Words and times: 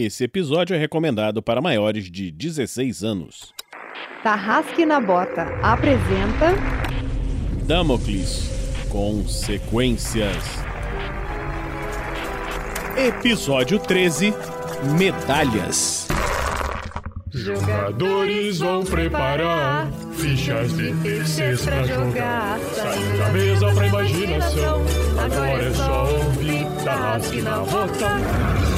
Esse 0.00 0.22
episódio 0.22 0.76
é 0.76 0.78
recomendado 0.78 1.42
para 1.42 1.60
maiores 1.60 2.08
de 2.08 2.30
16 2.30 3.02
anos. 3.02 3.52
Tarrasque 4.22 4.86
na 4.86 5.00
Bota 5.00 5.42
apresenta 5.60 6.54
Damocles 7.66 8.48
Consequências. 8.88 10.36
Episódio 12.96 13.80
13 13.80 14.32
Medalhas. 14.96 16.06
Jogadores 17.32 18.60
vão 18.60 18.84
preparar 18.84 19.90
fichas 20.12 20.76
de 20.76 20.94
terceiros 21.02 21.64
pra 21.64 21.82
jogar. 21.82 22.60
Saindo 22.60 23.18
da 23.18 23.28
mesa 23.30 23.74
pra 23.74 23.86
imaginação. 23.88 24.80
Agora 25.18 25.64
é 25.64 25.74
só 25.74 26.04
ouvir 26.04 26.84
Tarrasque 26.84 27.42
na 27.42 27.58
Bota. 27.58 28.77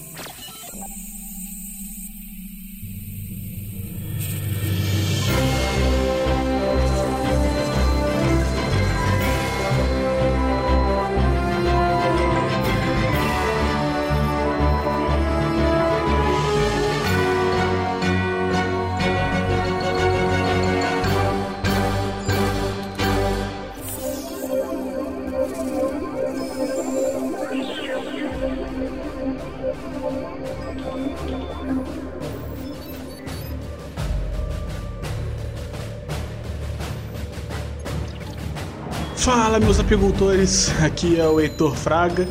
Apicultores, 39.91 40.71
aqui 40.81 41.19
é 41.19 41.27
o 41.27 41.37
Heitor 41.37 41.75
Fraga. 41.75 42.25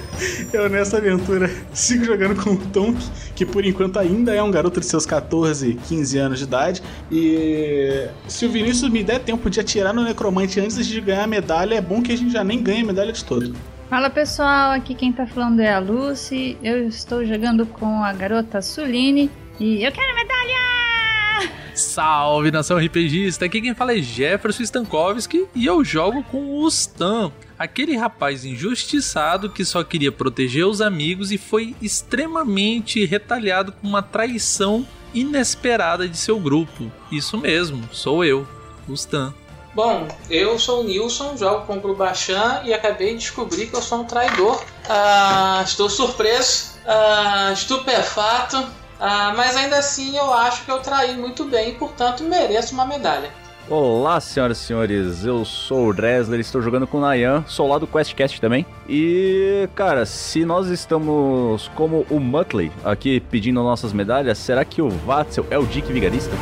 Eu 0.50 0.70
nessa 0.70 0.97
aventura 0.97 1.50
sigo 1.75 2.06
jogando 2.06 2.42
com 2.42 2.52
o 2.52 2.56
Tom, 2.56 2.97
que 3.36 3.44
por 3.44 3.67
enquanto 3.67 3.98
ainda 3.98 4.34
é 4.34 4.42
um 4.42 4.50
garoto 4.50 4.80
de 4.80 4.86
seus 4.86 5.05
14, 5.05 5.75
15 5.86 6.19
anos 6.19 6.39
de 6.39 6.44
idade. 6.47 6.83
E 7.12 8.08
se 8.27 8.47
o 8.47 8.50
Vinícius 8.50 8.91
me 8.91 9.05
der 9.05 9.19
tempo 9.19 9.50
de 9.50 9.61
atirar 9.61 9.92
no 9.92 10.02
necromante 10.02 10.58
antes 10.58 10.86
de 10.86 11.00
ganhar 11.02 11.25
a 11.25 11.27
medalha, 11.27 11.75
é 11.75 11.80
bom 11.83 12.00
que 12.00 12.12
a 12.12 12.17
gente 12.17 12.33
já 12.33 12.42
nem 12.42 12.62
ganhe 12.62 12.80
a 12.80 12.86
medalha 12.86 13.12
de 13.12 13.22
todo. 13.22 13.55
Fala 13.91 14.08
pessoal, 14.08 14.70
aqui 14.70 14.95
quem 14.95 15.12
tá 15.12 15.27
falando 15.27 15.61
é 15.61 15.70
a 15.70 15.78
Lucy. 15.78 16.56
Eu 16.62 16.89
estou 16.89 17.27
jogando 17.27 17.67
com 17.67 18.02
a 18.02 18.12
garota 18.14 18.62
Suline 18.62 19.30
e 19.58 19.84
eu 19.84 19.92
quero 19.92 20.14
medalha! 20.14 20.89
Salve 21.74 22.50
nação 22.50 22.78
RPGista! 22.78 23.44
Aqui 23.44 23.60
quem 23.60 23.74
fala 23.74 23.96
é 23.96 24.02
Jefferson 24.02 24.62
Stankovski 24.62 25.46
e 25.54 25.66
eu 25.66 25.84
jogo 25.84 26.22
com 26.24 26.60
o 26.60 26.68
Stan, 26.68 27.32
aquele 27.58 27.96
rapaz 27.96 28.44
injustiçado 28.44 29.50
que 29.50 29.64
só 29.64 29.82
queria 29.84 30.10
proteger 30.10 30.66
os 30.66 30.80
amigos 30.80 31.30
e 31.30 31.38
foi 31.38 31.74
extremamente 31.80 33.04
retalhado 33.04 33.72
com 33.72 33.86
uma 33.86 34.02
traição 34.02 34.86
inesperada 35.14 36.08
de 36.08 36.16
seu 36.16 36.38
grupo. 36.38 36.90
Isso 37.10 37.38
mesmo, 37.38 37.88
sou 37.92 38.24
eu, 38.24 38.46
o 38.88 38.92
Stan. 38.94 39.32
Bom, 39.74 40.08
eu 40.28 40.58
sou 40.58 40.80
o 40.80 40.84
Nilson, 40.84 41.36
jogo 41.36 41.64
com 41.64 41.77
o 41.77 41.80
Grubachan 41.80 42.62
e 42.64 42.74
acabei 42.74 43.12
de 43.12 43.20
descobrir 43.20 43.68
que 43.68 43.77
eu 43.77 43.82
sou 43.82 44.00
um 44.00 44.05
traidor. 44.05 44.64
Ah, 44.89 45.62
estou 45.64 45.89
surpreso, 45.89 46.72
ah, 46.84 47.50
estupefato, 47.52 48.66
ah, 49.00 49.33
mas 49.34 49.56
ainda 49.56 49.78
assim 49.78 50.16
eu 50.16 50.33
acho 50.33 50.64
que 50.64 50.70
eu 50.70 50.80
traí 50.80 51.16
muito 51.16 51.44
bem 51.44 51.70
e, 51.70 51.74
portanto, 51.74 52.22
mereço 52.22 52.74
uma 52.74 52.84
medalha. 52.84 53.30
Olá, 53.68 54.20
senhoras 54.20 54.58
e 54.58 54.64
senhores, 54.64 55.24
eu 55.24 55.44
sou 55.44 55.88
o 55.88 55.94
Dresler, 55.94 56.40
estou 56.40 56.61
jogando 56.61 56.88
com 56.88 56.98
o 56.98 57.00
Nayan, 57.00 57.44
sou 57.46 57.68
lá 57.68 57.78
do 57.78 57.86
QuestCast 57.86 58.40
também. 58.40 58.66
E, 58.89 59.68
cara, 59.77 60.05
se 60.05 60.44
nós 60.44 60.66
estamos 60.66 61.70
como 61.77 62.05
o 62.10 62.18
Muttley 62.18 62.70
aqui 62.84 63.20
pedindo 63.20 63.62
nossas 63.62 63.92
medalhas, 63.92 64.39
será 64.39 64.64
que 64.64 64.83
o 64.83 64.90
Vatzel 64.90 65.46
é 65.50 65.58
o 65.58 65.64
Dick 65.64 65.90
Vigarista? 65.92 66.34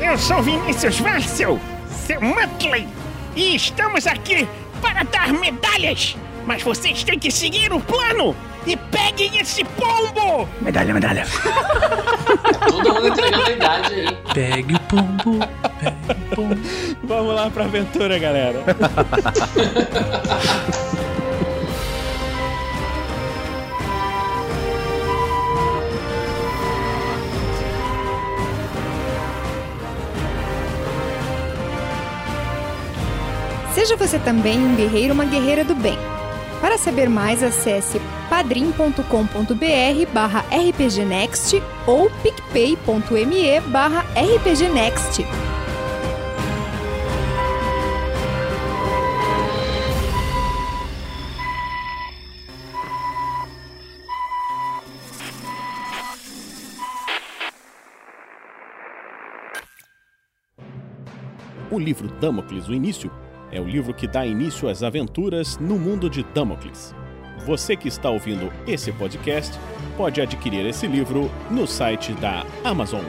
Eu 0.00 0.18
sou 0.18 0.42
Vinícius 0.42 1.00
Vassel, 1.00 1.58
seu 1.88 2.20
Muttley, 2.20 2.86
e 3.34 3.56
estamos 3.56 4.06
aqui 4.06 4.46
para 4.80 5.02
dar 5.04 5.32
medalhas. 5.32 6.14
Mas 6.44 6.62
vocês 6.62 7.02
têm 7.02 7.18
que 7.18 7.30
seguir 7.30 7.72
o 7.72 7.80
plano 7.80 8.36
e 8.66 8.76
peguem 8.76 9.38
esse 9.38 9.64
pombo! 9.64 10.48
Medalha, 10.60 10.92
medalha. 10.92 11.24
Todo 12.68 12.94
mundo 12.94 13.08
entregando 13.08 13.46
a 13.46 13.50
idade 13.50 13.94
aí. 13.94 14.18
Pegue 14.34 14.74
o 14.74 14.80
pombo, 14.80 15.38
pegue 15.80 15.96
o 16.32 16.36
pombo. 16.36 16.60
Vamos 17.04 17.34
lá 17.34 17.48
pra 17.48 17.64
aventura, 17.64 18.18
galera. 18.18 18.64
Seja 33.72 33.94
você 33.94 34.18
também 34.18 34.58
um 34.58 34.74
guerreiro 34.74 35.10
ou 35.10 35.14
uma 35.14 35.24
guerreira 35.24 35.62
do 35.62 35.74
bem. 35.74 36.15
Para 36.60 36.78
saber 36.78 37.08
mais, 37.08 37.42
acesse 37.42 38.00
padrim.com.br 38.28 40.12
barra 40.12 40.44
rpgnext 40.50 41.62
ou 41.86 42.10
picpay.me 42.22 43.60
barra 43.70 44.04
rpgnext. 44.14 45.24
O 61.70 61.78
livro 61.78 62.08
Damocles, 62.20 62.68
o 62.68 62.72
início, 62.72 63.10
é 63.50 63.60
o 63.60 63.64
livro 63.64 63.94
que 63.94 64.06
dá 64.06 64.26
início 64.26 64.68
às 64.68 64.82
aventuras 64.82 65.56
no 65.58 65.78
mundo 65.78 66.10
de 66.10 66.22
Damocles. 66.22 66.94
Você 67.44 67.76
que 67.76 67.88
está 67.88 68.10
ouvindo 68.10 68.52
esse 68.66 68.90
podcast 68.92 69.56
pode 69.96 70.20
adquirir 70.20 70.66
esse 70.66 70.86
livro 70.86 71.30
no 71.50 71.66
site 71.66 72.12
da 72.14 72.44
Amazon. 72.64 73.04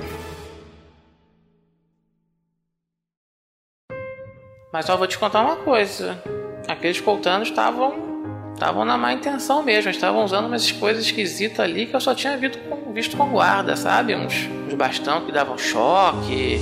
Mas 4.72 4.86
só 4.86 4.96
vou 4.96 5.08
te 5.08 5.18
contar 5.18 5.42
uma 5.42 5.56
coisa. 5.56 6.22
Aqueles 6.68 7.02
coltanos 7.02 7.50
estavam 7.50 8.06
estavam 8.54 8.84
na 8.84 8.98
má 8.98 9.14
intenção 9.14 9.64
mesmo. 9.64 9.90
Estavam 9.90 10.24
usando 10.24 10.48
umas 10.48 10.72
coisas 10.72 11.06
esquisitas 11.06 11.60
ali 11.60 11.86
que 11.86 11.96
eu 11.96 12.02
só 12.02 12.14
tinha 12.14 12.38
visto 12.38 12.60
com, 12.60 12.94
visto 12.94 13.18
com 13.18 13.30
guarda, 13.30 13.76
sabe? 13.76 14.16
Uns, 14.16 14.48
uns 14.68 14.74
bastão 14.74 15.26
que 15.26 15.32
davam 15.32 15.58
choque. 15.58 16.60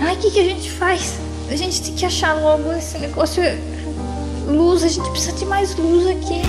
Ai, 0.00 0.14
o 0.14 0.18
que, 0.18 0.30
que 0.30 0.40
a 0.40 0.44
gente 0.44 0.70
faz? 0.70 1.27
A 1.50 1.56
gente 1.56 1.82
tem 1.82 1.94
que 1.94 2.04
achar 2.04 2.34
logo 2.34 2.70
esse 2.72 2.98
negócio. 2.98 3.42
Luz, 4.46 4.84
a 4.84 4.88
gente 4.88 5.08
precisa 5.10 5.36
de 5.36 5.46
mais 5.46 5.74
luz 5.76 6.06
aqui. 6.06 6.42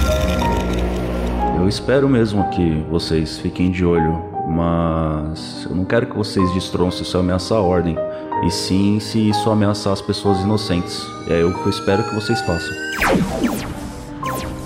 Eu 1.58 1.68
espero 1.68 2.08
mesmo 2.10 2.50
que 2.50 2.84
vocês 2.90 3.38
fiquem 3.38 3.72
de 3.72 3.86
olho, 3.86 4.22
mas 4.50 5.66
eu 5.70 5.76
não 5.76 5.86
quero 5.86 6.08
que 6.08 6.18
vocês 6.18 6.54
destruam 6.54 6.92
se 6.92 7.04
isso 7.04 7.18
ameaçar 7.18 7.58
a 7.58 7.62
ordem, 7.62 7.98
e 8.46 8.52
sim 8.52 9.00
se 9.00 9.30
isso 9.30 9.50
ameaçar 9.50 9.94
as 9.94 10.02
pessoas 10.02 10.40
inocentes. 10.40 11.02
É 11.30 11.44
o 11.44 11.54
que 11.54 11.66
eu 11.66 11.70
espero 11.70 12.04
que 12.04 12.16
vocês 12.16 12.42
façam. 12.42 12.74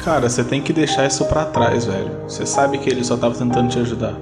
Cara, 0.04 0.30
você 0.30 0.44
tem 0.44 0.62
que 0.62 0.74
deixar 0.74 1.08
isso 1.08 1.25
pra 1.25 1.46
trás, 1.46 1.86
velho. 1.86 2.12
Você 2.28 2.46
sabe 2.46 2.78
que 2.78 2.90
ele 2.90 3.04
só 3.04 3.16
tava 3.18 3.36
tentando 3.36 3.69
te 3.69 3.80
ajudar. 3.80 4.16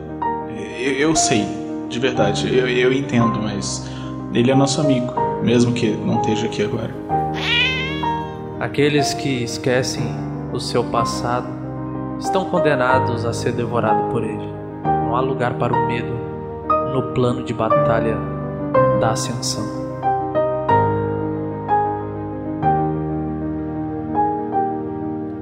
Eu, 0.77 0.93
eu 0.93 1.15
sei, 1.15 1.45
de 1.89 1.99
verdade, 1.99 2.47
eu, 2.55 2.67
eu 2.67 2.93
entendo, 2.93 3.41
mas 3.41 3.85
ele 4.33 4.51
é 4.51 4.55
nosso 4.55 4.79
amigo, 4.79 5.13
mesmo 5.41 5.73
que 5.73 5.89
não 5.89 6.21
esteja 6.21 6.45
aqui 6.45 6.63
agora. 6.63 6.93
Aqueles 8.59 9.13
que 9.13 9.43
esquecem 9.43 10.03
o 10.53 10.59
seu 10.59 10.83
passado 10.83 11.47
estão 12.19 12.45
condenados 12.45 13.25
a 13.25 13.33
ser 13.33 13.53
devorados 13.53 14.11
por 14.11 14.23
ele. 14.23 14.51
Não 14.83 15.15
há 15.15 15.21
lugar 15.21 15.55
para 15.55 15.73
o 15.73 15.87
medo 15.87 16.13
no 16.93 17.13
plano 17.13 17.43
de 17.43 17.53
batalha 17.53 18.17
da 18.99 19.11
ascensão. 19.11 19.81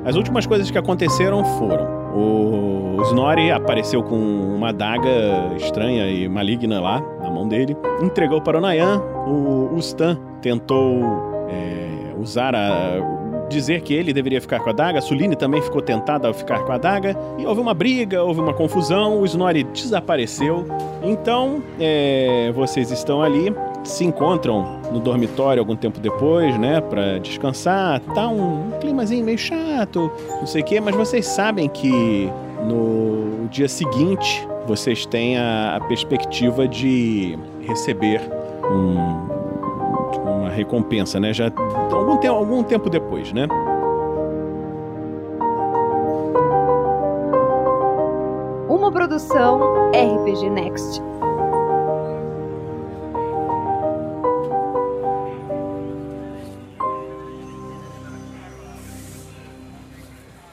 As 0.05 0.15
últimas 0.15 0.47
coisas 0.47 0.71
que 0.71 0.77
aconteceram 0.77 1.43
foram 1.43 1.85
O 2.15 3.01
Snorri 3.03 3.51
apareceu 3.51 4.01
com 4.01 4.15
uma 4.15 4.69
adaga 4.69 5.53
estranha 5.55 6.07
e 6.09 6.27
maligna 6.27 6.79
lá 6.81 7.03
dele, 7.47 7.75
entregou 8.01 8.41
para 8.41 8.57
o 8.57 8.61
Nayan. 8.61 8.99
O, 9.27 9.73
o 9.73 9.77
Stan 9.79 10.17
tentou 10.41 11.01
é, 11.49 12.13
usar 12.19 12.55
a. 12.55 13.19
Dizer 13.49 13.81
que 13.81 13.95
ele 13.95 14.13
deveria 14.13 14.39
ficar 14.39 14.59
com 14.59 14.69
a 14.69 14.71
adaga, 14.71 14.99
a 14.99 15.01
Suline 15.01 15.35
também 15.35 15.59
ficou 15.59 15.81
tentada 15.81 16.29
a 16.29 16.33
ficar 16.35 16.59
com 16.59 16.71
a 16.71 16.75
adaga, 16.75 17.17
e 17.35 17.47
houve 17.47 17.59
uma 17.59 17.73
briga, 17.73 18.23
houve 18.23 18.39
uma 18.39 18.53
confusão, 18.53 19.19
o 19.19 19.25
Snorri 19.25 19.63
desapareceu. 19.63 20.67
Então, 21.01 21.63
é, 21.79 22.51
vocês 22.53 22.91
estão 22.91 23.23
ali, 23.23 23.51
se 23.83 24.05
encontram 24.05 24.79
no 24.91 24.99
dormitório 24.99 25.59
algum 25.59 25.75
tempo 25.75 25.99
depois, 25.99 26.55
né, 26.59 26.79
para 26.79 27.17
descansar. 27.17 27.99
Tá 28.13 28.27
um 28.27 28.69
climazinho 28.79 29.25
meio 29.25 29.39
chato, 29.39 30.11
não 30.39 30.45
sei 30.45 30.61
o 30.61 30.65
quê, 30.65 30.79
mas 30.79 30.95
vocês 30.95 31.25
sabem 31.25 31.67
que 31.67 32.29
no 32.67 33.47
dia 33.49 33.67
seguinte 33.67 34.47
vocês 34.69 35.03
têm 35.03 35.35
a, 35.35 35.77
a 35.77 35.79
perspectiva 35.81 36.67
de 36.67 37.37
receber 37.61 38.21
um- 38.71 39.27
uma 40.29 40.49
recompensa, 40.49 41.19
né? 41.19 41.33
Já 41.33 41.51
algum, 41.91 42.27
algum 42.29 42.61
tempo 42.63 42.87
depois, 42.87 43.33
né? 43.33 43.47
Uma 48.69 48.91
produção 48.91 49.59
RPG 49.91 50.49
Next. 50.49 51.01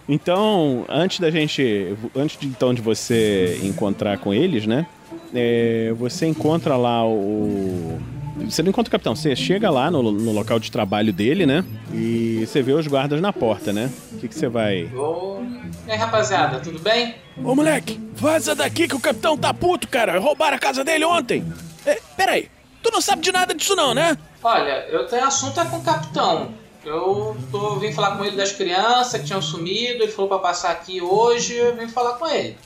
Então, 0.09 0.85
antes 0.89 1.19
da 1.21 1.31
gente, 1.31 1.97
antes 2.15 2.39
de, 2.39 2.47
então 2.47 2.73
de 2.73 2.81
você 2.81 3.59
encontrar 3.63 4.19
com 4.19 4.33
eles, 4.33 4.67
né? 4.67 4.87
é, 5.35 5.93
você 5.97 6.27
encontra 6.27 6.77
lá 6.77 7.07
o 7.07 7.99
você 8.39 8.63
não 8.63 8.69
encontra 8.69 8.91
o 8.91 8.93
capitão, 8.93 9.17
você 9.17 9.35
chega 9.35 9.71
lá 9.71 9.91
no, 9.91 10.13
no 10.13 10.31
local 10.31 10.59
de 10.59 10.71
trabalho 10.71 11.11
dele, 11.11 11.47
né? 11.47 11.65
E 11.91 12.45
você 12.47 12.61
vê 12.61 12.73
os 12.73 12.87
guardas 12.87 13.19
na 13.19 13.33
porta, 13.33 13.73
né? 13.73 13.91
O 14.13 14.19
que, 14.19 14.29
que 14.29 14.35
você 14.35 14.47
vai. 14.47 14.85
Ô, 14.95 15.43
e 15.87 15.91
aí, 15.91 15.97
rapaziada, 15.97 16.61
tudo 16.61 16.79
bem? 16.79 17.15
Ô 17.43 17.55
moleque, 17.55 17.99
vaza 18.13 18.55
daqui 18.55 18.87
que 18.87 18.95
o 18.95 19.01
capitão 19.01 19.39
tá 19.39 19.55
puto, 19.55 19.89
cara. 19.89 20.19
Roubaram 20.19 20.57
a 20.57 20.61
casa 20.61 20.85
dele 20.85 21.07
ontem. 21.07 21.51
É, 21.87 21.99
peraí, 22.15 22.51
tu 22.83 22.91
não 22.93 23.01
sabe 23.01 23.23
de 23.23 23.33
nada 23.33 23.55
disso 23.55 23.75
não, 23.75 23.95
né? 23.95 24.19
Olha, 24.43 24.85
eu 24.91 25.07
tenho 25.07 25.25
assunto 25.25 25.59
é 25.59 25.65
com 25.65 25.79
o 25.79 25.83
capitão. 25.83 26.51
Eu 26.87 27.37
tô, 27.51 27.81
vim 27.81 27.93
falar 27.93 28.17
com 28.17 28.25
ele 28.25 28.37
das 28.37 28.53
crianças 28.53 29.21
que 29.21 29.27
tinham 29.27 29.43
sumido, 29.43 30.05
ele 30.05 30.13
falou 30.13 30.29
pra 30.29 30.39
passar 30.39 30.71
aqui 30.71 31.03
hoje, 31.03 31.55
eu 31.55 31.75
vim 31.75 31.89
falar 31.89 32.13
com 32.13 32.29
ele. 32.29 32.57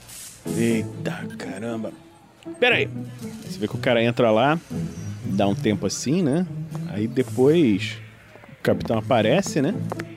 Eita 0.45 1.25
caramba. 1.39 1.91
Pera 2.59 2.75
aí. 2.75 2.87
Você 3.43 3.57
vê 3.57 3.67
que 3.67 3.73
o 3.73 3.79
cara 3.79 4.03
entra 4.03 4.29
lá, 4.29 4.59
dá 5.25 5.47
um 5.47 5.55
tempo 5.55 5.87
assim, 5.87 6.21
né? 6.21 6.45
Aí 6.89 7.07
depois 7.07 7.97
o 8.59 8.61
capitão 8.61 8.99
aparece, 8.99 9.59
né? 9.59 9.73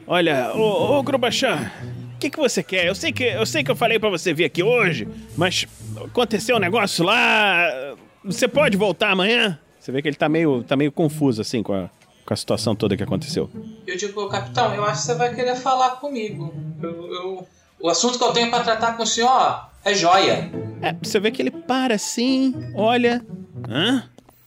Olha, 0.06 0.52
ô, 0.54 0.98
ô 0.98 1.02
Grubachan, 1.02 1.72
o 2.14 2.18
que, 2.18 2.28
que 2.28 2.38
você 2.38 2.62
quer? 2.62 2.86
Eu 2.86 2.94
sei 2.94 3.10
que, 3.10 3.24
eu 3.24 3.46
sei 3.46 3.64
que 3.64 3.70
eu 3.70 3.76
falei 3.76 3.98
pra 3.98 4.10
você 4.10 4.34
vir 4.34 4.44
aqui 4.44 4.62
hoje, 4.62 5.08
mas 5.34 5.66
aconteceu 5.96 6.56
um 6.56 6.60
negócio 6.60 7.02
lá. 7.02 7.96
Você 8.22 8.46
pode 8.46 8.76
voltar 8.76 9.12
amanhã? 9.12 9.58
Você 9.80 9.90
vê 9.90 10.02
que 10.02 10.08
ele 10.08 10.16
tá 10.16 10.28
meio, 10.28 10.62
tá 10.62 10.76
meio 10.76 10.92
confuso, 10.92 11.40
assim, 11.40 11.62
com 11.62 11.72
a, 11.72 11.88
com 12.24 12.32
a 12.34 12.36
situação 12.36 12.74
toda 12.74 12.96
que 12.96 13.02
aconteceu. 13.02 13.50
Eu 13.86 13.96
digo, 13.96 14.28
capitão, 14.28 14.74
eu 14.74 14.84
acho 14.84 15.00
que 15.02 15.06
você 15.06 15.14
vai 15.14 15.34
querer 15.34 15.56
falar 15.56 15.96
comigo. 15.96 16.54
Eu, 16.82 17.12
eu- 17.12 17.46
o 17.80 17.88
assunto 17.90 18.16
que 18.18 18.24
eu 18.24 18.32
tenho 18.32 18.50
pra 18.50 18.60
tratar 18.60 18.96
com 18.96 19.02
o 19.02 19.06
senhor 19.06 19.68
é 19.84 19.92
joia. 19.94 20.50
É, 20.80 20.94
você 21.02 21.20
vê 21.20 21.30
que 21.30 21.42
ele 21.42 21.50
para 21.50 21.94
assim, 21.96 22.54
olha. 22.74 23.22
Hã? 23.68 24.04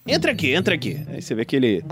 Entra 0.07 0.31
aqui, 0.31 0.53
entra 0.53 0.74
aqui. 0.74 1.03
Aí 1.07 1.21
você 1.21 1.35
vê 1.35 1.45
que 1.45 1.56
ele 1.56 1.83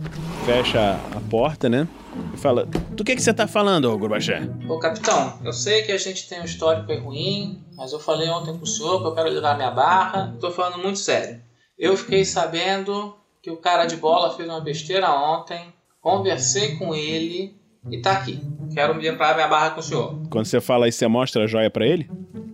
fecha 0.46 0.94
a 1.16 1.20
porta, 1.30 1.68
né? 1.70 1.88
E 2.34 2.38
fala: 2.38 2.66
Do 2.66 3.04
que, 3.04 3.14
que 3.16 3.22
você 3.22 3.34
tá 3.34 3.46
falando, 3.46 3.92
ô 3.92 3.98
Gurbaché? 3.98 4.42
Ô 4.70 4.80
capitão, 4.80 5.38
eu 5.44 5.52
sei 5.52 5.84
que 5.84 5.92
a 5.92 5.98
gente 5.98 6.28
tem 6.30 6.40
um 6.42 6.46
histórico 6.46 6.92
aí 6.92 6.98
ruim, 6.98 7.62
mas 7.76 7.92
eu 7.92 8.00
falei 8.00 8.30
ontem 8.30 8.58
com 8.58 8.64
o 8.64 8.68
senhor 8.68 9.02
que 9.02 9.08
eu 9.08 9.14
quero 9.14 9.30
ligar 9.30 9.56
minha 9.58 9.72
barra. 9.72 10.34
Tô 10.40 10.50
falando 10.50 10.82
muito 10.82 10.98
sério. 11.00 11.42
Eu 11.78 11.98
fiquei 11.98 12.24
sabendo 12.24 13.14
que 13.46 13.52
o 13.52 13.58
cara 13.58 13.86
de 13.86 13.96
bola 13.96 14.36
fez 14.36 14.50
uma 14.50 14.60
besteira 14.60 15.08
ontem, 15.14 15.72
conversei 16.02 16.78
com 16.78 16.96
ele 16.96 17.56
e 17.92 18.02
tá 18.02 18.14
aqui. 18.14 18.42
Quero 18.74 19.00
limpar 19.00 19.36
minha 19.36 19.48
barra 19.48 19.70
com 19.70 19.82
o 19.82 19.84
senhor. 19.84 20.20
Quando 20.32 20.48
você 20.48 20.60
fala 20.60 20.88
isso, 20.88 20.98
você 20.98 21.08
mostra 21.08 21.44
a 21.44 21.46
joia 21.48 21.70
pra 21.70 21.86
ele? 21.86 22.10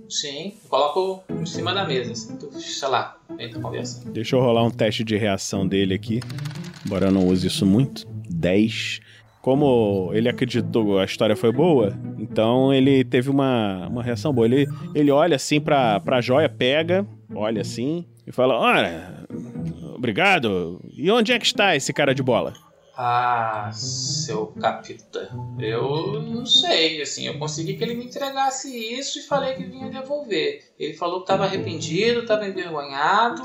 Sim, 0.10 0.54
coloco 0.68 1.24
em 1.30 1.46
cima 1.46 1.74
da 1.74 1.88
mesa, 1.88 2.12
assim, 2.12 2.38
sei 2.60 2.90
lá, 2.90 3.16
entra 3.40 3.62
conversando. 3.62 4.12
Deixa 4.12 4.36
eu 4.36 4.42
rolar 4.42 4.66
um 4.66 4.70
teste 4.70 5.06
de 5.06 5.16
reação 5.16 5.66
dele 5.66 5.94
aqui. 5.94 6.20
Embora 6.86 7.06
eu 7.06 7.12
não 7.12 7.26
use 7.26 7.48
isso 7.48 7.66
muito. 7.66 8.06
10. 8.30 9.00
Como 9.42 10.12
ele 10.14 10.28
acreditou 10.28 11.00
a 11.00 11.06
história 11.06 11.38
foi 11.38 11.54
boa, 11.54 11.98
então 12.20 12.74
ele 12.74 13.06
teve 13.06 13.30
uma, 13.30 13.88
uma 13.88 14.04
reação 14.04 14.34
boa. 14.34 14.46
Ele, 14.46 14.68
ele 14.94 15.10
olha 15.10 15.38
assim 15.38 15.62
pra, 15.62 16.02
pra 16.02 16.20
joia, 16.20 16.50
pega, 16.50 17.08
olha 17.34 17.62
assim 17.62 18.06
e 18.26 18.32
fala: 18.32 18.58
Olha, 18.58 19.26
obrigado. 19.96 20.80
E 20.94 21.10
onde 21.12 21.32
é 21.32 21.40
que 21.40 21.46
está 21.46 21.76
esse 21.76 21.94
cara 21.94 22.14
de 22.14 22.24
bola? 22.24 22.54
Ah, 22.96 23.72
seu 23.74 24.48
capitão. 24.48 25.58
Eu 25.60 26.22
não 26.22 26.46
sei, 26.46 27.02
assim, 27.02 27.26
eu 27.26 27.40
consegui 27.40 27.76
que 27.76 27.84
ele 27.84 27.96
me 27.96 28.06
entregasse 28.06 28.70
isso 28.78 29.20
e 29.20 29.24
falei 29.24 29.56
que 29.56 29.64
vinha 29.64 29.90
devolver. 29.90 30.64
Ele 30.78 30.94
falou 30.94 31.18
que 31.18 31.24
estava 31.24 31.46
arrependido, 31.46 32.20
estava 32.20 32.48
envergonhado 32.48 33.42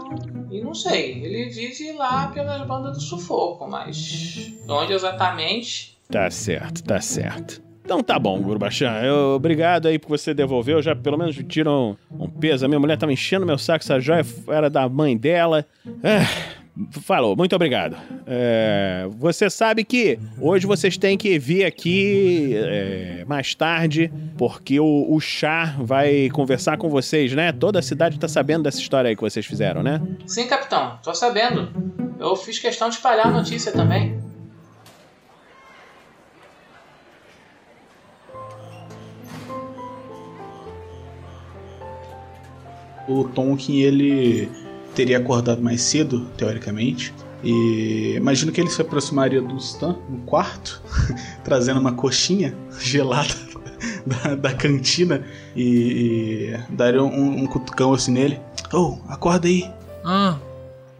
e 0.50 0.60
não 0.60 0.74
sei. 0.74 1.24
Ele 1.24 1.48
vive 1.48 1.92
lá 1.92 2.28
pelas 2.28 2.66
bandas 2.66 2.98
do 2.98 3.02
sufoco, 3.02 3.66
mas 3.68 4.52
onde 4.68 4.92
exatamente? 4.92 5.96
Tá 6.10 6.28
certo, 6.30 6.82
tá 6.84 7.00
certo. 7.00 7.62
Então 7.86 8.02
tá 8.02 8.18
bom, 8.18 8.40
Gurbachan. 8.42 9.00
Eu, 9.00 9.36
obrigado 9.36 9.86
aí 9.86 9.96
por 9.96 10.08
você 10.08 10.34
devolveu. 10.34 10.82
Já 10.82 10.96
pelo 10.96 11.16
menos 11.16 11.36
tiram 11.48 11.96
um, 12.10 12.24
um 12.24 12.28
peso. 12.28 12.64
A 12.64 12.68
minha 12.68 12.80
mulher 12.80 12.98
tava 12.98 13.12
enchendo 13.12 13.46
meu 13.46 13.56
saco. 13.56 13.84
Essa 13.84 14.00
joia 14.00 14.26
era 14.48 14.68
da 14.68 14.88
mãe 14.88 15.16
dela. 15.16 15.64
Ah, 16.02 16.26
falou, 17.00 17.36
muito 17.36 17.54
obrigado. 17.54 17.96
É, 18.26 19.06
você 19.16 19.48
sabe 19.48 19.84
que 19.84 20.18
hoje 20.40 20.66
vocês 20.66 20.98
têm 20.98 21.16
que 21.16 21.38
vir 21.38 21.64
aqui 21.64 22.56
é, 22.56 23.24
mais 23.24 23.54
tarde, 23.54 24.12
porque 24.36 24.80
o, 24.80 25.06
o 25.08 25.20
chá 25.20 25.76
vai 25.78 26.28
conversar 26.30 26.76
com 26.78 26.90
vocês, 26.90 27.32
né? 27.34 27.52
Toda 27.52 27.78
a 27.78 27.82
cidade 27.82 28.18
tá 28.18 28.26
sabendo 28.26 28.64
dessa 28.64 28.80
história 28.80 29.10
aí 29.10 29.14
que 29.14 29.22
vocês 29.22 29.46
fizeram, 29.46 29.80
né? 29.80 30.02
Sim, 30.26 30.48
capitão, 30.48 30.98
tô 31.04 31.14
sabendo. 31.14 31.68
Eu 32.18 32.34
fiz 32.34 32.58
questão 32.58 32.88
de 32.88 32.96
espalhar 32.96 33.28
a 33.28 33.30
notícia 33.30 33.70
também. 33.70 34.18
O 43.08 43.24
Tonkin, 43.24 43.80
ele 43.80 44.48
teria 44.94 45.18
acordado 45.18 45.62
mais 45.62 45.80
cedo, 45.82 46.26
teoricamente. 46.36 47.12
E 47.44 48.14
imagino 48.16 48.50
que 48.50 48.60
ele 48.60 48.70
se 48.70 48.80
aproximaria 48.80 49.40
do 49.40 49.56
Stan 49.56 49.96
no 50.08 50.18
quarto, 50.26 50.82
trazendo 51.44 51.78
uma 51.78 51.92
coxinha 51.92 52.56
gelada 52.80 53.34
da, 54.06 54.34
da 54.34 54.54
cantina 54.54 55.24
e, 55.54 56.54
e 56.54 56.74
daria 56.74 57.02
um, 57.02 57.42
um 57.42 57.46
cutucão 57.46 57.92
assim 57.92 58.12
nele. 58.12 58.40
Oh, 58.72 58.96
acorda 59.08 59.46
aí. 59.46 59.70
Ah, 60.04 60.36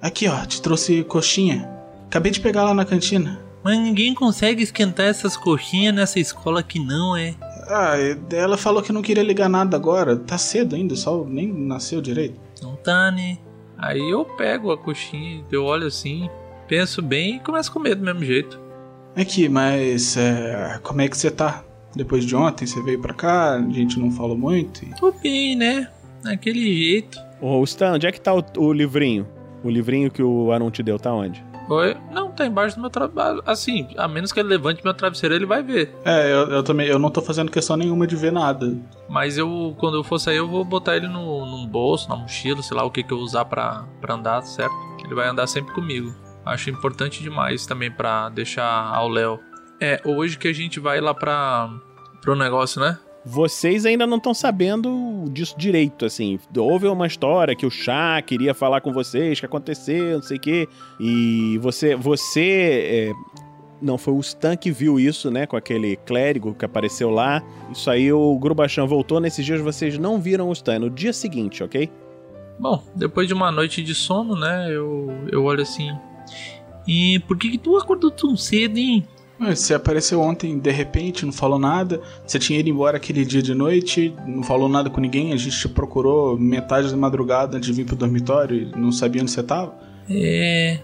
Aqui, 0.01 0.29
ó, 0.29 0.45
te 0.45 0.61
trouxe 0.61 1.03
coxinha. 1.05 1.69
Acabei 2.07 2.31
de 2.31 2.39
pegar 2.39 2.63
lá 2.63 2.75
na 2.75 2.85
cantina. 2.85 3.41
mas 3.65 3.79
ninguém 3.79 4.15
consegue 4.15 4.63
esquentar 4.63 5.07
essas 5.07 5.37
coxinhas 5.37 5.95
nessa 5.95 6.21
escola 6.21 6.63
que 6.63 6.79
não 6.79 7.17
é. 7.17 7.35
Ah, 7.69 7.95
ela 8.33 8.57
falou 8.57 8.83
que 8.83 8.93
não 8.93 9.03
queria 9.03 9.23
ligar 9.23 9.49
nada 9.49 9.77
agora. 9.77 10.17
Tá 10.17 10.39
cedo 10.39 10.75
ainda, 10.77 10.95
o 10.95 10.97
sol 10.97 11.27
nem 11.29 11.47
nasceu 11.53 12.01
direito. 12.01 12.39
Não 12.63 12.77
tá, 12.77 13.11
né? 13.11 13.39
Aí 13.79 14.01
eu 14.11 14.25
pego 14.25 14.71
a 14.73 14.79
coxinha, 14.79 15.45
eu 15.51 15.65
olho 15.65 15.87
assim, 15.87 16.31
penso 16.67 17.03
bem 17.03 17.37
e 17.37 17.41
começo 17.41 17.71
a 17.71 17.73
comer 17.73 17.95
do 17.95 18.05
mesmo 18.05 18.25
jeito. 18.25 18.59
Aqui, 19.15 19.49
mas 19.49 20.17
é, 20.17 20.79
como 20.83 21.01
é 21.01 21.09
que 21.09 21.17
você 21.17 21.31
tá? 21.31 21.63
Depois 21.95 22.25
de 22.25 22.35
ontem, 22.37 22.67
você 22.67 22.83
veio 22.83 23.01
pra 23.01 23.15
cá, 23.15 23.55
a 23.55 23.61
gente 23.71 23.99
não 23.99 24.11
falou 24.11 24.37
muito. 24.37 24.85
e- 24.85 24.95
Tô 24.99 25.11
bem, 25.13 25.57
né? 25.57 25.89
Daquele 26.23 26.61
jeito. 26.75 27.19
Ô, 27.41 27.63
Stan, 27.65 27.95
onde 27.95 28.07
é 28.07 28.13
que 28.13 28.21
tá 28.21 28.35
o, 28.35 28.43
o 28.59 28.73
livrinho? 28.73 29.27
O 29.65 29.71
livrinho 29.71 30.11
que 30.11 30.23
o 30.23 30.53
Aron 30.53 30.71
te 30.71 30.83
deu, 30.83 30.99
tá 30.99 31.13
onde? 31.13 31.43
Oi? 31.69 31.97
Não, 32.13 32.31
tá 32.31 32.47
embaixo 32.47 32.77
do 32.77 32.81
meu 32.81 32.91
trabalho. 32.91 33.43
Assim, 33.45 33.89
a 33.97 34.07
menos 34.07 34.33
que 34.33 34.39
ele 34.39 34.49
levante 34.49 34.85
meu 34.85 34.95
travesseiro, 34.95 35.35
ele 35.35 35.47
vai 35.47 35.63
ver. 35.63 35.95
É, 36.05 36.33
eu, 36.33 36.49
eu 36.49 36.63
também, 36.63 36.87
eu 36.87 36.99
não 36.99 37.11
tô 37.11 37.21
fazendo 37.21 37.51
questão 37.51 37.77
nenhuma 37.77 38.07
de 38.07 38.15
ver 38.15 38.33
nada. 38.33 38.77
Mas 39.09 39.37
eu, 39.37 39.75
quando 39.79 39.97
eu 39.97 40.05
for 40.05 40.19
sair, 40.19 40.37
eu 40.37 40.49
vou 40.49 40.65
botar 40.65 40.97
ele 40.97 41.09
no, 41.09 41.45
num 41.45 41.67
bolso, 41.67 42.09
na 42.09 42.17
mochila, 42.17 42.63
sei 42.63 42.77
lá 42.77 42.85
o 42.85 42.91
que, 42.91 43.03
que 43.03 43.13
eu 43.13 43.19
usar 43.19 43.45
pra, 43.47 43.85
pra 44.01 44.15
andar, 44.15 44.43
certo? 44.43 44.75
Ele 45.05 45.15
vai 45.15 45.29
andar 45.29 45.47
sempre 45.47 45.75
comigo. 45.75 46.15
Acho 46.45 46.71
importante 46.71 47.23
demais 47.23 47.67
também 47.67 47.91
pra 47.91 48.29
deixar 48.29 48.95
ao 48.95 49.09
Léo. 49.09 49.41
É, 49.81 50.01
hoje 50.05 50.39
que 50.39 50.49
a 50.49 50.53
gente 50.53 50.79
vai 50.79 51.01
lá 51.01 51.13
pra, 51.13 51.69
pro 52.23 52.37
negócio, 52.37 52.81
né? 52.81 52.99
Vocês 53.29 53.85
ainda 53.85 54.07
não 54.07 54.19
estão 54.19 54.33
sabendo 54.33 55.25
disso 55.33 55.57
direito, 55.59 56.05
assim. 56.05 56.39
Houve 56.57 56.87
uma 56.87 57.09
história 57.09 57.57
que 57.57 57.67
o 57.67 57.71
Chá 57.71 58.23
queria 58.23 58.55
falar 58.55 58.81
com 58.81 58.93
vocês, 58.93 59.41
que 59.41 59.45
aconteceu, 59.45 60.15
não 60.15 60.23
sei 60.23 60.37
o 60.37 60.41
quê. 60.41 60.69
E 61.01 61.59
você, 61.59 61.97
você 61.97 63.11
é, 63.11 63.13
não, 63.83 63.99
foi 63.99 64.15
o 64.15 64.21
Stan 64.21 64.57
que 64.57 64.71
viu 64.71 65.01
isso, 65.01 65.29
né? 65.29 65.45
Com 65.45 65.57
aquele 65.57 65.97
clérigo 65.97 66.55
que 66.55 66.65
apareceu 66.65 67.11
lá. 67.11 67.43
Isso 67.73 67.91
aí 67.91 68.13
o 68.13 68.39
Grubachan 68.39 68.87
voltou. 68.87 69.19
Nesses 69.19 69.45
dias 69.45 69.61
vocês 69.61 69.99
não 69.99 70.21
viram 70.21 70.49
o 70.49 70.53
Stan. 70.53 70.79
No 70.79 70.89
dia 70.89 71.13
seguinte, 71.13 71.65
ok? 71.65 71.91
Bom, 72.61 72.83
depois 72.95 73.27
de 73.27 73.35
uma 73.35 73.51
noite 73.51 73.83
de 73.83 73.95
sono, 73.95 74.37
né? 74.37 74.69
Eu, 74.71 75.09
eu 75.33 75.43
olho 75.43 75.63
assim. 75.63 75.91
E 76.87 77.19
por 77.27 77.37
que, 77.37 77.51
que 77.51 77.59
tu 77.59 77.77
acordou 77.77 78.13
tão 78.13 78.37
cedo, 78.37 78.79
hein? 78.79 79.05
Você 79.39 79.75
apareceu 79.75 80.21
ontem 80.21 80.59
de 80.59 80.71
repente, 80.71 81.27
não 81.27 81.33
falou 81.33 81.59
nada. 81.59 82.01
Você 82.27 82.39
tinha 82.39 82.59
ido 82.59 82.69
embora 82.69 82.97
aquele 82.97 83.25
dia 83.25 83.43
de 83.43 83.55
noite, 83.55 84.15
não 84.27 84.43
falou 84.43 84.69
nada 84.69 84.89
com 84.89 85.01
ninguém. 85.01 85.33
A 85.33 85.37
gente 85.37 85.59
te 85.59 85.69
procurou 85.69 86.39
metade 86.39 86.91
da 86.91 86.97
madrugada 86.97 87.57
antes 87.57 87.67
de 87.67 87.73
vir 87.75 87.85
pro 87.85 87.97
dormitório 87.97 88.57
e 88.57 88.79
não 88.79 88.91
sabia 88.91 89.23
onde 89.23 89.31
você 89.31 89.43
tava. 89.43 89.75
É. 90.09 90.79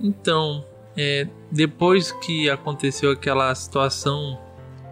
Então, 0.00 0.64
é, 0.96 1.28
depois 1.50 2.10
que 2.10 2.50
aconteceu 2.50 3.12
aquela 3.12 3.54
situação 3.54 4.38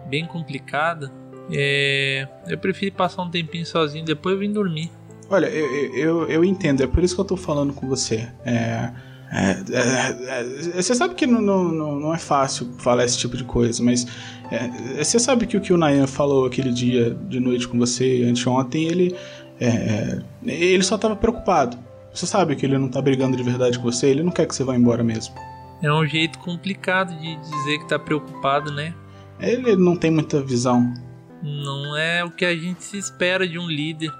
bem 0.09 0.25
complicada, 0.25 1.11
é, 1.51 2.27
eu 2.47 2.57
preferi 2.57 2.91
passar 2.91 3.23
um 3.23 3.29
tempinho 3.29 3.65
sozinho, 3.65 4.05
depois 4.05 4.35
eu 4.35 4.39
vim 4.39 4.51
dormir. 4.51 4.89
Olha, 5.29 5.47
eu, 5.47 5.95
eu, 5.95 6.29
eu 6.29 6.45
entendo, 6.45 6.83
é 6.83 6.87
por 6.87 7.03
isso 7.03 7.15
que 7.15 7.21
eu 7.21 7.25
tô 7.25 7.37
falando 7.37 7.73
com 7.73 7.87
você. 7.87 8.29
É. 8.45 8.91
É, 9.33 9.51
é, 9.71 10.39
é, 10.39 10.81
você 10.81 10.93
sabe 10.93 11.15
que 11.15 11.25
não, 11.25 11.41
não, 11.41 11.99
não 11.99 12.13
é 12.13 12.17
fácil 12.17 12.69
falar 12.79 13.05
esse 13.05 13.17
tipo 13.17 13.37
de 13.37 13.45
coisa, 13.45 13.81
mas 13.81 14.05
é, 14.51 15.01
você 15.01 15.17
sabe 15.17 15.47
que 15.47 15.55
o 15.55 15.61
que 15.61 15.71
o 15.71 15.77
Nayan 15.77 16.05
falou 16.05 16.45
aquele 16.45 16.71
dia 16.71 17.17
de 17.29 17.39
noite 17.39 17.65
com 17.65 17.79
você, 17.79 18.23
anteontem, 18.23 18.87
ele, 18.87 19.15
é, 19.57 20.21
ele 20.45 20.83
só 20.83 20.95
estava 20.95 21.15
preocupado. 21.15 21.77
Você 22.13 22.25
sabe 22.25 22.57
que 22.57 22.65
ele 22.65 22.77
não 22.77 22.89
tá 22.89 23.01
brigando 23.01 23.37
de 23.37 23.43
verdade 23.43 23.79
com 23.79 23.89
você, 23.89 24.07
ele 24.07 24.21
não 24.21 24.33
quer 24.33 24.45
que 24.45 24.53
você 24.53 24.65
vá 24.65 24.75
embora 24.75 25.01
mesmo. 25.01 25.33
É 25.81 25.91
um 25.91 26.05
jeito 26.05 26.37
complicado 26.39 27.17
de 27.17 27.35
dizer 27.37 27.79
que 27.79 27.87
tá 27.87 27.97
preocupado, 27.97 28.71
né? 28.73 28.93
Ele 29.39 29.77
não 29.77 29.95
tem 29.95 30.11
muita 30.11 30.41
visão. 30.41 30.93
Não 31.41 31.97
é 31.97 32.23
o 32.23 32.29
que 32.29 32.43
a 32.43 32.55
gente 32.55 32.83
se 32.83 32.97
espera 32.97 33.47
de 33.47 33.57
um 33.57 33.67
líder. 33.67 34.11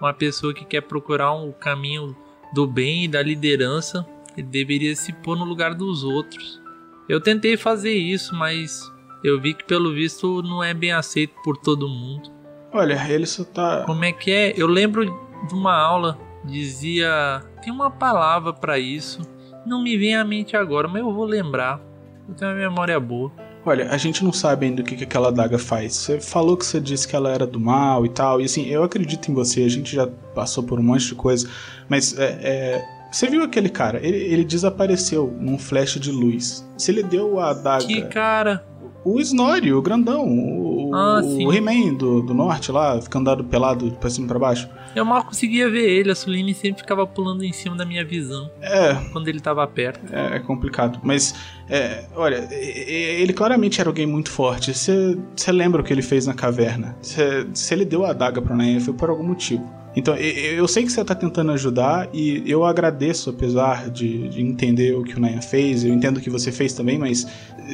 Uma 0.00 0.14
pessoa 0.14 0.54
que 0.54 0.64
quer 0.64 0.80
procurar 0.82 1.34
um 1.34 1.52
caminho 1.52 2.16
do 2.54 2.66
bem 2.66 3.04
e 3.04 3.08
da 3.08 3.20
liderança 3.20 4.06
ele 4.36 4.46
deveria 4.46 4.94
se 4.96 5.12
pôr 5.12 5.36
no 5.36 5.44
lugar 5.44 5.74
dos 5.74 6.04
outros. 6.04 6.60
Eu 7.08 7.20
tentei 7.20 7.56
fazer 7.56 7.94
isso, 7.94 8.34
mas 8.34 8.82
eu 9.22 9.40
vi 9.40 9.54
que 9.54 9.64
pelo 9.64 9.92
visto 9.92 10.42
não 10.42 10.62
é 10.62 10.72
bem 10.72 10.92
aceito 10.92 11.34
por 11.42 11.56
todo 11.56 11.88
mundo. 11.88 12.30
Olha, 12.72 13.00
ele 13.08 13.26
só 13.26 13.44
tá. 13.44 13.82
Como 13.84 14.04
é 14.04 14.12
que 14.12 14.30
é? 14.30 14.54
Eu 14.56 14.66
lembro 14.66 15.04
de 15.04 15.54
uma 15.54 15.76
aula 15.76 16.18
dizia 16.44 17.42
tem 17.62 17.72
uma 17.72 17.90
palavra 17.90 18.52
para 18.52 18.78
isso. 18.78 19.20
Não 19.66 19.82
me 19.82 19.96
vem 19.96 20.16
à 20.16 20.24
mente 20.24 20.56
agora, 20.56 20.88
mas 20.88 21.02
eu 21.02 21.12
vou 21.12 21.24
lembrar. 21.24 21.80
Eu 22.28 22.34
tenho 22.34 22.50
uma 22.50 22.56
memória 22.56 22.98
boa. 22.98 23.30
Olha, 23.64 23.90
a 23.90 23.98
gente 23.98 24.24
não 24.24 24.32
sabe 24.32 24.66
ainda 24.66 24.80
o 24.80 24.84
que, 24.84 24.96
que 24.96 25.04
aquela 25.04 25.30
daga 25.30 25.58
faz. 25.58 25.94
Você 25.94 26.18
falou 26.18 26.56
que 26.56 26.64
você 26.64 26.80
disse 26.80 27.06
que 27.06 27.14
ela 27.14 27.30
era 27.30 27.46
do 27.46 27.60
mal 27.60 28.06
e 28.06 28.08
tal. 28.08 28.40
E 28.40 28.44
assim, 28.44 28.66
eu 28.66 28.82
acredito 28.82 29.30
em 29.30 29.34
você, 29.34 29.64
a 29.64 29.68
gente 29.68 29.94
já 29.94 30.06
passou 30.34 30.64
por 30.64 30.80
um 30.80 30.82
monte 30.82 31.08
de 31.08 31.14
coisa. 31.14 31.48
Mas 31.86 32.18
é, 32.18 32.38
é 32.42 32.99
você 33.10 33.28
viu 33.28 33.42
aquele 33.42 33.68
cara? 33.68 33.98
Ele, 34.02 34.16
ele, 34.16 34.44
desapareceu 34.44 35.36
num 35.40 35.58
flash 35.58 35.98
de 35.98 36.10
luz. 36.10 36.66
Se 36.76 36.90
ele 36.90 37.02
deu 37.02 37.40
a 37.40 37.50
adaga. 37.50 37.84
Que 37.84 38.02
cara? 38.02 38.64
O 39.04 39.18
Snorri, 39.20 39.72
o 39.72 39.80
grandão. 39.80 40.26
O, 40.28 40.94
ah, 40.94 41.20
o 41.22 41.52
He-Man 41.52 41.94
do, 41.94 42.22
do 42.22 42.34
norte 42.34 42.70
lá, 42.70 43.00
ficando 43.00 43.30
andado 43.30 43.44
pelado 43.44 43.90
pra 43.92 44.10
cima 44.10 44.26
e 44.26 44.28
pra 44.28 44.38
baixo. 44.38 44.68
Eu 44.94 45.04
mal 45.04 45.24
conseguia 45.24 45.70
ver 45.70 45.88
ele, 45.88 46.10
a 46.10 46.14
Suline 46.14 46.52
sempre 46.52 46.82
ficava 46.82 47.06
pulando 47.06 47.44
em 47.44 47.52
cima 47.52 47.76
da 47.76 47.86
minha 47.86 48.04
visão. 48.04 48.50
É. 48.60 48.94
Quando 49.12 49.28
ele 49.28 49.40
tava 49.40 49.66
perto. 49.66 50.00
É, 50.12 50.36
é 50.36 50.38
complicado. 50.40 51.00
Mas, 51.02 51.34
é, 51.68 52.04
olha, 52.14 52.48
ele 52.50 53.32
claramente 53.32 53.80
era 53.80 53.88
alguém 53.88 54.06
muito 54.06 54.30
forte. 54.30 54.72
Você 54.74 55.16
lembra 55.52 55.80
o 55.80 55.84
que 55.84 55.92
ele 55.92 56.02
fez 56.02 56.26
na 56.26 56.34
caverna? 56.34 56.96
Se 57.00 57.72
ele 57.72 57.84
deu 57.84 58.04
a 58.04 58.10
adaga 58.10 58.42
pro 58.42 58.56
Naen, 58.56 58.80
foi 58.80 58.92
por 58.92 59.08
algum 59.08 59.24
motivo. 59.24 59.79
Então, 59.94 60.14
eu 60.14 60.68
sei 60.68 60.84
que 60.84 60.92
você 60.92 61.00
está 61.00 61.14
tentando 61.14 61.50
ajudar 61.52 62.08
e 62.12 62.42
eu 62.46 62.64
agradeço, 62.64 63.30
apesar 63.30 63.90
de, 63.90 64.28
de, 64.28 64.40
entender 64.40 64.94
o 64.94 65.02
que 65.02 65.16
o 65.16 65.20
Nayan 65.20 65.42
fez, 65.42 65.84
eu 65.84 65.92
entendo 65.92 66.18
o 66.18 66.20
que 66.20 66.30
você 66.30 66.52
fez 66.52 66.72
também, 66.72 66.98
mas 66.98 67.26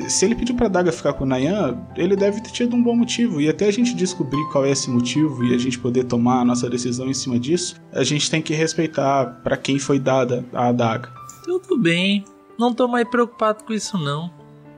se 0.08 0.25
ele 0.25 0.35
pediu 0.35 0.54
pra 0.54 0.68
Daga 0.68 0.90
ficar 0.90 1.12
com 1.12 1.25
o 1.25 1.26
Nayan, 1.26 1.78
ele 1.96 2.16
deve 2.16 2.40
ter 2.40 2.50
tido 2.50 2.75
um 2.75 2.82
bom 2.82 2.96
motivo. 2.96 3.40
E 3.40 3.49
até 3.49 3.66
a 3.66 3.70
gente 3.70 3.94
descobrir 3.94 4.42
qual 4.50 4.64
é 4.64 4.70
esse 4.70 4.90
motivo 4.90 5.44
e 5.44 5.54
a 5.54 5.58
gente 5.58 5.78
poder 5.78 6.04
tomar 6.04 6.40
a 6.40 6.44
nossa 6.44 6.70
decisão 6.70 7.08
em 7.08 7.14
cima 7.14 7.38
disso, 7.38 7.76
a 7.92 8.02
gente 8.02 8.30
tem 8.30 8.40
que 8.40 8.54
respeitar 8.54 9.40
para 9.42 9.56
quem 9.56 9.78
foi 9.78 9.99
dada 9.99 10.44
a 10.54 10.73
Daga. 10.73 11.11
Tudo 11.44 11.78
bem, 11.78 12.25
não 12.58 12.73
tô 12.73 12.88
mais 12.88 13.06
preocupado 13.08 13.62
com 13.64 13.73
isso 13.73 13.99
não. 13.99 14.30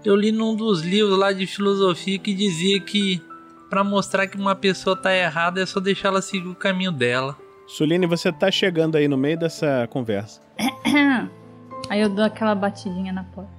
Eu 0.04 0.16
li 0.16 0.33
num 0.33 0.54
dos 0.54 0.83
livros 0.83 1.18
lá 1.18 1.33
de 1.33 1.47
filosofia 1.47 2.18
que 2.18 2.33
dizia 2.33 2.80
que 2.80 3.21
para 3.69 3.85
mostrar 3.85 4.27
que 4.27 4.37
uma 4.37 4.55
pessoa 4.55 4.97
tá 4.97 5.15
errada 5.15 5.61
é 5.61 5.67
só 5.67 5.81
deixar 5.81 6.09
ela 6.09 6.23
seguir 6.23 6.49
o 6.49 6.55
caminho 6.55 6.93
dela. 6.93 7.37
Suline, 7.67 8.07
você 8.07 8.33
tá 8.33 8.51
chegando 8.51 8.97
aí 8.97 9.07
no 9.07 9.17
meio 9.17 9.39
dessa 9.39 9.87
conversa. 9.91 10.41
aí 11.91 12.01
eu 12.01 12.09
dou 12.09 12.25
aquela 12.25 12.55
batidinha 12.55 13.13
na 13.13 13.25
porta. 13.25 13.51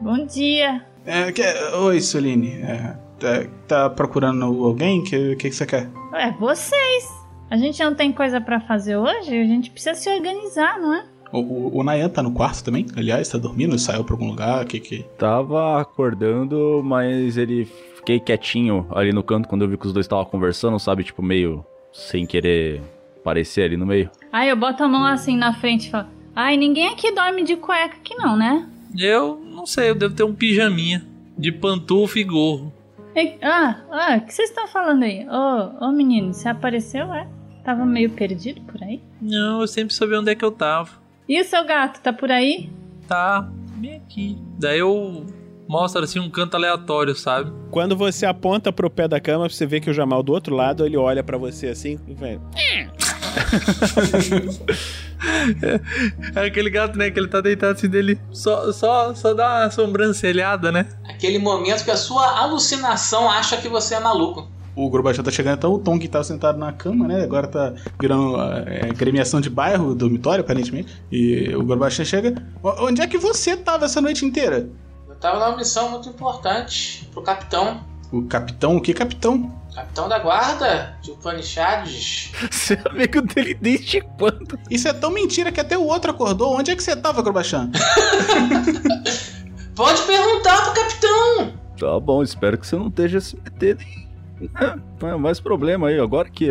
Bom 0.00 0.26
dia. 0.26 0.84
É, 1.06 1.30
que, 1.30 1.42
oi, 1.76 2.00
Suline. 2.00 2.54
É, 2.62 2.96
tá, 3.18 3.46
tá, 3.68 3.90
procurando 3.90 4.44
alguém? 4.44 5.00
O 5.00 5.04
que, 5.04 5.36
que, 5.36 5.50
que 5.50 5.54
você 5.54 5.64
quer? 5.64 5.88
É, 6.12 6.32
vocês. 6.32 7.08
A 7.50 7.56
gente 7.56 7.82
não 7.84 7.94
tem 7.94 8.12
coisa 8.12 8.40
para 8.40 8.58
fazer 8.60 8.96
hoje? 8.96 9.38
A 9.38 9.44
gente 9.44 9.70
precisa 9.70 9.94
se 9.94 10.10
organizar, 10.10 10.80
não 10.80 10.94
é? 10.94 11.04
O, 11.32 11.38
o, 11.38 11.78
o 11.78 11.82
Nayan 11.84 12.08
tá 12.08 12.22
no 12.22 12.32
quarto 12.32 12.64
também? 12.64 12.86
Aliás, 12.96 13.28
tá 13.28 13.38
dormindo? 13.38 13.78
Saiu 13.78 14.02
pra 14.02 14.14
algum 14.14 14.28
lugar? 14.28 14.64
Que 14.64 14.80
que... 14.80 15.04
Tava 15.18 15.80
acordando, 15.80 16.82
mas 16.84 17.36
ele 17.36 17.68
fiquei 18.04 18.20
quietinho 18.20 18.86
ali 18.90 19.12
no 19.12 19.22
canto 19.22 19.48
quando 19.48 19.62
eu 19.62 19.68
vi 19.68 19.78
que 19.78 19.86
os 19.86 19.92
dois 19.92 20.04
estavam 20.04 20.26
conversando, 20.26 20.78
sabe? 20.78 21.02
Tipo, 21.02 21.22
meio 21.22 21.64
sem 21.90 22.26
querer 22.26 22.82
aparecer 23.18 23.64
ali 23.64 23.76
no 23.76 23.86
meio. 23.86 24.10
Aí 24.30 24.50
eu 24.50 24.56
boto 24.56 24.84
a 24.84 24.88
mão 24.88 25.04
assim 25.06 25.36
na 25.36 25.54
frente 25.54 25.88
e 25.88 25.90
falo: 25.90 26.08
Ai, 26.36 26.56
ninguém 26.56 26.88
aqui 26.88 27.10
dorme 27.10 27.42
de 27.42 27.56
cueca 27.56 27.96
aqui 27.96 28.14
não, 28.14 28.36
né? 28.36 28.68
Eu 28.96 29.40
não 29.42 29.66
sei, 29.66 29.90
eu 29.90 29.94
devo 29.94 30.14
ter 30.14 30.22
um 30.22 30.34
pijaminha 30.34 31.04
de 31.36 31.50
pantufa 31.50 32.18
e 32.18 32.24
gorro. 32.24 32.72
E, 33.16 33.38
ah, 33.42 33.80
ah, 33.90 34.16
o 34.16 34.26
que 34.26 34.34
vocês 34.34 34.50
estão 34.50 34.66
falando 34.68 35.04
aí? 35.04 35.26
Ô, 35.26 35.32
oh, 35.32 35.86
oh, 35.86 35.92
menino, 35.92 36.34
você 36.34 36.48
apareceu, 36.48 37.12
é? 37.12 37.28
Tava 37.64 37.86
meio 37.86 38.10
perdido 38.10 38.60
por 38.62 38.82
aí? 38.82 39.00
Não, 39.20 39.60
eu 39.60 39.66
sempre 39.66 39.94
soube 39.94 40.16
onde 40.16 40.30
é 40.30 40.34
que 40.34 40.44
eu 40.44 40.50
tava. 40.50 40.90
E 41.28 41.40
o 41.40 41.44
seu 41.44 41.64
gato, 41.64 42.00
tá 42.00 42.12
por 42.12 42.30
aí? 42.30 42.68
Tá, 43.08 43.48
bem 43.76 43.96
aqui. 43.96 44.36
Daí 44.58 44.80
eu 44.80 45.24
mostra 45.68 46.04
assim 46.04 46.18
um 46.18 46.30
canto 46.30 46.56
aleatório, 46.56 47.14
sabe? 47.14 47.52
Quando 47.70 47.96
você 47.96 48.26
aponta 48.26 48.72
pro 48.72 48.90
pé 48.90 49.08
da 49.08 49.20
cama, 49.20 49.48
você 49.48 49.66
vê 49.66 49.80
que 49.80 49.90
o 49.90 49.94
Jamal 49.94 50.22
do 50.22 50.32
outro 50.32 50.54
lado, 50.54 50.86
ele 50.86 50.96
olha 50.96 51.22
para 51.22 51.36
você 51.36 51.68
assim 51.68 51.98
e 52.06 52.14
vem. 52.14 52.40
é 56.34 56.46
aquele 56.46 56.70
gato, 56.70 56.98
né? 56.98 57.10
Que 57.10 57.18
ele 57.18 57.28
tá 57.28 57.40
deitado 57.40 57.72
assim 57.72 57.88
dele. 57.88 58.18
Só, 58.30 58.72
só, 58.72 59.14
só 59.14 59.34
dá 59.34 59.62
uma 59.62 59.70
sobrancelhada, 59.70 60.70
né? 60.70 60.86
Aquele 61.08 61.38
momento 61.38 61.84
que 61.84 61.90
a 61.90 61.96
sua 61.96 62.40
alucinação 62.40 63.30
acha 63.30 63.56
que 63.56 63.68
você 63.68 63.94
é 63.94 64.00
maluco. 64.00 64.52
O 64.76 64.90
Gorbachev 64.90 65.24
tá 65.24 65.30
chegando, 65.30 65.58
então 65.58 65.72
o 65.72 65.78
Tom 65.78 66.00
que 66.00 66.08
tá 66.08 66.24
sentado 66.24 66.58
na 66.58 66.72
cama, 66.72 67.06
né? 67.06 67.22
Agora 67.22 67.46
tá 67.46 67.72
virando 68.00 68.36
é, 68.66 68.92
gremiação 68.92 69.40
de 69.40 69.48
bairro, 69.48 69.94
dormitório, 69.94 70.42
aparentemente. 70.42 71.00
E 71.12 71.54
o 71.54 71.64
Gorbachev 71.64 72.04
chega. 72.04 72.34
Onde 72.80 73.00
é 73.00 73.06
que 73.06 73.16
você 73.16 73.56
tava 73.56 73.84
essa 73.84 74.00
noite 74.00 74.24
inteira? 74.24 74.68
Tava 75.20 75.38
numa 75.38 75.56
missão 75.56 75.90
muito 75.90 76.08
importante 76.08 77.08
pro 77.12 77.22
capitão. 77.22 77.84
O 78.12 78.22
capitão? 78.22 78.76
O 78.76 78.80
que 78.80 78.94
capitão? 78.94 79.52
Capitão 79.74 80.08
da 80.08 80.18
guarda 80.18 80.96
de 81.02 81.10
Upanishads. 81.10 82.30
Você 82.50 82.74
é 82.74 82.88
amigo 82.88 83.22
dele 83.22 83.54
desde 83.54 84.00
quando? 84.00 84.58
Isso 84.70 84.86
é 84.86 84.92
tão 84.92 85.10
mentira 85.10 85.50
que 85.50 85.60
até 85.60 85.76
o 85.76 85.84
outro 85.84 86.12
acordou. 86.12 86.56
Onde 86.56 86.70
é 86.70 86.76
que 86.76 86.82
você 86.82 86.94
tava, 86.94 87.22
Grobachan? 87.22 87.70
Pode 89.74 90.02
perguntar 90.02 90.62
pro 90.62 90.82
capitão. 90.82 91.52
Tá 91.78 91.98
bom, 91.98 92.22
espero 92.22 92.56
que 92.56 92.66
você 92.66 92.76
não 92.76 92.86
esteja 92.86 93.20
se 93.20 93.36
metendo 93.36 93.82
é, 95.02 95.16
mais 95.16 95.40
problema 95.40 95.88
aí, 95.88 95.98
agora 95.98 96.28
que 96.28 96.48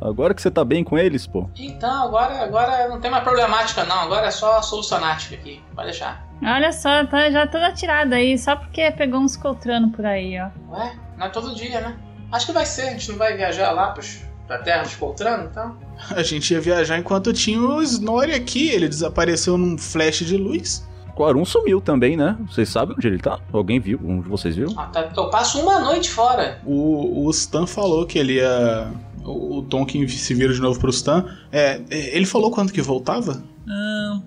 agora 0.00 0.34
que 0.34 0.42
você 0.42 0.50
tá 0.50 0.64
bem 0.64 0.82
com 0.82 0.98
eles, 0.98 1.26
pô. 1.26 1.48
Então, 1.56 2.04
agora, 2.04 2.42
agora 2.42 2.88
não 2.88 3.00
tem 3.00 3.10
mais 3.10 3.22
problemática 3.22 3.84
não, 3.84 4.00
agora 4.00 4.26
é 4.26 4.30
só 4.30 4.60
solucionática 4.62 5.34
aqui, 5.34 5.62
pode 5.74 5.88
deixar. 5.88 6.29
Olha 6.42 6.72
só, 6.72 7.04
tá 7.04 7.30
já 7.30 7.46
toda 7.46 7.72
tirada 7.72 8.16
aí, 8.16 8.38
só 8.38 8.56
porque 8.56 8.90
pegou 8.92 9.20
uns 9.20 9.36
coltrano 9.36 9.90
por 9.90 10.04
aí, 10.06 10.38
ó. 10.40 10.48
Ué, 10.72 10.92
não 11.18 11.26
é 11.26 11.28
todo 11.28 11.54
dia, 11.54 11.80
né? 11.80 11.96
Acho 12.32 12.46
que 12.46 12.52
vai 12.52 12.64
ser, 12.64 12.82
a 12.82 12.90
gente 12.92 13.10
não 13.10 13.18
vai 13.18 13.36
viajar 13.36 13.72
lá 13.72 13.88
pros, 13.90 14.22
pra 14.46 14.58
terra 14.58 14.82
dos 14.82 14.94
coltrano, 14.94 15.48
então? 15.50 15.76
A 16.16 16.22
gente 16.22 16.54
ia 16.54 16.60
viajar 16.60 16.98
enquanto 16.98 17.32
tinha 17.32 17.60
o 17.60 17.82
Snorri 17.82 18.32
aqui, 18.32 18.68
ele 18.68 18.88
desapareceu 18.88 19.58
num 19.58 19.76
flash 19.76 20.20
de 20.20 20.36
luz. 20.36 20.88
O 21.14 21.24
Arun 21.24 21.44
sumiu 21.44 21.82
também, 21.82 22.16
né? 22.16 22.34
Vocês 22.48 22.70
sabem 22.70 22.96
onde 22.96 23.06
ele 23.06 23.18
tá? 23.18 23.38
Alguém 23.52 23.78
viu? 23.78 24.00
Um 24.02 24.22
de 24.22 24.28
vocês 24.30 24.56
viu? 24.56 24.72
Ah, 24.74 24.86
tá, 24.86 25.10
eu 25.14 25.28
passo 25.28 25.60
uma 25.60 25.78
noite 25.78 26.08
fora. 26.08 26.58
O, 26.64 27.26
o 27.26 27.30
Stan 27.30 27.66
falou 27.66 28.06
que 28.06 28.18
ele 28.18 28.36
ia. 28.36 28.90
O 29.22 29.58
o 29.58 29.62
Tonkin 29.62 30.08
se 30.08 30.32
vira 30.34 30.52
de 30.52 30.60
novo 30.60 30.80
pro 30.80 30.88
Stan. 30.90 31.26
É, 31.52 31.82
é, 31.90 32.16
ele 32.16 32.24
falou 32.24 32.50
quando 32.50 32.72
que 32.72 32.80
voltava? 32.80 33.42
Ah, 33.68 34.20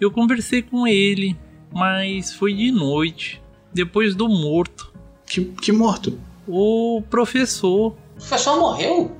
eu 0.00 0.10
conversei 0.10 0.60
com 0.62 0.86
ele, 0.86 1.36
mas 1.72 2.32
foi 2.32 2.54
de 2.54 2.70
noite, 2.70 3.42
depois 3.72 4.14
do 4.14 4.28
morto. 4.28 4.92
Que, 5.26 5.44
que 5.44 5.72
morto? 5.72 6.18
O 6.46 7.02
professor. 7.08 7.94
O 8.16 8.16
professor 8.16 8.58
morreu? 8.58 9.16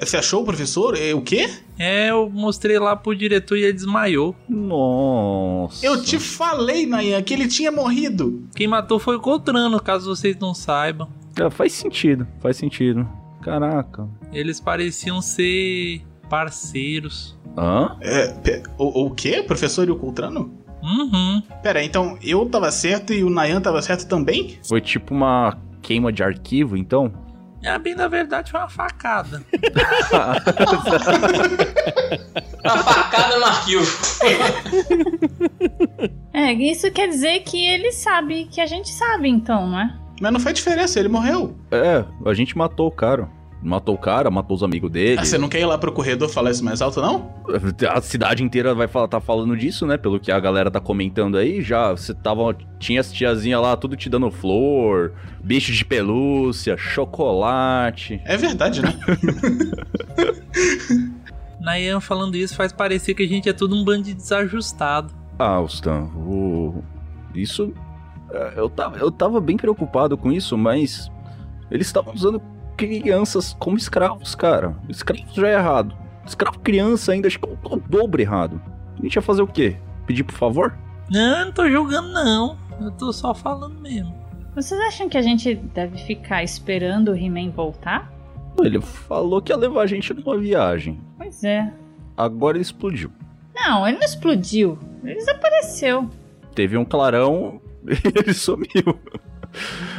Você 0.00 0.16
achou 0.16 0.42
o 0.42 0.44
professor? 0.44 0.96
É, 0.96 1.12
o 1.12 1.20
quê? 1.20 1.50
É, 1.78 2.10
eu 2.10 2.30
mostrei 2.30 2.78
lá 2.78 2.96
pro 2.96 3.14
diretor 3.14 3.56
e 3.56 3.64
ele 3.64 3.72
desmaiou. 3.72 4.34
Nossa. 4.48 5.84
Eu 5.84 6.02
te 6.02 6.18
falei, 6.18 6.86
Nayan, 6.86 7.22
que 7.22 7.34
ele 7.34 7.46
tinha 7.48 7.70
morrido. 7.70 8.48
Quem 8.54 8.66
matou 8.66 8.98
foi 8.98 9.16
o 9.16 9.20
Coltrano, 9.20 9.80
caso 9.80 10.14
vocês 10.14 10.36
não 10.38 10.54
saibam. 10.54 11.08
É, 11.38 11.50
faz 11.50 11.72
sentido, 11.72 12.26
faz 12.40 12.56
sentido. 12.56 13.06
Caraca. 13.42 14.08
Eles 14.32 14.58
pareciam 14.60 15.20
ser 15.20 16.02
parceiros. 16.28 17.36
Hã? 17.56 17.96
É, 18.00 18.62
o, 18.78 19.06
o 19.06 19.10
quê? 19.10 19.40
O 19.40 19.44
professor 19.44 19.86
e 19.88 19.90
o 19.90 19.96
Coltrano? 19.96 20.52
Uhum. 20.82 21.42
Pera, 21.62 21.82
então 21.82 22.18
eu 22.22 22.46
tava 22.46 22.70
certo 22.70 23.12
e 23.12 23.24
o 23.24 23.30
Nayan 23.30 23.60
tava 23.60 23.82
certo 23.82 24.06
também? 24.06 24.58
Foi 24.66 24.80
tipo 24.80 25.14
uma 25.14 25.58
queima 25.82 26.12
de 26.12 26.22
arquivo, 26.22 26.76
então? 26.76 27.12
É, 27.62 27.76
bem 27.78 27.94
na 27.94 28.06
verdade 28.06 28.50
foi 28.50 28.60
uma 28.60 28.68
facada. 28.68 29.42
Uma 32.64 32.82
facada 32.82 33.38
no 33.38 33.44
arquivo. 33.44 33.86
É, 36.32 36.52
isso 36.52 36.90
quer 36.90 37.08
dizer 37.08 37.40
que 37.40 37.64
ele 37.64 37.92
sabe 37.92 38.44
que 38.46 38.60
a 38.60 38.66
gente 38.66 38.90
sabe, 38.90 39.28
então, 39.28 39.66
não 39.66 39.80
é? 39.80 39.98
Mas 40.20 40.32
não 40.32 40.40
faz 40.40 40.54
diferença, 40.56 40.98
ele 40.98 41.08
morreu. 41.08 41.56
É, 41.70 42.04
a 42.24 42.34
gente 42.34 42.56
matou 42.56 42.88
o 42.88 42.92
cara. 42.92 43.28
Matou 43.60 43.96
o 43.96 43.98
cara, 43.98 44.30
matou 44.30 44.56
os 44.56 44.62
amigos 44.62 44.88
dele. 44.90 45.20
Ah, 45.20 45.24
você 45.24 45.36
não 45.36 45.48
quer 45.48 45.60
ir 45.60 45.66
lá 45.66 45.76
pro 45.76 45.90
corredor 45.90 46.28
falar 46.28 46.52
isso 46.52 46.64
mais 46.64 46.80
alto, 46.80 47.00
não? 47.00 47.34
A 47.90 48.00
cidade 48.00 48.44
inteira 48.44 48.72
vai 48.72 48.86
falar, 48.86 49.08
tá 49.08 49.20
falando 49.20 49.56
disso, 49.56 49.84
né? 49.84 49.96
Pelo 49.96 50.20
que 50.20 50.30
a 50.30 50.38
galera 50.38 50.70
tá 50.70 50.80
comentando 50.80 51.36
aí. 51.36 51.60
Já 51.60 51.90
você 51.90 52.14
tava. 52.14 52.56
Tinha 52.78 53.00
as 53.00 53.12
tiazinhas 53.12 53.60
lá, 53.60 53.76
tudo 53.76 53.96
te 53.96 54.08
dando 54.08 54.30
flor, 54.30 55.12
bicho 55.42 55.72
de 55.72 55.84
pelúcia, 55.84 56.76
chocolate. 56.76 58.20
É 58.24 58.36
verdade, 58.36 58.80
né? 58.80 58.94
Nayan 61.60 62.00
falando 62.00 62.36
isso 62.36 62.54
faz 62.54 62.72
parecer 62.72 63.14
que 63.14 63.24
a 63.24 63.28
gente 63.28 63.48
é 63.48 63.52
tudo 63.52 63.74
um 63.74 63.84
bando 63.84 64.04
de 64.04 64.14
desajustado. 64.14 65.12
Ah, 65.36 65.60
Stan, 65.68 66.04
o... 66.16 66.82
isso. 67.34 67.72
é, 68.30 68.52
Eu 68.56 68.68
tava, 68.68 68.96
eu 68.98 69.10
tava 69.10 69.40
bem 69.40 69.56
preocupado 69.56 70.16
com 70.16 70.30
isso, 70.30 70.56
mas. 70.56 71.10
Eles 71.70 71.86
estavam 71.86 72.14
usando 72.14 72.40
crianças 72.78 73.56
como 73.58 73.76
escravos, 73.76 74.34
cara. 74.34 74.76
Escravo 74.88 75.26
já 75.34 75.48
é 75.48 75.54
errado. 75.54 75.96
Escravo 76.24 76.60
criança 76.60 77.12
ainda, 77.12 77.26
acho 77.26 77.38
que 77.38 77.48
é 77.48 77.52
o 77.52 77.76
dobro 77.76 78.22
errado. 78.22 78.60
A 78.98 79.02
gente 79.02 79.16
ia 79.16 79.22
fazer 79.22 79.42
o 79.42 79.46
quê? 79.46 79.76
Pedir 80.06 80.22
por 80.22 80.34
favor? 80.34 80.78
Não, 81.10 81.46
não 81.46 81.52
tô 81.52 81.68
jogando 81.68 82.12
não. 82.12 82.56
Eu 82.80 82.90
tô 82.92 83.12
só 83.12 83.34
falando 83.34 83.80
mesmo. 83.80 84.14
Vocês 84.54 84.80
acham 84.80 85.08
que 85.08 85.18
a 85.18 85.22
gente 85.22 85.54
deve 85.54 85.98
ficar 85.98 86.42
esperando 86.44 87.10
o 87.10 87.16
He-Man 87.16 87.50
voltar? 87.50 88.12
Ele 88.62 88.80
falou 88.80 89.40
que 89.40 89.52
ia 89.52 89.56
levar 89.56 89.82
a 89.82 89.86
gente 89.86 90.12
numa 90.14 90.38
viagem. 90.38 91.00
Pois 91.16 91.42
é. 91.44 91.72
Agora 92.16 92.56
ele 92.56 92.62
explodiu. 92.62 93.10
Não, 93.54 93.86
ele 93.86 93.98
não 93.98 94.04
explodiu. 94.04 94.78
Ele 95.04 95.14
desapareceu. 95.14 96.08
Teve 96.54 96.76
um 96.76 96.84
clarão 96.84 97.60
e 97.86 98.18
ele 98.18 98.34
sumiu. 98.34 98.98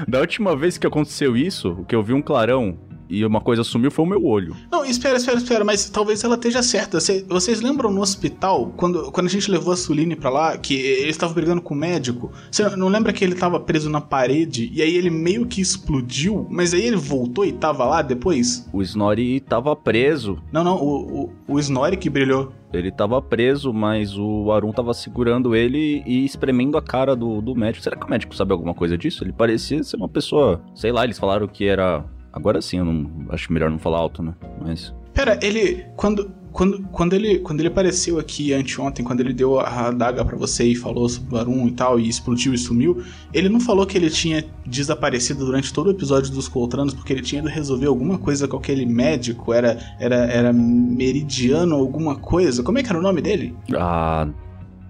Da 0.07 0.19
última 0.19 0.55
vez 0.55 0.77
que 0.77 0.87
aconteceu 0.87 1.35
isso, 1.35 1.85
que 1.87 1.95
eu 1.95 2.03
vi 2.03 2.13
um 2.13 2.21
clarão 2.21 2.77
e 3.09 3.25
uma 3.25 3.41
coisa 3.41 3.63
sumiu 3.63 3.89
foi 3.91 4.05
o 4.05 4.07
meu 4.07 4.23
olho. 4.25 4.55
Não, 4.71 4.85
espera, 4.85 5.17
espera, 5.17 5.37
espera, 5.37 5.63
mas 5.65 5.89
talvez 5.89 6.23
ela 6.23 6.35
esteja 6.35 6.61
certa. 6.61 6.99
Cê- 6.99 7.25
vocês 7.27 7.61
lembram 7.61 7.91
no 7.91 8.01
hospital, 8.01 8.71
quando, 8.77 9.11
quando 9.11 9.27
a 9.27 9.29
gente 9.29 9.49
levou 9.49 9.73
a 9.73 9.77
Suline 9.77 10.15
pra 10.15 10.29
lá, 10.29 10.57
que 10.57 10.73
ele 10.75 11.09
estava 11.09 11.33
brigando 11.33 11.61
com 11.61 11.73
o 11.73 11.77
médico? 11.77 12.31
Você 12.51 12.67
não 12.75 12.87
lembra 12.87 13.11
que 13.11 13.23
ele 13.23 13.35
tava 13.35 13.59
preso 13.59 13.89
na 13.89 13.99
parede 14.01 14.69
e 14.73 14.81
aí 14.81 14.95
ele 14.95 15.09
meio 15.09 15.45
que 15.45 15.61
explodiu, 15.61 16.45
mas 16.49 16.73
aí 16.73 16.85
ele 16.85 16.97
voltou 16.97 17.45
e 17.45 17.51
tava 17.51 17.85
lá 17.85 18.01
depois? 18.01 18.67
O 18.71 18.81
Snorri 18.81 19.39
tava 19.39 19.75
preso. 19.75 20.37
Não, 20.51 20.63
não, 20.63 20.75
o, 20.77 21.23
o, 21.23 21.53
o 21.55 21.59
Snorri 21.59 21.97
que 21.97 22.09
brilhou. 22.09 22.51
Ele 22.71 22.91
tava 22.91 23.19
preso, 23.19 23.73
mas 23.73 24.15
o 24.15 24.51
Arun 24.51 24.71
tava 24.71 24.93
segurando 24.93 25.55
ele 25.55 26.03
e 26.05 26.23
espremendo 26.23 26.77
a 26.77 26.81
cara 26.83 27.15
do, 27.15 27.41
do 27.41 27.55
médico. 27.55 27.83
Será 27.83 27.95
que 27.95 28.05
o 28.05 28.09
médico 28.09 28.35
sabe 28.35 28.51
alguma 28.51 28.75
coisa 28.75 28.95
disso? 28.95 29.23
Ele 29.23 29.31
parecia 29.33 29.81
ser 29.83 29.97
uma 29.97 30.07
pessoa. 30.07 30.61
Sei 30.75 30.91
lá, 30.91 31.03
eles 31.03 31.17
falaram 31.17 31.47
que 31.47 31.65
era. 31.65 32.05
Agora 32.31 32.61
sim, 32.61 32.77
eu 32.77 32.85
não 32.85 33.09
acho 33.29 33.51
melhor 33.51 33.69
não 33.69 33.79
falar 33.79 33.97
alto, 33.97 34.21
né? 34.21 34.33
Mas. 34.61 34.93
Pera, 35.13 35.39
ele. 35.41 35.85
Quando. 35.95 36.37
Quando, 36.51 36.81
quando, 36.87 37.13
ele, 37.13 37.37
quando 37.37 37.59
ele 37.59 37.67
apareceu 37.67 38.17
aqui 38.17 38.53
anteontem, 38.53 39.05
quando 39.05 39.19
ele 39.19 39.33
deu 39.33 39.59
a 39.59 39.89
adaga 39.89 40.25
pra 40.25 40.35
você 40.35 40.63
e 40.63 40.75
falou 40.75 41.07
sobre 41.07 41.35
o 41.35 41.37
Arun 41.37 41.67
e 41.67 41.71
tal, 41.71 41.99
e 41.99 42.09
explodiu 42.09 42.55
e 42.55 42.57
sumiu, 42.57 43.03
ele 43.31 43.47
não 43.47 43.59
falou 43.59 43.85
que 43.85 43.95
ele 43.95 44.09
tinha 44.09 44.43
desaparecido 44.65 45.45
durante 45.45 45.71
todo 45.71 45.87
o 45.87 45.91
episódio 45.91 46.33
dos 46.33 46.47
Coltranos 46.47 46.95
porque 46.95 47.13
ele 47.13 47.21
tinha 47.21 47.39
ido 47.39 47.47
resolver 47.47 47.85
alguma 47.85 48.17
coisa 48.17 48.47
com 48.47 48.57
aquele 48.57 48.83
médico, 48.83 49.53
era, 49.53 49.77
era, 49.99 50.15
era 50.25 50.51
meridiano 50.51 51.75
alguma 51.75 52.15
coisa. 52.15 52.63
Como 52.63 52.79
é 52.79 52.83
que 52.83 52.89
era 52.89 52.97
o 52.97 53.03
nome 53.03 53.21
dele? 53.21 53.55
Ah. 53.75 54.27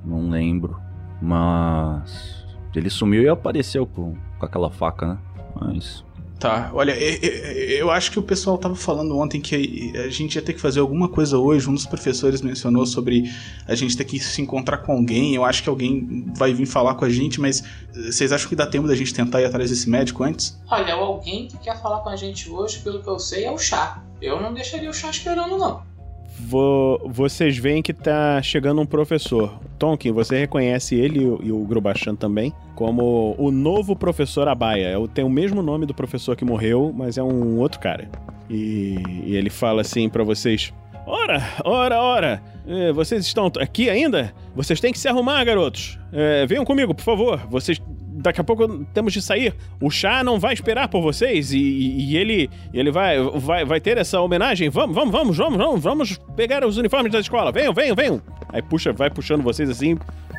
Não 0.06 0.30
lembro. 0.30 0.80
Mas. 1.22 2.46
Ele 2.76 2.90
sumiu 2.90 3.24
e 3.24 3.30
apareceu 3.30 3.86
com, 3.86 4.16
com 4.38 4.46
aquela 4.46 4.70
faca, 4.70 5.08
né? 5.08 5.18
Mas. 5.60 6.04
Tá, 6.40 6.72
olha, 6.74 6.94
eu 6.94 7.92
acho 7.92 8.12
que 8.12 8.18
o 8.18 8.24
pessoal 8.24 8.58
tava 8.58 8.74
falando 8.74 9.18
ontem 9.18 9.42
que 9.42 9.92
a 9.98 10.10
gente 10.10 10.36
ia 10.36 10.42
ter 10.42 10.54
que 10.54 10.62
fazer 10.62 10.80
alguma 10.80 11.10
coisa 11.10 11.38
hoje. 11.38 11.70
Um 11.70 11.74
dos 11.74 11.86
professores 11.86 12.42
mencionou 12.42 12.86
sobre 12.86 13.30
a 13.68 13.76
gente 13.76 13.98
ter 13.98 14.06
que 14.06 14.18
se 14.20 14.42
encontrar 14.42 14.78
com 14.78 14.94
alguém. 14.94 15.36
Eu 15.36 15.44
acho 15.44 15.62
que 15.62 15.68
alguém 15.68 16.26
vai 16.38 16.54
vir 16.54 16.66
falar 16.66 16.96
com 16.96 17.04
a 17.04 17.10
gente, 17.10 17.42
mas 17.42 17.62
eh, 17.94 18.10
vocês 18.10 18.32
acham 18.32 18.48
que 18.48 18.56
dá 18.56 18.66
tempo 18.66 18.88
da 18.88 18.96
gente 18.96 19.14
tentar 19.14 19.42
ir 19.42 19.46
atrás 19.46 19.70
desse 19.70 19.90
médico 19.90 20.24
antes? 20.24 20.58
Olha, 20.72 20.94
alguém 20.94 21.46
que 21.48 21.58
quer 21.58 21.82
falar 21.82 22.00
com 22.00 22.10
a 22.10 22.16
gente 22.16 22.50
hoje, 22.50 22.80
pelo 22.80 23.04
que 23.04 23.10
eu 23.10 23.20
sei, 23.20 23.44
é 23.44 23.52
o 23.52 23.58
Chá. 23.58 24.02
Eu 24.22 24.42
não 24.42 24.54
deixaria 24.54 24.90
o 24.90 24.94
Chá 24.94 25.10
esperando, 25.10 25.58
não. 25.58 25.89
Vo- 26.38 27.00
vocês 27.08 27.58
veem 27.58 27.82
que 27.82 27.94
tá 27.94 28.42
chegando 28.42 28.82
um 28.82 28.86
professor. 28.86 29.60
Tonkin, 29.78 30.12
você 30.12 30.40
reconhece 30.40 30.96
ele 30.96 31.20
e 31.44 31.52
o- 31.52 31.66
Grubachan 31.66 32.16
também 32.16 32.54
como 32.76 33.36
o 33.38 33.52
novo 33.52 33.96
professor 33.96 34.48
Abaia. 34.48 34.88
É 34.98 35.08
Tem 35.14 35.24
o 35.24 35.30
mesmo 35.30 35.62
nome 35.62 35.86
do 35.86 35.94
professor 35.94 36.36
que 36.36 36.46
morreu, 36.46 36.94
mas 36.96 37.18
é 37.18 37.24
um 37.24 37.58
outro 37.60 37.80
cara. 37.80 38.10
E, 38.50 38.98
e 39.26 39.36
ele 39.36 39.50
fala 39.50 39.82
assim 39.82 40.08
pra 40.10 40.24
vocês: 40.24 40.74
Ora, 41.06 41.42
ora, 41.64 42.02
ora! 42.02 42.44
Eh, 42.68 42.92
vocês 42.94 43.26
estão 43.26 43.52
aqui 43.60 43.90
ainda? 43.90 44.34
Vocês 44.56 44.80
têm 44.80 44.92
que 44.92 45.00
se 45.00 45.08
arrumar, 45.08 45.44
garotos. 45.44 46.00
Eh, 46.14 46.46
venham 46.48 46.64
comigo, 46.66 46.94
por 46.96 47.04
favor. 47.04 47.38
Vocês. 47.50 47.82
Daqui 48.22 48.42
a 48.42 48.44
pouco 48.44 48.84
temos 48.94 49.14
de 49.14 49.22
sair. 49.22 49.54
O 49.82 49.90
chá 49.90 50.24
não 50.24 50.40
vai 50.40 50.54
esperar 50.54 50.88
por 50.90 51.02
vocês 51.02 51.52
e, 51.54 51.58
e- 51.58 52.12
e 52.12 52.18
ele 52.18 52.50
ele 52.74 52.92
vai, 52.92 53.18
vai 53.36 53.64
vai 53.66 53.80
ter 53.80 53.98
essa 53.98 54.20
homenagem. 54.20 54.70
Vamos, 54.70 54.94
vamos, 54.96 55.12
vamos, 55.12 55.38
vamos, 55.38 55.58
vamos, 55.58 55.84
vamos 55.84 56.20
pegar 56.36 56.66
os 56.66 56.78
uniformes 56.78 57.12
da 57.12 57.20
escola. 57.20 57.52
Venham, 57.52 57.74
venham, 57.74 57.96
venham. 57.96 58.22
Aí 58.52 58.62
puxa, 58.62 58.92
vai 58.92 59.10
puxando 59.10 59.42
vocês 59.42 59.70
assim. 59.70 59.98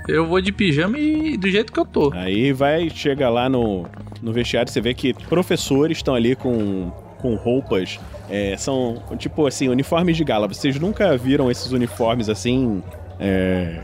Eu 0.08 0.26
vou 0.26 0.40
de 0.40 0.50
pijama 0.52 0.98
e 0.98 1.36
do 1.36 1.48
jeito 1.48 1.72
que 1.72 1.78
eu 1.80 1.84
tô. 1.86 2.10
Aí 2.14 2.52
vai, 2.52 2.90
chega 2.90 3.28
lá 3.28 3.48
no, 3.48 3.86
no 4.22 4.32
vestiário, 4.32 4.70
você 4.70 4.80
vê 4.80 4.92
que 4.94 5.14
professores 5.28 5.98
estão 5.98 6.14
ali 6.14 6.34
com, 6.34 6.90
com 7.18 7.34
roupas. 7.36 7.98
é, 8.28 8.56
são 8.56 9.02
tipo 9.18 9.46
assim, 9.46 9.68
uniformes 9.68 10.16
de 10.16 10.24
gala. 10.24 10.48
Vocês 10.48 10.78
nunca 10.80 11.16
viram 11.16 11.50
esses 11.50 11.70
uniformes 11.72 12.28
assim 12.28 12.82
é, 13.18 13.78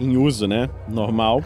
em 0.00 0.16
uso, 0.16 0.46
né? 0.46 0.68
Normal. 0.88 1.42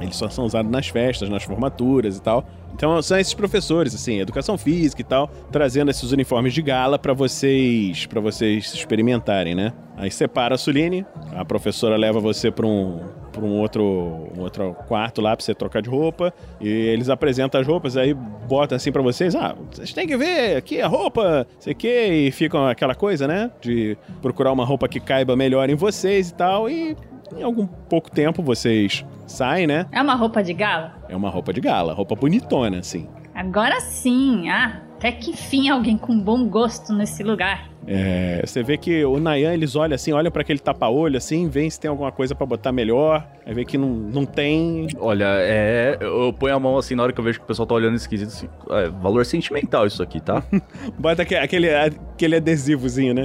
Eles 0.00 0.16
só 0.16 0.28
são 0.28 0.44
usados 0.44 0.70
nas 0.70 0.88
festas, 0.88 1.28
nas 1.28 1.42
formaturas 1.42 2.16
e 2.16 2.22
tal. 2.22 2.44
Então 2.74 3.00
são 3.00 3.18
esses 3.18 3.32
professores, 3.32 3.94
assim, 3.94 4.20
educação 4.20 4.58
física 4.58 5.00
e 5.00 5.04
tal, 5.04 5.30
trazendo 5.50 5.90
esses 5.90 6.12
uniformes 6.12 6.52
de 6.52 6.60
gala 6.60 6.98
pra 6.98 7.14
vocês, 7.14 8.04
para 8.04 8.20
vocês 8.20 8.74
experimentarem, 8.74 9.54
né? 9.54 9.72
Aí 9.96 10.10
separa 10.10 10.56
a 10.56 10.58
Suline, 10.58 11.06
a 11.34 11.42
professora 11.42 11.96
leva 11.96 12.20
você 12.20 12.50
pra 12.50 12.66
um 12.66 13.00
para 13.36 13.44
um 13.44 13.58
outro, 13.58 14.30
um 14.34 14.40
outro 14.40 14.74
quarto 14.88 15.20
lá 15.20 15.36
pra 15.36 15.44
você 15.44 15.54
trocar 15.54 15.82
de 15.82 15.90
roupa 15.90 16.32
e 16.58 16.68
eles 16.68 17.10
apresentam 17.10 17.60
as 17.60 17.66
roupas 17.66 17.94
aí 17.94 18.14
botam 18.14 18.76
assim 18.76 18.90
pra 18.90 19.02
vocês, 19.02 19.34
ah, 19.34 19.54
vocês 19.70 19.92
têm 19.92 20.06
que 20.06 20.16
ver 20.16 20.56
aqui 20.56 20.80
a 20.80 20.86
roupa, 20.86 21.46
sei 21.58 21.74
que 21.74 21.88
e 21.88 22.30
ficam 22.30 22.66
aquela 22.66 22.94
coisa, 22.94 23.28
né, 23.28 23.50
de 23.60 23.96
procurar 24.22 24.52
uma 24.52 24.64
roupa 24.64 24.88
que 24.88 24.98
caiba 24.98 25.36
melhor 25.36 25.68
em 25.68 25.74
vocês 25.74 26.30
e 26.30 26.34
tal 26.34 26.70
e 26.70 26.96
em 27.36 27.42
algum 27.42 27.66
pouco 27.66 28.10
tempo 28.10 28.42
vocês 28.42 29.04
saem, 29.26 29.66
né? 29.66 29.86
É 29.90 30.00
uma 30.00 30.14
roupa 30.14 30.42
de 30.42 30.52
gala? 30.52 30.94
É 31.08 31.16
uma 31.16 31.30
roupa 31.30 31.52
de 31.52 31.60
gala, 31.60 31.92
roupa 31.92 32.14
bonitona, 32.14 32.78
assim. 32.78 33.08
Agora 33.34 33.80
sim, 33.80 34.48
ah, 34.48 34.82
até 34.96 35.12
que 35.12 35.30
enfim 35.30 35.68
alguém 35.68 35.96
com 35.96 36.18
bom 36.18 36.48
gosto 36.48 36.92
nesse 36.92 37.22
lugar. 37.22 37.68
É, 37.86 38.42
você 38.44 38.62
vê 38.64 38.76
que 38.76 39.04
o 39.04 39.20
Nayan, 39.20 39.54
eles 39.54 39.76
olham 39.76 39.94
assim, 39.94 40.12
olham 40.12 40.30
pra 40.32 40.42
aquele 40.42 40.58
tapa-olho 40.58 41.16
assim, 41.16 41.48
vêem 41.48 41.70
se 41.70 41.78
tem 41.78 41.88
alguma 41.88 42.10
coisa 42.10 42.34
pra 42.34 42.44
botar 42.44 42.72
melhor. 42.72 43.26
Aí 43.46 43.54
vê 43.54 43.64
que 43.64 43.78
não, 43.78 43.88
não 43.88 44.24
tem. 44.26 44.88
Olha, 44.98 45.26
é. 45.38 45.96
Eu 46.00 46.32
ponho 46.32 46.54
a 46.56 46.58
mão 46.58 46.76
assim 46.78 46.94
na 46.96 47.04
hora 47.04 47.12
que 47.12 47.20
eu 47.20 47.24
vejo 47.24 47.38
que 47.38 47.44
o 47.44 47.46
pessoal 47.46 47.64
tá 47.66 47.74
olhando 47.74 47.94
esquisito 47.94 48.28
assim. 48.28 48.48
É, 48.70 48.88
valor 48.88 49.24
sentimental 49.24 49.86
isso 49.86 50.02
aqui, 50.02 50.20
tá? 50.20 50.42
Bota 50.98 51.22
aque- 51.22 51.36
aquele, 51.36 51.72
aquele 51.72 52.36
adesivozinho, 52.36 53.14
né? 53.14 53.24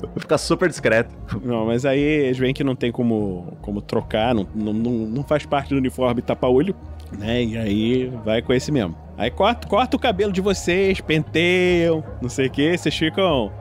Vai 0.00 0.18
ficar 0.18 0.38
super 0.38 0.68
discreto. 0.68 1.14
Não, 1.44 1.66
mas 1.66 1.84
aí 1.84 2.00
eles 2.00 2.38
veem 2.38 2.54
que 2.54 2.64
não 2.64 2.74
tem 2.74 2.90
como, 2.90 3.56
como 3.60 3.82
trocar, 3.82 4.34
não, 4.34 4.46
não, 4.54 4.72
não 4.72 5.22
faz 5.22 5.44
parte 5.44 5.70
do 5.70 5.76
uniforme 5.76 6.22
tapa-olho, 6.22 6.74
né? 7.12 7.42
E 7.42 7.58
aí 7.58 8.06
vai 8.24 8.42
com 8.42 8.52
esse 8.52 8.70
mesmo. 8.72 8.96
Aí 9.16 9.30
corta, 9.30 9.68
corta 9.68 9.96
o 9.96 10.00
cabelo 10.00 10.32
de 10.32 10.40
vocês, 10.40 11.00
penteiam, 11.00 12.02
não 12.20 12.28
sei 12.28 12.46
o 12.46 12.50
que, 12.50 12.76
vocês 12.76 12.96
ficam. 12.96 13.52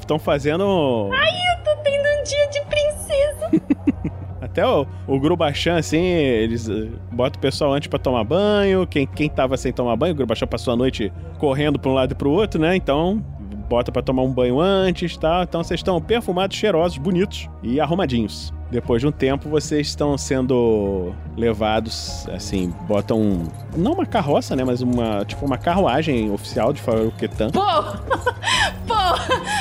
Estão 0.00 0.18
fazendo. 0.18 1.10
Ai, 1.12 1.30
eu 1.30 1.64
tô 1.64 1.82
tendo 1.82 2.02
um 2.02 2.22
dia 2.24 2.48
de 2.48 2.60
princesa. 2.62 4.20
Até 4.40 4.66
o, 4.66 4.84
o 5.06 5.20
Grubachan, 5.20 5.76
assim, 5.76 6.02
eles 6.02 6.68
eh, 6.68 6.88
botam 7.12 7.38
o 7.38 7.42
pessoal 7.42 7.72
antes 7.72 7.88
pra 7.88 7.98
tomar 7.98 8.24
banho. 8.24 8.84
Quem, 8.86 9.06
quem 9.06 9.28
tava 9.28 9.56
sem 9.56 9.72
tomar 9.72 9.94
banho, 9.94 10.12
o 10.12 10.16
Grubachan 10.16 10.46
passou 10.46 10.72
a 10.72 10.76
noite 10.76 11.12
correndo 11.38 11.78
pra 11.78 11.90
um 11.90 11.94
lado 11.94 12.12
e 12.12 12.14
pro 12.16 12.30
outro, 12.30 12.60
né? 12.60 12.74
Então, 12.74 13.24
bota 13.68 13.92
pra 13.92 14.02
tomar 14.02 14.22
um 14.22 14.32
banho 14.32 14.58
antes 14.58 15.14
e 15.14 15.20
tal. 15.20 15.44
Então, 15.44 15.62
vocês 15.62 15.78
estão 15.78 16.00
perfumados, 16.00 16.56
cheirosos, 16.56 16.98
bonitos 16.98 17.48
e 17.62 17.78
arrumadinhos. 17.78 18.52
Depois 18.70 19.02
de 19.02 19.08
um 19.08 19.12
tempo, 19.12 19.48
vocês 19.48 19.88
estão 19.88 20.16
sendo 20.16 21.12
levados, 21.36 22.26
assim, 22.32 22.72
botam. 22.86 23.42
Não 23.76 23.92
uma 23.94 24.06
carroça, 24.06 24.54
né? 24.54 24.62
Mas 24.64 24.80
uma. 24.80 25.24
Tipo, 25.24 25.44
uma 25.44 25.58
carruagem 25.58 26.30
oficial 26.30 26.72
de 26.72 26.80
Faruquetan. 26.80 27.50
Pô, 27.50 27.60
pô, 28.86 28.94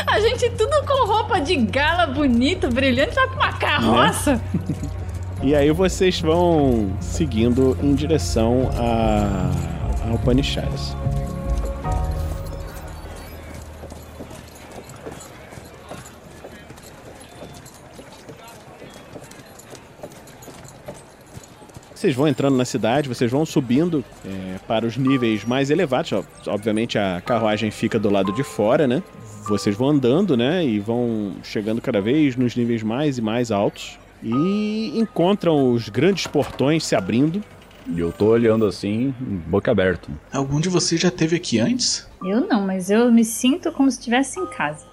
a 0.05 0.19
gente 0.19 0.49
tudo 0.51 0.85
com 0.85 1.07
roupa 1.07 1.39
de 1.41 1.55
gala 1.55 2.05
bonito, 2.05 2.69
brilhante, 2.69 3.15
vai 3.15 3.27
pra 3.27 3.35
uma 3.35 3.53
carroça. 3.53 4.41
E 5.41 5.55
aí 5.55 5.71
vocês 5.71 6.19
vão 6.19 6.91
seguindo 6.99 7.77
em 7.81 7.95
direção 7.95 8.69
a, 8.75 9.49
a 10.09 10.13
Upanishads. 10.13 10.97
Vocês 21.99 22.15
vão 22.15 22.29
entrando 22.29 22.55
na 22.55 22.63
cidade, 22.63 23.09
vocês 23.09 23.29
vão 23.29 23.45
subindo 23.45 24.05
é, 24.25 24.57
para 24.65 24.85
os 24.85 24.95
níveis 24.95 25.43
mais 25.43 25.69
elevados. 25.69 26.13
Obviamente 26.47 26.97
a 26.97 27.19
carruagem 27.19 27.69
fica 27.71 27.99
do 27.99 28.09
lado 28.09 28.31
de 28.31 28.41
fora, 28.41 28.87
né? 28.87 29.03
Vocês 29.49 29.75
vão 29.75 29.89
andando, 29.89 30.37
né? 30.37 30.65
E 30.65 30.79
vão 30.79 31.33
chegando 31.43 31.81
cada 31.81 31.99
vez 31.99 32.37
nos 32.37 32.55
níveis 32.55 32.83
mais 32.83 33.17
e 33.17 33.21
mais 33.21 33.51
altos. 33.51 33.99
E 34.23 34.97
encontram 34.97 35.73
os 35.73 35.89
grandes 35.89 36.25
portões 36.25 36.85
se 36.85 36.95
abrindo. 36.95 37.43
E 37.85 37.99
eu 37.99 38.13
tô 38.13 38.27
olhando 38.27 38.65
assim, 38.65 39.13
boca 39.47 39.69
aberta. 39.69 40.09
Algum 40.31 40.61
de 40.61 40.69
vocês 40.69 41.01
já 41.01 41.11
teve 41.11 41.35
aqui 41.35 41.59
antes? 41.59 42.07
Eu 42.23 42.47
não, 42.47 42.65
mas 42.65 42.89
eu 42.89 43.11
me 43.11 43.25
sinto 43.25 43.73
como 43.73 43.91
se 43.91 43.97
estivesse 43.97 44.39
em 44.39 44.45
casa. 44.45 44.85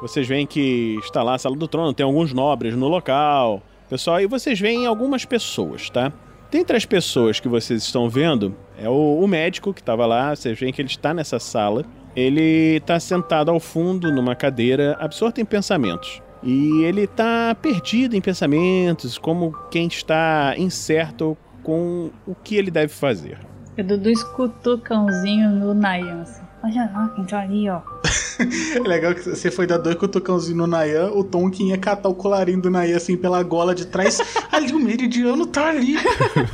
Vocês 0.00 0.24
veem 0.28 0.46
que 0.46 1.00
está 1.02 1.20
lá 1.20 1.34
a 1.34 1.38
sala 1.38 1.56
do 1.56 1.66
trono, 1.66 1.92
tem 1.92 2.06
alguns 2.06 2.32
nobres 2.32 2.76
no 2.76 2.86
local. 2.86 3.60
Pessoal, 3.90 4.20
e 4.20 4.26
vocês 4.28 4.60
veem 4.60 4.86
algumas 4.86 5.24
pessoas, 5.24 5.90
tá? 5.90 6.12
Dentre 6.54 6.76
as 6.76 6.84
pessoas 6.84 7.40
que 7.40 7.48
vocês 7.48 7.82
estão 7.82 8.08
vendo, 8.08 8.54
é 8.78 8.88
o, 8.88 9.18
o 9.18 9.26
médico 9.26 9.74
que 9.74 9.80
estava 9.80 10.06
lá, 10.06 10.36
vocês 10.36 10.56
veem 10.56 10.72
que 10.72 10.80
ele 10.80 10.88
está 10.88 11.12
nessa 11.12 11.40
sala. 11.40 11.84
Ele 12.14 12.76
está 12.76 13.00
sentado 13.00 13.50
ao 13.50 13.58
fundo 13.58 14.12
numa 14.12 14.36
cadeira, 14.36 14.96
absorto 15.00 15.40
em 15.40 15.44
pensamentos. 15.44 16.22
E 16.44 16.84
ele 16.84 17.06
está 17.06 17.56
perdido 17.60 18.14
em 18.14 18.20
pensamentos, 18.20 19.18
como 19.18 19.50
quem 19.68 19.88
está 19.88 20.54
incerto 20.56 21.36
com 21.64 22.12
o 22.24 22.36
que 22.36 22.54
ele 22.54 22.70
deve 22.70 22.92
fazer. 22.92 23.36
O 23.76 23.82
Dudu 23.82 24.08
escutou 24.08 24.78
cãozinho 24.78 25.50
no 25.50 25.74
Nayan. 25.74 26.22
assim. 26.22 26.44
Olha 26.62 26.88
lá, 26.94 27.12
quem 27.16 27.24
tá 27.24 27.40
ali, 27.40 27.68
ó. 27.68 27.80
É 28.76 28.80
legal 28.86 29.14
que 29.14 29.22
você 29.22 29.50
foi 29.50 29.66
dar 29.66 29.78
dois 29.78 29.96
cutucãozinhos 29.96 30.58
no 30.58 30.66
Nayan, 30.66 31.10
o 31.12 31.22
Tonkin 31.24 31.68
ia 31.68 31.78
catar 31.78 32.08
o 32.08 32.14
colarinho 32.14 32.60
do 32.60 32.70
Nayan 32.70 32.96
assim 32.96 33.16
pela 33.16 33.42
gola 33.42 33.74
de 33.74 33.86
trás. 33.86 34.20
ali 34.50 34.72
o 34.72 34.78
meridiano 34.78 35.46
tá 35.46 35.68
ali. 35.68 35.96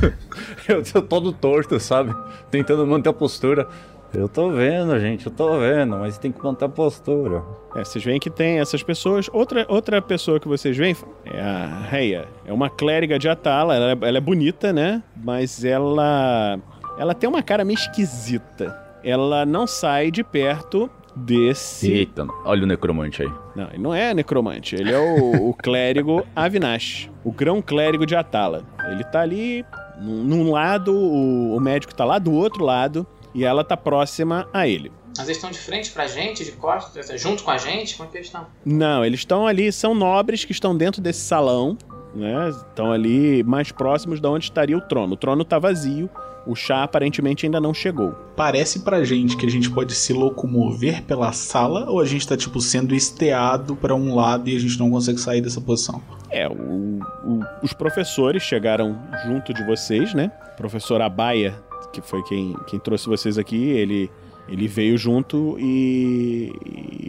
Eu 0.69 0.83
tô 0.83 1.03
todo 1.03 1.33
torto, 1.33 1.79
sabe? 1.81 2.15
Tentando 2.51 2.87
manter 2.87 3.09
a 3.09 3.13
postura. 3.13 3.69
Eu 4.13 4.29
tô 4.29 4.51
vendo, 4.51 4.99
gente, 4.99 5.27
eu 5.27 5.31
tô 5.33 5.57
vendo, 5.61 5.97
mas 5.97 6.19
tem 6.19 6.33
que 6.33 6.43
manter 6.43 6.65
a 6.65 6.69
postura. 6.69 7.45
É, 7.77 7.85
vocês 7.85 8.05
veem 8.05 8.19
que 8.19 8.29
tem 8.29 8.59
essas 8.59 8.83
pessoas. 8.83 9.31
Outra, 9.33 9.65
outra 9.69 10.03
pessoa 10.03 10.41
que 10.41 10.49
vocês 10.49 10.77
veem 10.77 10.97
é 11.25 11.41
a 11.41 11.87
Reia. 11.89 12.27
É 12.45 12.53
uma 12.53 12.69
clériga 12.69 13.21
de 13.21 13.29
Atala. 13.29 13.77
Ela, 13.77 13.93
é- 13.93 14.09
ela 14.09 14.19
é 14.19 14.21
bonita, 14.21 14.73
né? 14.73 15.01
Mas 15.17 15.65
ela. 15.65 16.59
Ela 16.99 17.15
tem 17.15 17.29
uma 17.29 17.41
cara 17.41 17.65
meio 17.65 17.77
esquisita. 17.79 18.77
Ela 19.05 19.47
não 19.47 19.65
sai 19.65 20.11
de 20.11 20.25
perto 20.25 20.91
desse. 21.15 21.93
Eita, 21.93 22.27
olha 22.45 22.65
o 22.65 22.67
necromante 22.67 23.23
aí. 23.23 23.33
Não, 23.55 23.69
ele 23.69 23.79
não 23.79 23.95
é 23.95 24.15
necromante. 24.15 24.75
Ele 24.75 24.93
é 24.93 24.99
o, 24.99 25.51
o 25.51 25.55
clérigo 25.55 26.27
Avinash, 26.35 27.11
o 27.25 27.33
grão 27.33 27.61
clérigo 27.61 28.07
de 28.07 28.17
Atala. 28.17 28.65
Ele 28.91 29.05
tá 29.05 29.21
ali 29.21 29.65
num, 30.01 30.25
num 30.25 30.51
lado, 30.51 30.95
o, 30.95 31.57
o 31.57 31.61
médico 31.61 31.95
tá 31.95 32.05
lá 32.05 32.19
do 32.19 32.33
outro 32.33 32.65
lado, 32.65 33.07
e 33.35 33.45
ela 33.45 33.63
tá 33.63 33.77
próxima 33.77 34.49
a 34.53 34.67
ele. 34.67 34.91
Mas 35.17 35.27
eles 35.27 35.37
estão 35.37 35.51
de 35.51 35.59
frente 35.59 35.91
pra 35.91 36.07
gente, 36.07 36.45
de 36.45 36.53
costas, 36.53 37.21
junto 37.21 37.43
com 37.43 37.51
a 37.51 37.59
gente? 37.59 37.97
Como 37.97 38.09
é 38.09 38.13
que 38.13 38.19
eles 38.19 38.29
estão? 38.29 38.47
Não, 38.65 39.05
eles 39.05 39.21
estão 39.21 39.47
ali, 39.47 39.71
são 39.73 39.95
nobres 39.95 40.45
que 40.45 40.53
estão 40.53 40.77
dentro 40.77 41.03
desse 41.03 41.21
salão, 41.21 41.77
né? 42.15 42.49
Estão 42.49 42.93
ali 42.93 43.43
mais 43.43 43.71
próximos 43.73 44.21
de 44.21 44.27
onde 44.27 44.45
estaria 44.45 44.77
o 44.77 44.81
trono. 44.81 45.15
O 45.15 45.17
trono 45.17 45.45
tá 45.45 45.59
vazio, 45.59 46.09
o 46.51 46.55
chá 46.57 46.83
aparentemente 46.83 47.47
ainda 47.47 47.61
não 47.61 47.73
chegou. 47.75 48.13
Parece 48.37 48.81
pra 48.81 49.05
gente 49.05 49.37
que 49.37 49.47
a 49.47 49.51
gente 49.51 49.71
pode 49.71 49.95
se 49.95 50.13
locomover 50.13 51.03
pela 51.05 51.33
sala 51.33 51.89
ou 51.91 52.01
a 52.01 52.05
gente 52.05 52.27
tá, 52.27 52.37
tipo, 52.37 52.61
sendo 52.61 52.95
esteado 52.95 53.77
pra 53.77 53.95
um 53.95 54.15
lado 54.15 54.49
e 54.49 54.57
a 54.57 54.59
gente 54.61 54.79
não 54.79 54.91
consegue 54.91 55.19
sair 55.21 55.41
dessa 55.41 55.61
posição? 55.61 56.03
É, 56.31 56.49
o- 56.49 57.01
o- 57.25 57.41
os 57.63 57.73
professores 57.73 58.43
chegaram 58.43 58.99
junto 59.27 59.53
de 59.53 59.65
vocês, 59.65 60.15
né? 60.15 60.31
O 60.55 60.57
professor 60.57 61.01
Abaia, 61.01 61.55
que 61.93 62.01
foi 62.01 62.23
quem, 62.25 62.55
quem 62.67 62.79
trouxe 62.79 63.07
vocês 63.07 63.37
aqui, 63.39 63.57
ele, 63.71 64.11
ele 64.49 64.67
veio 64.69 64.97
junto 64.97 65.57
e, 65.59 66.53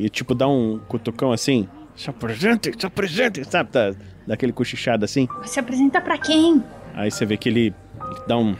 e, 0.06 0.10
tipo, 0.10 0.34
dá 0.34 0.48
um 0.48 0.80
cutucão 0.88 1.32
assim. 1.32 1.68
Se 1.96 2.10
apresente, 2.10 2.72
se 2.78 2.86
apresente, 2.86 3.44
sabe? 3.46 3.70
Dá, 3.72 3.92
dá 4.26 4.34
aquele 4.34 4.52
cochichado 4.54 5.06
assim. 5.06 5.28
Se 5.46 5.60
apresentar 5.60 6.02
pra 6.02 6.18
quem? 6.18 6.64
Aí 6.94 7.12
você 7.12 7.26
vê 7.26 7.38
que 7.38 7.48
ele, 7.50 7.68
ele 8.10 8.22
dá 8.28 8.38
um- 8.38 8.56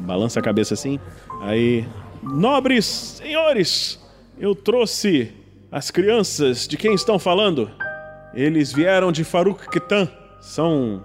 balança 0.00 0.40
a 0.40 0.42
cabeça 0.42 0.74
assim. 0.74 0.98
Aí, 1.40 1.86
nobres 2.22 2.84
senhores, 2.84 4.00
eu 4.38 4.54
trouxe 4.54 5.32
as 5.70 5.90
crianças 5.90 6.66
de 6.68 6.76
quem 6.76 6.94
estão 6.94 7.18
falando. 7.18 7.70
Eles 8.34 8.72
vieram 8.72 9.10
de 9.10 9.24
Faruk 9.24 9.68
Kitan, 9.68 10.08
são 10.40 11.02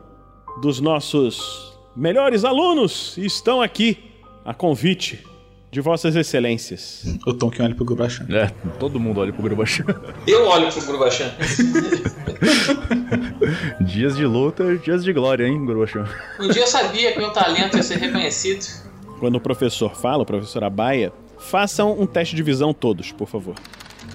dos 0.62 0.80
nossos 0.80 1.74
melhores 1.96 2.44
alunos 2.44 3.16
e 3.18 3.26
estão 3.26 3.62
aqui 3.62 4.12
a 4.44 4.54
convite 4.54 5.24
de 5.72 5.80
vossas 5.80 6.18
excelências. 6.18 7.06
O 7.26 7.34
Tonkin 7.34 7.64
olha 7.64 7.74
pro 7.74 7.86
Gurachan. 7.86 8.28
É, 8.30 8.48
todo 8.78 9.00
mundo 9.00 9.22
olha 9.22 9.32
pro 9.32 9.42
Grubachan. 9.42 9.86
Eu 10.28 10.46
olho 10.46 10.70
pro 10.70 10.86
Grubachan. 10.86 11.32
dias 13.80 14.18
de 14.18 14.26
luta, 14.26 14.78
dias 14.78 15.02
de 15.02 15.14
glória, 15.14 15.48
hein, 15.48 15.66
Grubachan? 15.66 16.06
Um 16.40 16.50
dia 16.50 16.64
eu 16.64 16.68
sabia 16.68 17.14
que 17.14 17.20
meu 17.20 17.32
talento 17.32 17.78
ia 17.78 17.84
ser 17.84 17.98
reconhecido. 17.98 18.66
Quando 19.20 19.36
o 19.36 19.42
professor 19.42 19.96
fala, 19.96 20.24
o 20.24 20.26
professor 20.26 20.64
Abaia, 20.64 21.14
façam 21.38 21.98
um 21.98 22.06
teste 22.06 22.36
de 22.36 22.44
visão 22.44 22.74
todos, 22.74 23.14
por 23.14 23.30
favor. 23.30 23.56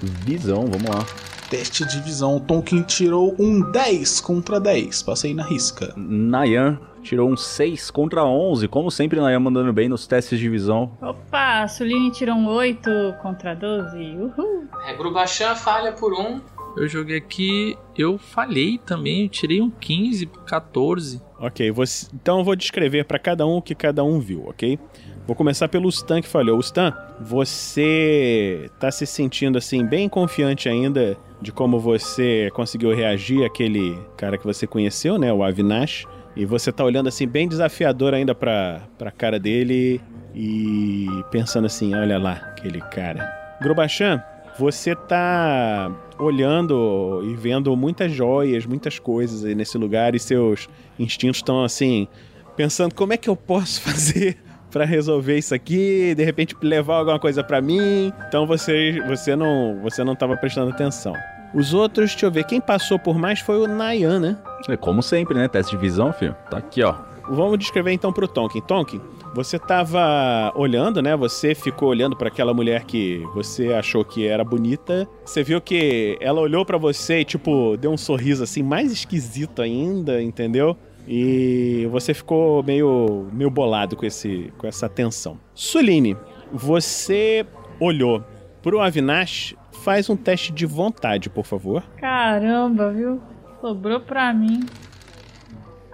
Visão, 0.03 0.67
vamos 0.67 0.91
lá. 0.91 1.07
Teste 1.49 1.87
de 1.87 2.01
visão. 2.01 2.37
O 2.37 2.41
Tonkin 2.41 2.83
tirou 2.83 3.35
um 3.39 3.63
10 3.71 4.21
contra 4.21 4.61
10. 4.61 5.03
Passei 5.05 5.33
na 5.33 5.45
risca. 5.45 5.95
Nayan 5.97 6.79
tirou 7.07 7.31
um 7.31 7.37
6 7.37 7.91
contra 7.91 8.25
11. 8.25 8.69
Como 8.69 8.91
sempre, 8.91 9.21
Nayan 9.21 9.41
mandando 9.41 9.73
bem 9.73 9.89
nos 9.89 10.07
testes 10.07 10.39
de 10.39 10.49
visão. 10.49 10.93
Opa, 11.01 11.63
a 11.63 11.69
Suline 11.69 12.11
tirou 12.11 12.35
um 12.37 12.49
8 12.49 12.91
contra 13.23 13.55
12. 13.55 13.99
Uhul. 14.17 14.65
É, 14.87 14.95
Grubachan 14.95 15.55
falha 15.55 15.93
por 15.93 16.13
um. 16.13 16.41
Eu 16.77 16.87
joguei 16.89 17.17
aqui, 17.17 17.75
eu 17.97 18.19
falhei 18.19 18.77
também, 18.77 19.23
eu 19.23 19.29
tirei 19.31 19.63
um 19.63 19.71
15 19.71 20.27
por 20.27 20.45
14. 20.45 21.23
Ok, 21.41 21.71
você- 21.71 22.07
então 22.15 22.39
eu 22.41 22.45
vou 22.45 22.55
descrever 22.55 23.05
para 23.07 23.19
cada 23.19 23.47
um 23.47 23.57
o 23.57 23.63
que 23.63 23.75
cada 23.75 24.05
um 24.05 24.19
viu, 24.21 24.45
ok? 24.47 24.79
Vou 25.27 25.35
começar 25.35 25.69
pelo 25.69 25.89
Stan 25.89 26.21
que 26.21 26.29
falhou. 26.29 26.59
O 26.59 26.61
Stan, 26.61 26.93
você 27.21 28.71
tá 28.79 28.91
se 28.91 29.07
sentindo 29.07 29.59
assim 29.59 29.85
bem 29.85 30.09
confiante 30.09 30.69
ainda 30.69 31.17
de 31.41 31.51
como 31.53 31.79
você 31.81 32.51
conseguiu 32.55 32.95
reagir 32.95 33.45
àquele 33.45 33.99
cara 34.17 34.39
que 34.39 34.45
você 34.45 34.67
conheceu, 34.67 35.19
né, 35.19 35.33
o 35.33 35.43
Avinash, 35.43 36.05
e 36.37 36.45
você 36.45 36.71
tá 36.71 36.85
olhando 36.85 37.09
assim 37.09 37.27
bem 37.27 37.49
desafiador 37.49 38.13
ainda 38.13 38.35
pra, 38.35 38.83
pra 38.99 39.11
cara 39.11 39.39
dele 39.39 40.01
e 40.35 41.07
pensando 41.31 41.65
assim, 41.65 41.95
olha 41.95 42.19
lá, 42.19 42.33
aquele 42.33 42.81
cara. 42.81 43.57
Grobachan, 43.63 44.23
você 44.59 44.95
tá 44.95 45.91
olhando 46.19 47.23
e 47.25 47.35
vendo 47.35 47.75
muitas 47.75 48.13
joias, 48.13 48.67
muitas 48.67 48.99
coisas 48.99 49.45
aí 49.45 49.55
nesse 49.55 49.79
lugar 49.79 50.15
e 50.15 50.19
seus 50.19 50.69
instintos 50.99 51.39
estão 51.39 51.65
assim, 51.65 52.07
pensando 52.55 52.95
como 52.95 53.15
é 53.15 53.17
que 53.17 53.31
eu 53.31 53.37
posso 53.37 53.81
fazer 53.83 54.37
para 54.71 54.85
resolver 54.85 55.39
isso 55.39 55.55
aqui, 55.55 56.15
de 56.15 56.23
repente 56.23 56.55
levar 56.61 56.97
alguma 56.97 57.19
coisa 57.19 57.43
para 57.43 57.63
mim. 57.63 58.13
Então 58.29 58.47
você 58.47 59.01
você 59.07 59.35
não 59.35 59.81
você 59.83 60.05
não 60.05 60.15
tava 60.15 60.37
prestando 60.37 60.71
atenção. 60.71 61.15
Os 61.55 61.73
outros, 61.73 62.11
deixa 62.11 62.27
eu 62.27 62.31
ver, 62.31 62.45
quem 62.45 62.61
passou 62.61 62.99
por 62.99 63.19
mais 63.19 63.41
foi 63.41 63.59
o 63.59 63.67
Nayan, 63.67 64.21
né? 64.21 64.39
É 64.69 64.77
como 64.77 65.03
sempre, 65.03 65.35
né? 65.35 65.49
Teste 65.49 65.77
de 65.77 65.81
visão, 65.81 66.13
filho. 66.13 66.35
Tá 66.51 66.59
aqui, 66.59 66.83
ó. 66.83 66.95
Vamos 67.29 67.59
descrever 67.59 67.93
então 67.93 68.13
pro 68.13 68.29
Tonkin. 68.29 68.61
Tonkin, 68.61 69.01
você 69.35 69.59
tava 69.59 70.53
olhando, 70.55 71.03
né? 71.03 71.17
Você 71.17 71.55
ficou 71.55 71.89
olhando 71.89 72.17
para 72.17 72.29
aquela 72.29 72.55
mulher 72.55 72.85
que 72.85 73.19
você 73.35 73.73
achou 73.73 74.05
que 74.05 74.27
era 74.27 74.45
bonita. 74.45 75.09
Você 75.25 75.43
viu 75.43 75.61
que 75.61 76.17
ela 76.21 76.41
olhou 76.41 76.65
para 76.65 76.79
você 76.79 77.21
e 77.21 77.25
tipo 77.25 77.77
deu 77.77 77.91
um 77.91 77.97
sorriso 77.97 78.45
assim 78.45 78.63
mais 78.63 78.93
esquisito 78.93 79.61
ainda, 79.61 80.23
entendeu? 80.23 80.77
E 81.07 81.89
você 81.91 82.15
ficou 82.15 82.63
meio 82.63 83.27
meio 83.33 83.51
bolado 83.51 83.97
com 83.97 84.07
esse 84.07 84.53
com 84.57 84.67
essa 84.67 84.87
atenção. 84.87 85.39
Suline, 85.55 86.17
você 86.53 87.45
olhou 87.81 88.25
pro 88.63 88.81
Avinash, 88.81 89.55
faz 89.87 90.11
um 90.11 90.17
teste 90.17 90.53
de 90.53 90.67
vontade, 90.67 91.31
por 91.31 91.45
favor. 91.45 91.81
Caramba, 91.97 92.91
viu? 92.91 93.23
Sobrou 93.61 94.01
pra 94.01 94.35
mim. 94.35 94.67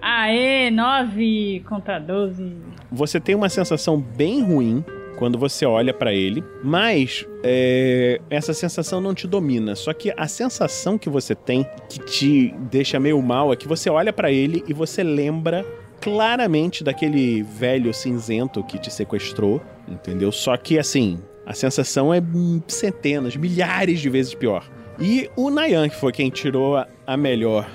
Aê, 0.01 0.71
9 0.71 1.63
contra 1.69 1.99
12. 1.99 2.57
Você 2.91 3.19
tem 3.19 3.35
uma 3.35 3.49
sensação 3.49 4.01
bem 4.01 4.41
ruim 4.41 4.83
quando 5.19 5.37
você 5.37 5.63
olha 5.63 5.93
pra 5.93 6.11
ele, 6.11 6.43
mas 6.63 7.23
é, 7.43 8.19
essa 8.31 8.51
sensação 8.51 8.99
não 8.99 9.13
te 9.13 9.27
domina. 9.27 9.75
Só 9.75 9.93
que 9.93 10.11
a 10.17 10.27
sensação 10.27 10.97
que 10.97 11.07
você 11.07 11.35
tem 11.35 11.63
que 11.87 11.99
te 11.99 12.51
deixa 12.71 12.99
meio 12.99 13.21
mal 13.21 13.53
é 13.53 13.55
que 13.55 13.67
você 13.67 13.91
olha 13.91 14.11
pra 14.11 14.31
ele 14.31 14.63
e 14.67 14.73
você 14.73 15.03
lembra 15.03 15.63
claramente 16.01 16.83
daquele 16.83 17.43
velho 17.43 17.93
cinzento 17.93 18.63
que 18.63 18.79
te 18.79 18.91
sequestrou, 18.91 19.61
entendeu? 19.87 20.31
Só 20.31 20.57
que 20.57 20.79
assim, 20.79 21.19
a 21.45 21.53
sensação 21.53 22.13
é 22.13 22.21
centenas, 22.67 23.35
milhares 23.35 23.99
de 23.99 24.09
vezes 24.09 24.33
pior. 24.33 24.69
E 24.99 25.29
o 25.35 25.49
Nayan, 25.49 25.89
que 25.89 25.95
foi 25.95 26.11
quem 26.11 26.29
tirou 26.29 26.77
a, 26.77 27.17
melhor 27.17 27.67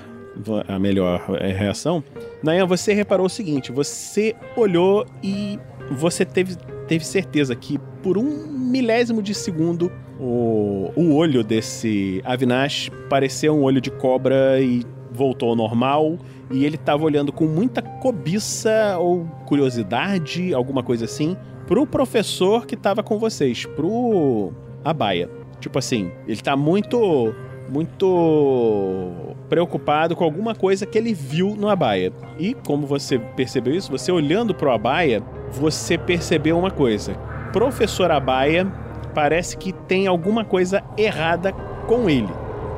a 0.67 0.79
melhor 0.79 1.37
é, 1.39 1.51
reação. 1.51 2.03
Nayan, 2.41 2.65
você 2.65 2.93
reparou 2.93 3.25
o 3.25 3.29
seguinte: 3.29 3.71
você 3.71 4.35
olhou 4.55 5.05
e 5.21 5.59
você 5.91 6.23
teve, 6.23 6.55
teve 6.87 7.05
certeza 7.05 7.55
que 7.55 7.77
por 8.01 8.17
um 8.17 8.47
milésimo 8.47 9.21
de 9.21 9.33
segundo 9.33 9.91
o, 10.19 10.91
o 10.95 11.15
olho 11.15 11.43
desse 11.43 12.21
Avinash 12.23 12.89
pareceu 13.09 13.55
um 13.55 13.63
olho 13.63 13.81
de 13.81 13.89
cobra 13.91 14.59
e 14.61 14.85
voltou 15.11 15.49
ao 15.49 15.55
normal. 15.55 16.17
E 16.51 16.65
ele 16.65 16.75
estava 16.75 17.03
olhando 17.03 17.31
com 17.31 17.45
muita 17.45 17.81
cobiça 17.81 18.97
ou 18.97 19.25
curiosidade, 19.45 20.53
alguma 20.53 20.81
coisa 20.81 21.05
assim, 21.05 21.37
pro 21.69 21.85
professor 21.85 22.65
que 22.65 22.73
estava 22.73 23.03
com 23.03 23.19
vocês, 23.19 23.63
pro 23.63 24.51
Abaia. 24.83 25.29
Tipo 25.59 25.77
assim, 25.77 26.11
ele 26.27 26.41
tá 26.41 26.57
muito 26.57 27.31
muito 27.69 29.11
preocupado 29.47 30.15
com 30.15 30.23
alguma 30.23 30.55
coisa 30.55 30.87
que 30.87 30.97
ele 30.97 31.13
viu 31.13 31.55
no 31.55 31.69
Abaia. 31.69 32.11
E 32.39 32.55
como 32.55 32.87
você 32.87 33.19
percebeu 33.19 33.75
isso, 33.75 33.91
você 33.91 34.11
olhando 34.11 34.55
pro 34.55 34.71
Abaia, 34.71 35.21
você 35.51 35.95
percebeu 35.95 36.57
uma 36.57 36.71
coisa. 36.71 37.13
Professor 37.53 38.09
Abaia 38.09 38.65
parece 39.13 39.55
que 39.55 39.71
tem 39.71 40.07
alguma 40.07 40.43
coisa 40.43 40.83
errada 40.97 41.51
com 41.85 42.09
ele. 42.09 42.29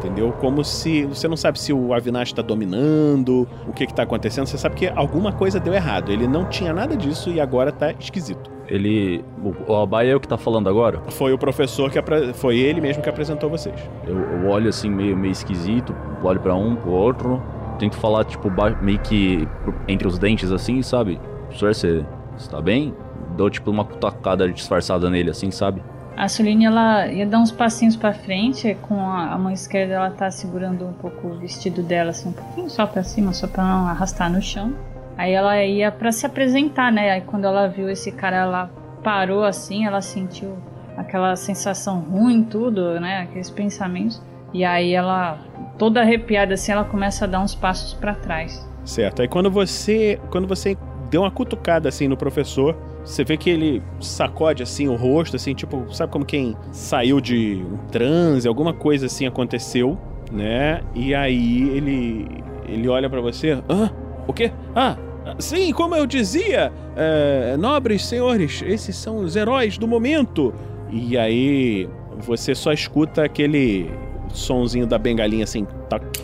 Entendeu? 0.02 0.32
Como 0.32 0.64
se. 0.64 1.06
Você 1.06 1.28
não 1.28 1.38
sabe 1.38 1.60
se 1.60 1.72
o 1.72 1.94
Avinash 1.94 2.30
está 2.30 2.42
dominando, 2.42 3.48
o 3.68 3.72
que 3.72 3.84
está 3.84 4.02
acontecendo. 4.02 4.48
Você 4.48 4.58
sabe 4.58 4.76
que 4.76 4.88
alguma 4.88 5.32
coisa 5.32 5.60
deu 5.60 5.76
errado. 5.76 6.12
Ele 6.12 6.28
não 6.28 6.46
tinha 6.46 6.74
nada 6.74 6.98
disso 6.98 7.30
e 7.30 7.40
agora 7.40 7.72
tá 7.72 7.92
esquisito. 7.92 8.50
Ele. 8.68 9.24
O, 9.44 9.72
o 9.72 9.76
Abaia 9.76 10.14
é 10.14 10.16
o 10.16 10.20
que 10.20 10.28
tá 10.28 10.40
falando 10.40 10.68
agora? 10.68 11.00
Foi 11.10 11.32
o 11.32 11.38
professor 11.38 11.92
que. 11.92 12.00
Apre... 12.00 12.34
Foi 12.34 12.58
ele 12.58 12.82
mesmo 12.82 13.04
que 13.04 13.10
apresentou 13.10 13.48
vocês. 13.48 13.76
Eu, 14.08 14.18
eu 14.18 14.50
olho 14.50 14.70
assim, 14.70 14.90
meio, 14.90 15.16
meio 15.16 15.32
esquisito, 15.32 15.96
olho 16.24 16.40
para 16.40 16.56
um, 16.56 16.76
pro 16.76 16.92
outro. 16.92 17.42
Tento 17.78 17.98
falar, 17.98 18.26
tipo, 18.26 18.52
meio 18.82 19.00
que 19.00 19.48
entre 19.88 20.08
os 20.08 20.18
dentes 20.18 20.52
assim, 20.52 20.82
sabe? 20.82 21.20
Professor, 21.46 21.74
você 21.76 22.06
está 22.38 22.60
bem? 22.60 22.94
Dou, 23.38 23.50
tipo, 23.50 23.70
uma 23.70 23.86
cutucada 23.86 24.50
disfarçada 24.52 25.10
nele, 25.10 25.30
assim, 25.30 25.52
sabe? 25.52 25.82
A 26.16 26.28
Suline, 26.28 26.66
ela 26.66 27.08
ia 27.08 27.26
dar 27.26 27.40
uns 27.40 27.52
passinhos 27.52 27.96
para 27.96 28.14
frente, 28.14 28.78
com 28.82 29.00
a, 29.00 29.34
a, 29.34 29.38
mão 29.38 29.52
esquerda 29.52 29.94
ela 29.94 30.12
tá 30.12 30.30
segurando 30.30 30.86
um 30.86 30.94
pouco 30.94 31.28
o 31.28 31.40
vestido 31.40 31.82
dela, 31.82 32.12
assim, 32.12 32.30
um 32.30 32.34
pouquinho 32.34 32.70
só 32.70 32.86
para 32.86 33.04
cima, 33.04 33.34
só 33.34 33.48
para 33.48 33.64
não 33.64 33.88
arrastar 33.88 34.32
no 34.32 34.42
chão. 34.42 34.74
Aí 35.18 35.34
ela 35.34 35.64
ia 35.64 35.92
para 35.92 36.12
se 36.12 36.26
apresentar, 36.26 36.92
né? 36.92 37.12
Aí 37.12 37.22
quando 37.22 37.46
ela 37.46 37.68
viu 37.68 37.90
esse 37.90 38.12
cara, 38.12 38.38
ela 38.38 38.70
parou 39.04 39.44
assim, 39.44 39.86
ela 39.86 40.02
sentiu 40.02 40.58
aquela 40.98 41.36
sensação 41.36 42.00
ruim, 42.00 42.44
tudo, 42.44 43.00
né? 43.00 43.22
Aqueles 43.22 43.50
pensamentos. 43.50 44.22
E 44.54 44.66
aí 44.66 44.94
ela, 44.94 45.40
toda 45.78 46.02
arrepiada 46.02 46.54
assim, 46.54 46.72
ela 46.72 46.84
começa 46.84 47.26
a 47.26 47.28
dar 47.28 47.40
uns 47.40 47.56
passos 47.56 47.94
para 47.94 48.14
trás. 48.14 48.68
Certo. 48.84 49.22
Aí 49.22 49.28
quando 49.28 49.50
você, 49.50 50.20
quando 50.30 50.48
você 50.48 50.78
deu 51.12 51.22
uma 51.22 51.30
cutucada 51.30 51.90
assim 51.90 52.08
no 52.08 52.16
professor, 52.16 52.76
você 53.04 53.24
vê 53.24 53.36
que 53.36 53.50
ele 53.50 53.84
sacode 54.00 54.64
assim 54.64 54.88
o 54.88 54.96
rosto, 54.96 55.36
assim, 55.36 55.54
tipo, 55.54 55.86
sabe 55.94 56.12
como 56.12 56.26
quem 56.26 56.56
saiu 56.72 57.20
de 57.20 57.62
um 57.70 57.78
transe, 57.90 58.48
alguma 58.48 58.74
coisa 58.74 59.08
assim 59.08 59.28
aconteceu, 59.28 59.98
né? 60.32 60.82
E 60.96 61.14
aí 61.14 61.70
ele 61.70 62.28
ele 62.66 62.88
olha 62.88 63.10
para 63.10 63.20
você, 63.20 63.62
ah, 63.68 63.92
o 64.26 64.32
quê? 64.32 64.54
Ah, 64.74 64.96
sim, 65.38 65.74
como 65.74 65.94
eu 65.94 66.08
dizia, 66.08 66.72
é, 66.96 67.58
nobres 67.58 68.06
senhores, 68.06 68.64
esses 68.66 68.96
são 68.96 69.18
os 69.18 69.36
heróis 69.36 69.78
do 69.78 69.86
momento. 69.86 70.54
E 70.90 71.18
aí 71.18 71.90
você 72.20 72.56
só 72.56 72.72
escuta 72.72 73.26
aquele 73.26 73.92
sonzinho 74.30 74.88
da 74.88 74.98
bengalinha 74.98 75.44
assim, 75.44 75.68
toque, 75.90 76.24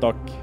toque, 0.00 0.34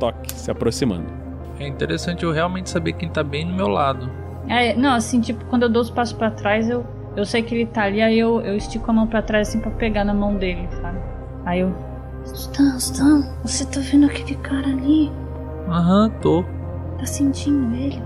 toque, 0.00 0.32
se 0.32 0.50
aproximando. 0.50 1.23
É 1.64 1.68
interessante 1.68 2.24
eu 2.24 2.30
realmente 2.30 2.68
saber 2.68 2.92
quem 2.92 3.08
tá 3.08 3.22
bem 3.22 3.42
no 3.42 3.54
meu 3.54 3.68
lado. 3.68 4.10
É, 4.46 4.74
não, 4.74 4.92
assim, 4.92 5.18
tipo, 5.18 5.42
quando 5.46 5.62
eu 5.62 5.68
dou 5.70 5.80
os 5.80 5.90
passos 5.90 6.12
para 6.12 6.30
trás, 6.30 6.68
eu, 6.68 6.84
eu 7.16 7.24
sei 7.24 7.42
que 7.42 7.54
ele 7.54 7.64
tá 7.64 7.84
ali, 7.84 8.02
aí 8.02 8.18
eu, 8.18 8.42
eu 8.42 8.54
estico 8.54 8.90
a 8.90 8.92
mão 8.92 9.06
para 9.06 9.22
trás 9.22 9.48
assim 9.48 9.60
pra 9.60 9.70
pegar 9.70 10.04
na 10.04 10.12
mão 10.12 10.36
dele, 10.36 10.68
sabe? 10.82 10.98
Aí 11.46 11.60
eu. 11.60 11.74
Stan, 12.26 12.76
Stan, 12.76 13.34
você 13.42 13.64
tá 13.64 13.80
vendo 13.80 14.04
aquele 14.04 14.34
cara 14.36 14.66
ali? 14.66 15.10
Aham, 15.68 16.10
tô. 16.20 16.44
Tá 16.98 17.06
sentindo 17.06 17.74
ele? 17.74 18.02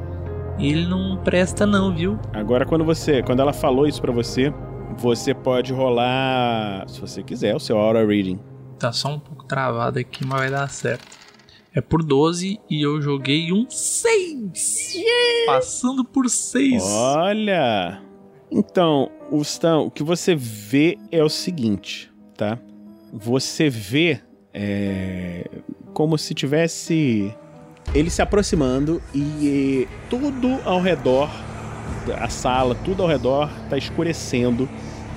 Ele 0.56 0.86
não 0.86 1.16
presta 1.16 1.66
não, 1.66 1.92
viu? 1.92 2.16
Agora 2.32 2.64
quando 2.64 2.84
você, 2.84 3.22
quando 3.24 3.40
ela 3.40 3.52
falou 3.52 3.88
isso 3.88 4.00
para 4.00 4.12
você, 4.12 4.54
você 4.96 5.34
pode 5.34 5.72
rolar, 5.72 6.88
se 6.88 7.00
você 7.00 7.24
quiser, 7.24 7.56
o 7.56 7.60
seu 7.60 7.76
aura 7.76 8.06
reading. 8.06 8.38
Tá 8.78 8.92
só 8.92 9.08
um 9.08 9.18
pouco 9.18 9.44
travado 9.46 9.98
aqui, 9.98 10.24
mas 10.24 10.40
vai 10.40 10.50
dar 10.50 10.68
certo. 10.68 11.18
É 11.74 11.80
por 11.80 12.02
12 12.02 12.58
e 12.68 12.82
eu 12.82 13.00
joguei 13.00 13.52
um 13.52 13.66
6. 13.68 14.94
Yeah! 14.94 15.52
Passando 15.52 16.04
por 16.04 16.28
6. 16.28 16.82
Olha! 16.82 18.02
Então, 18.50 19.10
Stan, 19.42 19.80
o 19.80 19.90
que 19.90 20.02
você 20.02 20.34
vê 20.34 20.98
é 21.12 21.22
o 21.22 21.28
seguinte, 21.28 22.10
tá? 22.36 22.58
Você 23.12 23.68
vê 23.68 24.20
é, 24.54 25.46
como 25.92 26.16
se 26.16 26.34
tivesse 26.34 27.34
ele 27.94 28.10
se 28.10 28.20
aproximando 28.20 29.02
e, 29.14 29.18
e 29.18 29.88
tudo 30.10 30.58
ao 30.64 30.80
redor, 30.80 31.28
a 32.18 32.28
sala, 32.28 32.74
tudo 32.74 33.02
ao 33.02 33.08
redor 33.08 33.50
está 33.64 33.76
escurecendo 33.76 34.68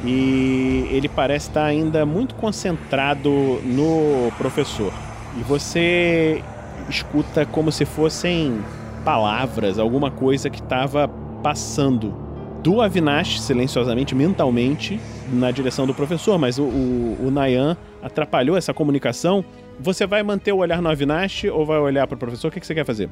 e 0.04 0.88
ele 0.90 1.08
parece 1.08 1.50
estar 1.50 1.66
ainda 1.66 2.06
muito 2.06 2.36
concentrado 2.36 3.30
no 3.64 4.32
professor. 4.38 4.92
E 5.38 5.44
você 5.44 6.44
escuta 6.90 7.46
como 7.46 7.72
se 7.72 7.86
fossem 7.86 8.62
palavras, 9.04 9.80
alguma 9.80 10.12
coisa 10.12 10.50
que 10.50 10.62
estava 10.62 11.08
passando 11.42 12.14
do 12.62 12.82
Avinash 12.82 13.42
silenciosamente, 13.42 14.14
mentalmente, 14.14 15.00
na 15.32 15.50
direção 15.50 15.88
do 15.88 15.94
professor, 15.94 16.38
mas 16.38 16.60
o, 16.60 16.64
o, 16.64 17.28
o 17.28 17.32
Nayan 17.32 17.76
atrapalhou 18.02 18.56
essa 18.56 18.74
comunicação. 18.74 19.44
Você 19.80 20.06
vai 20.06 20.22
manter 20.22 20.52
o 20.52 20.58
olhar 20.58 20.82
no 20.82 20.90
Avinash 20.90 21.46
ou 21.46 21.66
vai 21.66 21.80
olhar 21.80 22.06
para 22.06 22.16
o 22.16 22.20
professor? 22.20 22.50
O 22.50 22.52
que, 22.52 22.60
que 22.60 22.68
você 22.68 22.76
quer 22.76 22.86
fazer? 22.86 23.10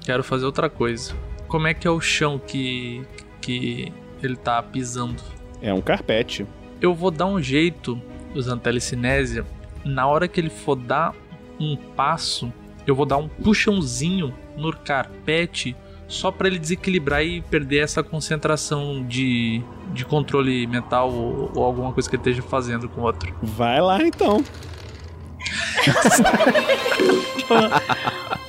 Quero 0.00 0.22
fazer 0.22 0.44
outra 0.44 0.68
coisa. 0.68 1.14
Como 1.48 1.66
é 1.66 1.72
que 1.72 1.86
é 1.86 1.90
o 1.90 2.00
chão 2.00 2.38
que, 2.38 3.02
que 3.40 3.92
ele 4.22 4.36
tá 4.36 4.62
pisando? 4.62 5.22
É 5.62 5.72
um 5.72 5.80
carpete. 5.80 6.46
Eu 6.80 6.94
vou 6.94 7.10
dar 7.10 7.26
um 7.26 7.40
jeito, 7.40 8.00
usando 8.34 8.60
telecinésia, 8.60 9.46
na 9.84 10.06
hora 10.06 10.28
que 10.28 10.40
ele 10.40 10.50
for 10.50 10.76
dar 10.76 11.14
um 11.60 11.76
passo, 11.76 12.52
eu 12.86 12.94
vou 12.94 13.06
dar 13.06 13.18
um 13.18 13.28
puxãozinho 13.28 14.34
no 14.56 14.72
carpete 14.72 15.76
só 16.08 16.32
pra 16.32 16.48
ele 16.48 16.58
desequilibrar 16.58 17.22
e 17.22 17.40
perder 17.40 17.84
essa 17.84 18.02
concentração 18.02 19.06
de, 19.06 19.62
de 19.92 20.04
controle 20.04 20.66
mental 20.66 21.12
ou, 21.12 21.52
ou 21.54 21.64
alguma 21.64 21.92
coisa 21.92 22.10
que 22.10 22.16
ele 22.16 22.22
esteja 22.22 22.42
fazendo 22.42 22.88
com 22.88 23.02
o 23.02 23.04
outro. 23.04 23.32
Vai 23.40 23.80
lá 23.80 24.02
então. 24.02 24.44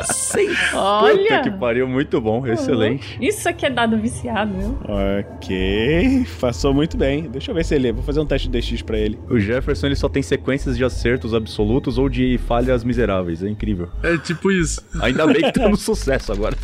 Sim. 0.03 0.49
Olha! 0.73 1.39
Puta 1.39 1.41
que 1.41 1.51
pariu, 1.51 1.87
muito 1.87 2.19
bom, 2.21 2.45
excelente. 2.47 3.17
Isso 3.21 3.47
aqui 3.47 3.65
é 3.65 3.69
dado 3.69 3.97
viciado, 3.97 4.53
viu? 4.53 4.77
Ok, 4.87 6.25
passou 6.39 6.73
muito 6.73 6.97
bem. 6.97 7.23
Deixa 7.23 7.51
eu 7.51 7.55
ver 7.55 7.65
se 7.65 7.75
ele. 7.75 7.91
Vou 7.91 8.03
fazer 8.03 8.19
um 8.19 8.25
teste 8.25 8.47
de 8.49 8.59
DX 8.59 8.81
pra 8.81 8.97
ele. 8.97 9.19
O 9.29 9.39
Jefferson 9.39 9.87
ele 9.87 9.95
só 9.95 10.09
tem 10.09 10.21
sequências 10.21 10.77
de 10.77 10.83
acertos 10.83 11.33
absolutos 11.33 11.97
ou 11.97 12.09
de 12.09 12.37
falhas 12.47 12.83
miseráveis, 12.83 13.43
é 13.43 13.49
incrível. 13.49 13.89
É 14.03 14.17
tipo 14.17 14.51
isso. 14.51 14.81
Ainda 15.01 15.25
bem 15.27 15.41
que 15.41 15.51
temos 15.51 15.81
sucesso 15.83 16.31
agora. 16.31 16.55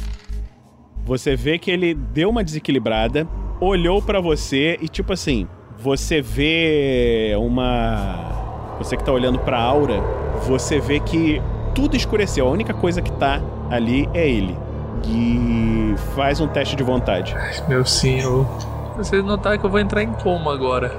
Você 1.06 1.36
vê 1.36 1.58
que 1.58 1.72
ele 1.72 1.94
deu 1.94 2.30
uma 2.30 2.44
desequilibrada, 2.44 3.28
olhou 3.62 4.02
pra 4.02 4.20
você 4.20 4.78
e 4.82 4.88
tipo 4.90 5.14
assim, 5.14 5.48
você 5.78 6.22
vê 6.22 7.34
uma 7.38 8.76
você 8.78 8.96
que 8.96 9.04
tá 9.04 9.12
olhando 9.12 9.40
pra 9.40 9.58
aura, 9.58 10.02
você 10.46 10.80
vê 10.80 11.00
que 11.00 11.42
tudo 11.78 11.96
escureceu. 11.96 12.48
A 12.48 12.50
única 12.50 12.74
coisa 12.74 13.04
que 13.04 13.12
tá 13.12 13.40
ali 13.70 14.10
é 14.12 14.28
ele. 14.28 14.58
E 15.06 15.94
faz 16.16 16.42
um 16.42 16.48
teste 16.48 16.76
de 16.76 16.82
vontade. 16.82 17.36
Meu 17.70 17.86
senhor. 17.86 18.48
Vocês 18.98 19.24
notaram 19.24 19.60
que 19.60 19.64
eu 19.64 19.70
vou 19.70 19.80
entrar 19.80 20.02
em 20.02 20.12
coma 20.12 20.52
agora. 20.52 20.90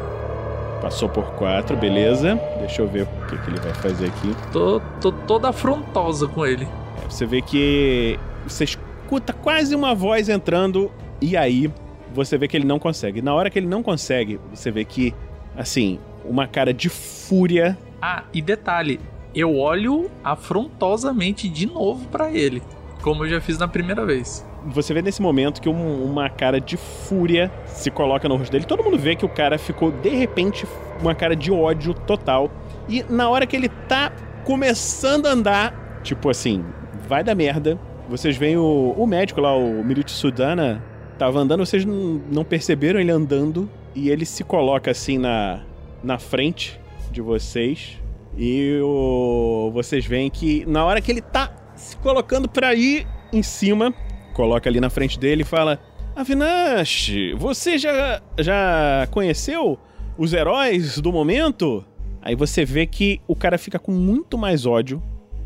Passou 0.80 1.08
por 1.08 1.24
quatro, 1.32 1.76
beleza. 1.76 2.40
Deixa 2.60 2.80
eu 2.80 2.86
ver 2.86 3.02
o 3.02 3.26
que, 3.26 3.36
que 3.36 3.50
ele 3.50 3.58
vai 3.58 3.74
fazer 3.74 4.06
aqui. 4.06 4.36
Tô, 4.52 4.80
tô 5.00 5.10
toda 5.10 5.48
afrontosa 5.48 6.28
com 6.28 6.46
ele. 6.46 6.68
É, 7.04 7.10
você 7.10 7.26
vê 7.26 7.42
que 7.42 8.16
você 8.46 8.62
escuta 8.62 9.32
quase 9.32 9.74
uma 9.74 9.96
voz 9.96 10.28
entrando 10.28 10.92
e 11.20 11.36
aí 11.36 11.72
você 12.14 12.38
vê 12.38 12.46
que 12.46 12.56
ele 12.56 12.66
não 12.66 12.78
consegue. 12.78 13.20
Na 13.20 13.34
hora 13.34 13.50
que 13.50 13.58
ele 13.58 13.66
não 13.66 13.82
consegue, 13.82 14.38
você 14.54 14.70
vê 14.70 14.84
que, 14.84 15.12
assim, 15.56 15.98
uma 16.24 16.46
cara 16.46 16.72
de 16.72 16.88
fúria. 16.88 17.76
Ah, 18.00 18.22
e 18.32 18.40
detalhe, 18.40 19.00
eu 19.40 19.57
olho 19.57 20.11
afrontosamente 20.24 21.48
de 21.48 21.66
novo 21.66 22.07
pra 22.09 22.31
ele, 22.31 22.62
como 23.03 23.24
eu 23.24 23.29
já 23.31 23.40
fiz 23.40 23.59
na 23.59 23.68
primeira 23.68 24.05
vez. 24.05 24.44
Você 24.66 24.92
vê 24.92 25.01
nesse 25.01 25.22
momento 25.22 25.61
que 25.62 25.68
um- 25.68 26.05
uma 26.05 26.29
cara 26.29 26.61
de 26.61 26.77
fúria 26.77 27.51
se 27.66 27.90
coloca 27.90 28.29
no 28.29 28.37
rosto 28.37 28.51
dele. 28.53 28.64
Todo 28.64 28.83
mundo 28.83 28.98
vê 28.98 29.14
que 29.14 29.24
o 29.24 29.29
cara 29.29 29.57
ficou, 29.57 29.90
de 29.92 30.09
repente, 30.11 30.66
uma 31.01 31.14
cara 31.14 31.35
de 31.37 31.51
ódio 31.53 31.94
total. 31.94 32.51
E 32.88 33.05
na 33.09 33.29
hora 33.31 33.46
que 33.46 33.55
ele 33.57 33.68
tá 33.68 34.12
começando 34.44 35.27
a 35.27 35.31
andar, 35.31 36.01
tipo 36.03 36.29
assim, 36.29 36.64
vai 37.09 37.22
dar 37.22 37.35
merda. 37.35 37.79
Vocês 38.09 38.37
veem 38.37 38.57
o, 38.57 38.94
o 38.96 39.07
médico 39.07 39.40
lá, 39.40 39.55
o 39.57 39.85
Mirit 39.85 40.11
Sudana, 40.11 40.83
tava 41.18 41.38
andando, 41.38 41.64
vocês 41.64 41.85
não 41.85 42.44
perceberam 42.44 42.98
ele 42.98 43.11
andando. 43.12 43.70
E 43.94 44.11
ele 44.11 44.24
se 44.24 44.42
coloca 44.44 44.90
assim 44.90 45.18
na, 45.18 45.61
na 46.03 46.18
frente 46.18 46.79
de 47.12 47.20
vocês. 47.20 47.96
E 48.36 48.78
o, 48.82 49.70
vocês 49.72 50.04
veem 50.06 50.30
que 50.30 50.64
na 50.66 50.84
hora 50.84 51.00
que 51.00 51.10
ele 51.10 51.22
tá 51.22 51.52
se 51.74 51.96
colocando 51.96 52.48
pra 52.48 52.74
ir 52.74 53.06
em 53.32 53.42
cima, 53.42 53.94
coloca 54.34 54.68
ali 54.68 54.80
na 54.80 54.90
frente 54.90 55.18
dele 55.18 55.42
e 55.42 55.44
fala: 55.44 55.80
Avinash, 56.14 57.12
você 57.36 57.78
já, 57.78 58.22
já 58.38 59.08
conheceu 59.10 59.78
os 60.16 60.32
heróis 60.32 60.98
do 60.98 61.12
momento? 61.12 61.84
Aí 62.20 62.34
você 62.34 62.64
vê 62.64 62.86
que 62.86 63.20
o 63.26 63.36
cara 63.36 63.56
fica 63.56 63.78
com 63.78 63.92
muito 63.92 64.36
mais 64.36 64.66
ódio, 64.66 65.02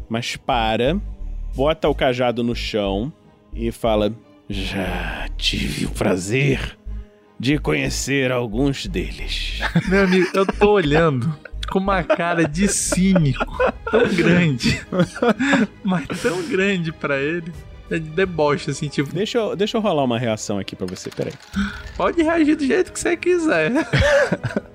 mas 0.08 0.36
para, 0.36 1.00
bota 1.54 1.88
o 1.88 1.94
cajado 1.94 2.42
no 2.42 2.54
chão 2.54 3.12
e 3.54 3.70
fala: 3.70 4.12
Já 4.48 5.28
tive 5.36 5.86
o 5.86 5.90
prazer 5.90 6.78
de 7.38 7.58
conhecer 7.58 8.30
alguns 8.30 8.86
deles. 8.86 9.60
Meu 9.88 10.04
amigo, 10.04 10.28
eu 10.34 10.46
tô 10.46 10.72
olhando 10.72 11.34
com 11.70 11.78
uma 11.78 12.02
cara 12.02 12.46
de 12.46 12.68
cínico 12.68 13.56
tão 13.90 14.06
grande, 14.14 14.80
mas 15.82 16.06
tão 16.20 16.42
grande 16.48 16.92
pra 16.92 17.18
ele. 17.18 17.52
É 17.90 17.98
de 17.98 18.08
deboche, 18.08 18.70
assim, 18.70 18.88
tipo, 18.88 19.12
Deixa 19.12 19.36
eu, 19.38 19.54
deixa 19.54 19.76
eu 19.76 19.80
rolar 19.80 20.04
uma 20.04 20.18
reação 20.18 20.58
aqui 20.58 20.74
pra 20.74 20.86
você, 20.86 21.10
peraí. 21.10 21.34
pode 21.96 22.22
reagir 22.22 22.56
do 22.56 22.64
jeito 22.64 22.90
que 22.92 22.98
você 22.98 23.16
quiser. 23.16 23.72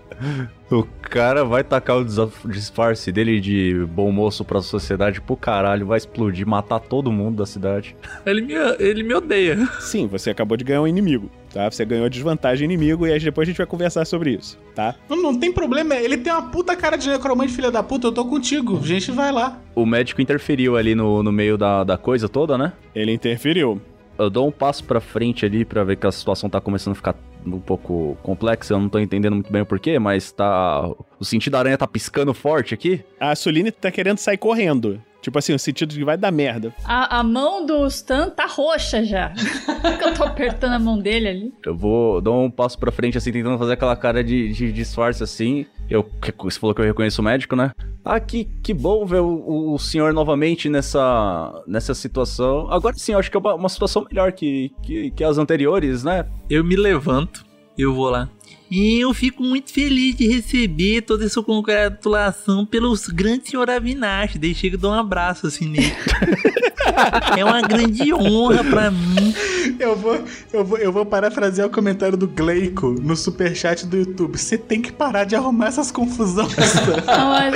O 0.71 0.83
cara 1.01 1.45
vai 1.45 1.63
tacar 1.63 1.97
o 1.97 2.03
disfarce 2.49 3.11
dele 3.11 3.39
de 3.39 3.85
bom 3.91 4.11
moço 4.11 4.43
pra 4.43 4.61
sociedade 4.61 5.21
pro 5.21 5.37
caralho, 5.37 5.85
vai 5.85 5.97
explodir, 5.97 6.45
matar 6.45 6.79
todo 6.79 7.11
mundo 7.11 7.37
da 7.37 7.45
cidade. 7.45 7.95
Ele 8.25 8.41
me, 8.41 8.53
ele 8.79 9.03
me 9.03 9.13
odeia. 9.13 9.57
Sim, 9.79 10.07
você 10.07 10.31
acabou 10.31 10.57
de 10.57 10.63
ganhar 10.63 10.81
um 10.81 10.87
inimigo, 10.87 11.29
tá? 11.57 11.71
Você 11.71 11.83
ganhou 11.83 12.05
a 12.05 12.09
desvantagem 12.09 12.65
inimigo 12.65 13.07
e 13.07 13.11
aí 13.11 13.19
depois 13.19 13.47
a 13.47 13.49
gente 13.49 13.57
vai 13.57 13.65
conversar 13.65 14.05
sobre 14.05 14.31
isso, 14.31 14.59
tá? 14.75 14.93
Não, 15.09 15.17
não 15.17 15.39
tem 15.39 15.51
problema, 15.51 15.95
ele 15.95 16.15
tem 16.15 16.31
uma 16.31 16.43
puta 16.43 16.75
cara 16.75 16.95
de 16.95 17.09
necromante, 17.09 17.51
filha 17.51 17.71
da 17.71 17.81
puta, 17.81 18.07
eu 18.07 18.11
tô 18.11 18.23
contigo. 18.25 18.77
A 18.77 18.85
gente 18.85 19.11
vai 19.11 19.31
lá. 19.31 19.59
O 19.73 19.85
médico 19.85 20.21
interferiu 20.21 20.77
ali 20.77 20.93
no, 20.93 21.23
no 21.23 21.31
meio 21.31 21.57
da, 21.57 21.83
da 21.83 21.97
coisa 21.97 22.29
toda, 22.29 22.57
né? 22.57 22.73
Ele 22.93 23.11
interferiu. 23.11 23.81
Eu 24.19 24.29
dou 24.29 24.47
um 24.47 24.51
passo 24.51 24.83
pra 24.83 24.99
frente 24.99 25.45
ali 25.45 25.65
pra 25.65 25.83
ver 25.83 25.95
que 25.95 26.05
a 26.05 26.11
situação 26.11 26.49
tá 26.49 26.61
começando 26.61 26.93
a 26.93 26.95
ficar 26.95 27.15
um 27.55 27.59
pouco 27.59 28.17
complexa. 28.23 28.73
Eu 28.73 28.79
não 28.79 28.89
tô 28.89 28.99
entendendo 28.99 29.33
muito 29.33 29.51
bem 29.51 29.61
o 29.61 29.65
porquê, 29.65 29.97
mas 29.99 30.31
tá. 30.31 30.89
O 31.19 31.25
sentido 31.25 31.53
da 31.53 31.59
aranha 31.59 31.77
tá 31.77 31.87
piscando 31.87 32.33
forte 32.33 32.73
aqui. 32.73 33.03
A 33.19 33.35
Suline 33.35 33.71
tá 33.71 33.89
querendo 33.91 34.17
sair 34.17 34.37
correndo. 34.37 35.01
Tipo 35.21 35.39
assim, 35.39 35.53
o 35.53 35.59
sentido 35.59 35.89
de 35.89 35.99
que 35.99 36.05
vai 36.05 36.15
dar 36.15 36.31
merda. 36.31 36.73
A, 36.85 37.19
a 37.19 37.23
mão 37.23 37.65
do 37.65 37.85
Stan 37.87 38.29
tá 38.29 38.45
roxa 38.45 39.03
já. 39.03 39.33
que 39.97 40.03
eu 40.03 40.13
tô 40.13 40.23
apertando 40.23 40.73
a 40.73 40.79
mão 40.79 40.97
dele 40.97 41.27
ali. 41.27 41.53
Eu 41.65 41.75
vou 41.75 42.21
dar 42.21 42.31
um 42.31 42.49
passo 42.49 42.79
pra 42.79 42.91
frente, 42.91 43.17
assim, 43.17 43.31
tentando 43.31 43.57
fazer 43.57 43.73
aquela 43.73 43.95
cara 43.95 44.23
de, 44.23 44.53
de 44.53 44.71
disfarce 44.71 45.21
assim. 45.23 45.65
Eu, 45.89 46.09
você 46.39 46.59
falou 46.59 46.73
que 46.73 46.81
eu 46.81 46.85
reconheço 46.85 47.21
o 47.21 47.25
médico, 47.25 47.55
né? 47.55 47.71
Ah, 48.05 48.21
que, 48.21 48.45
que 48.63 48.73
bom 48.73 49.05
ver 49.05 49.19
o, 49.19 49.73
o 49.73 49.77
senhor 49.77 50.13
novamente 50.13 50.69
nessa, 50.69 51.61
nessa 51.67 51.93
situação. 51.93 52.71
Agora 52.71 52.95
sim, 52.95 53.11
eu 53.11 53.19
acho 53.19 53.29
que 53.29 53.35
é 53.35 53.39
uma, 53.39 53.55
uma 53.55 53.69
situação 53.69 54.05
melhor 54.09 54.31
que, 54.31 54.71
que, 54.81 55.11
que 55.11 55.23
as 55.25 55.37
anteriores, 55.37 56.05
né? 56.05 56.25
Eu 56.49 56.63
me 56.63 56.77
levanto 56.77 57.45
eu 57.77 57.93
vou 57.93 58.09
lá. 58.09 58.29
E 58.69 58.99
eu 59.03 59.13
fico 59.13 59.41
muito 59.43 59.71
feliz 59.71 60.15
de 60.15 60.27
receber 60.27 61.01
toda 61.01 61.25
essa 61.25 61.41
congratulação 61.41 62.65
pelo 62.65 62.93
grande 63.13 63.49
senhor 63.49 63.69
Avinash. 63.69 64.35
Daí 64.37 64.53
chega 64.53 64.75
e 64.75 64.79
dou 64.79 64.91
um 64.91 64.95
abraço 64.95 65.47
assim 65.47 65.69
nele. 65.69 65.93
é 67.37 67.43
uma 67.45 67.61
grande 67.61 68.13
honra 68.13 68.63
pra 68.63 68.91
mim. 68.91 69.33
Eu 69.79 69.95
vou, 69.95 70.23
eu 70.51 70.65
vou, 70.65 70.77
eu 70.77 70.91
vou 70.91 71.05
parafrasear 71.05 71.67
o 71.67 71.69
comentário 71.69 72.17
do 72.17 72.27
Gleico 72.27 72.87
no 73.01 73.15
superchat 73.15 73.85
do 73.85 73.97
YouTube. 73.97 74.37
Você 74.37 74.57
tem 74.57 74.81
que 74.81 74.91
parar 74.91 75.23
de 75.23 75.35
arrumar 75.35 75.67
essas 75.67 75.91
confusões. 75.91 76.55
Não, 77.05 77.29
mas 77.29 77.53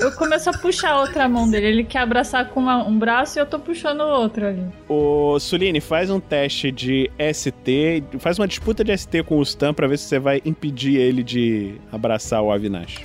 eu, 0.00 0.06
eu 0.06 0.12
começo 0.12 0.50
a 0.50 0.52
puxar 0.52 0.90
a 0.92 1.00
outra 1.00 1.28
mão 1.28 1.48
dele. 1.50 1.66
Ele 1.66 1.84
quer 1.84 2.00
abraçar 2.00 2.48
com 2.50 2.60
uma- 2.60 2.86
um 2.86 2.98
braço 2.98 3.38
e 3.38 3.40
eu 3.40 3.46
tô 3.46 3.58
puxando 3.58 4.00
o 4.00 4.08
outro 4.08 4.46
ali. 4.46 4.62
Ô, 4.88 5.38
Suline, 5.38 5.80
faz 5.80 6.10
um 6.10 6.20
teste 6.20 6.70
de 6.70 7.10
ST, 7.32 8.02
faz 8.18 8.38
uma 8.38 8.48
disputa 8.48 8.82
de 8.84 8.96
ST 8.96 9.22
com 9.24 9.38
o 9.38 9.42
Stan 9.42 9.72
pra 9.72 9.86
ver 9.86 9.98
se 9.98 10.04
você 10.04 10.18
vai 10.18 10.33
impedir 10.44 10.96
ele 10.96 11.22
de 11.22 11.74
abraçar 11.92 12.42
o 12.42 12.50
Avinash. 12.52 12.96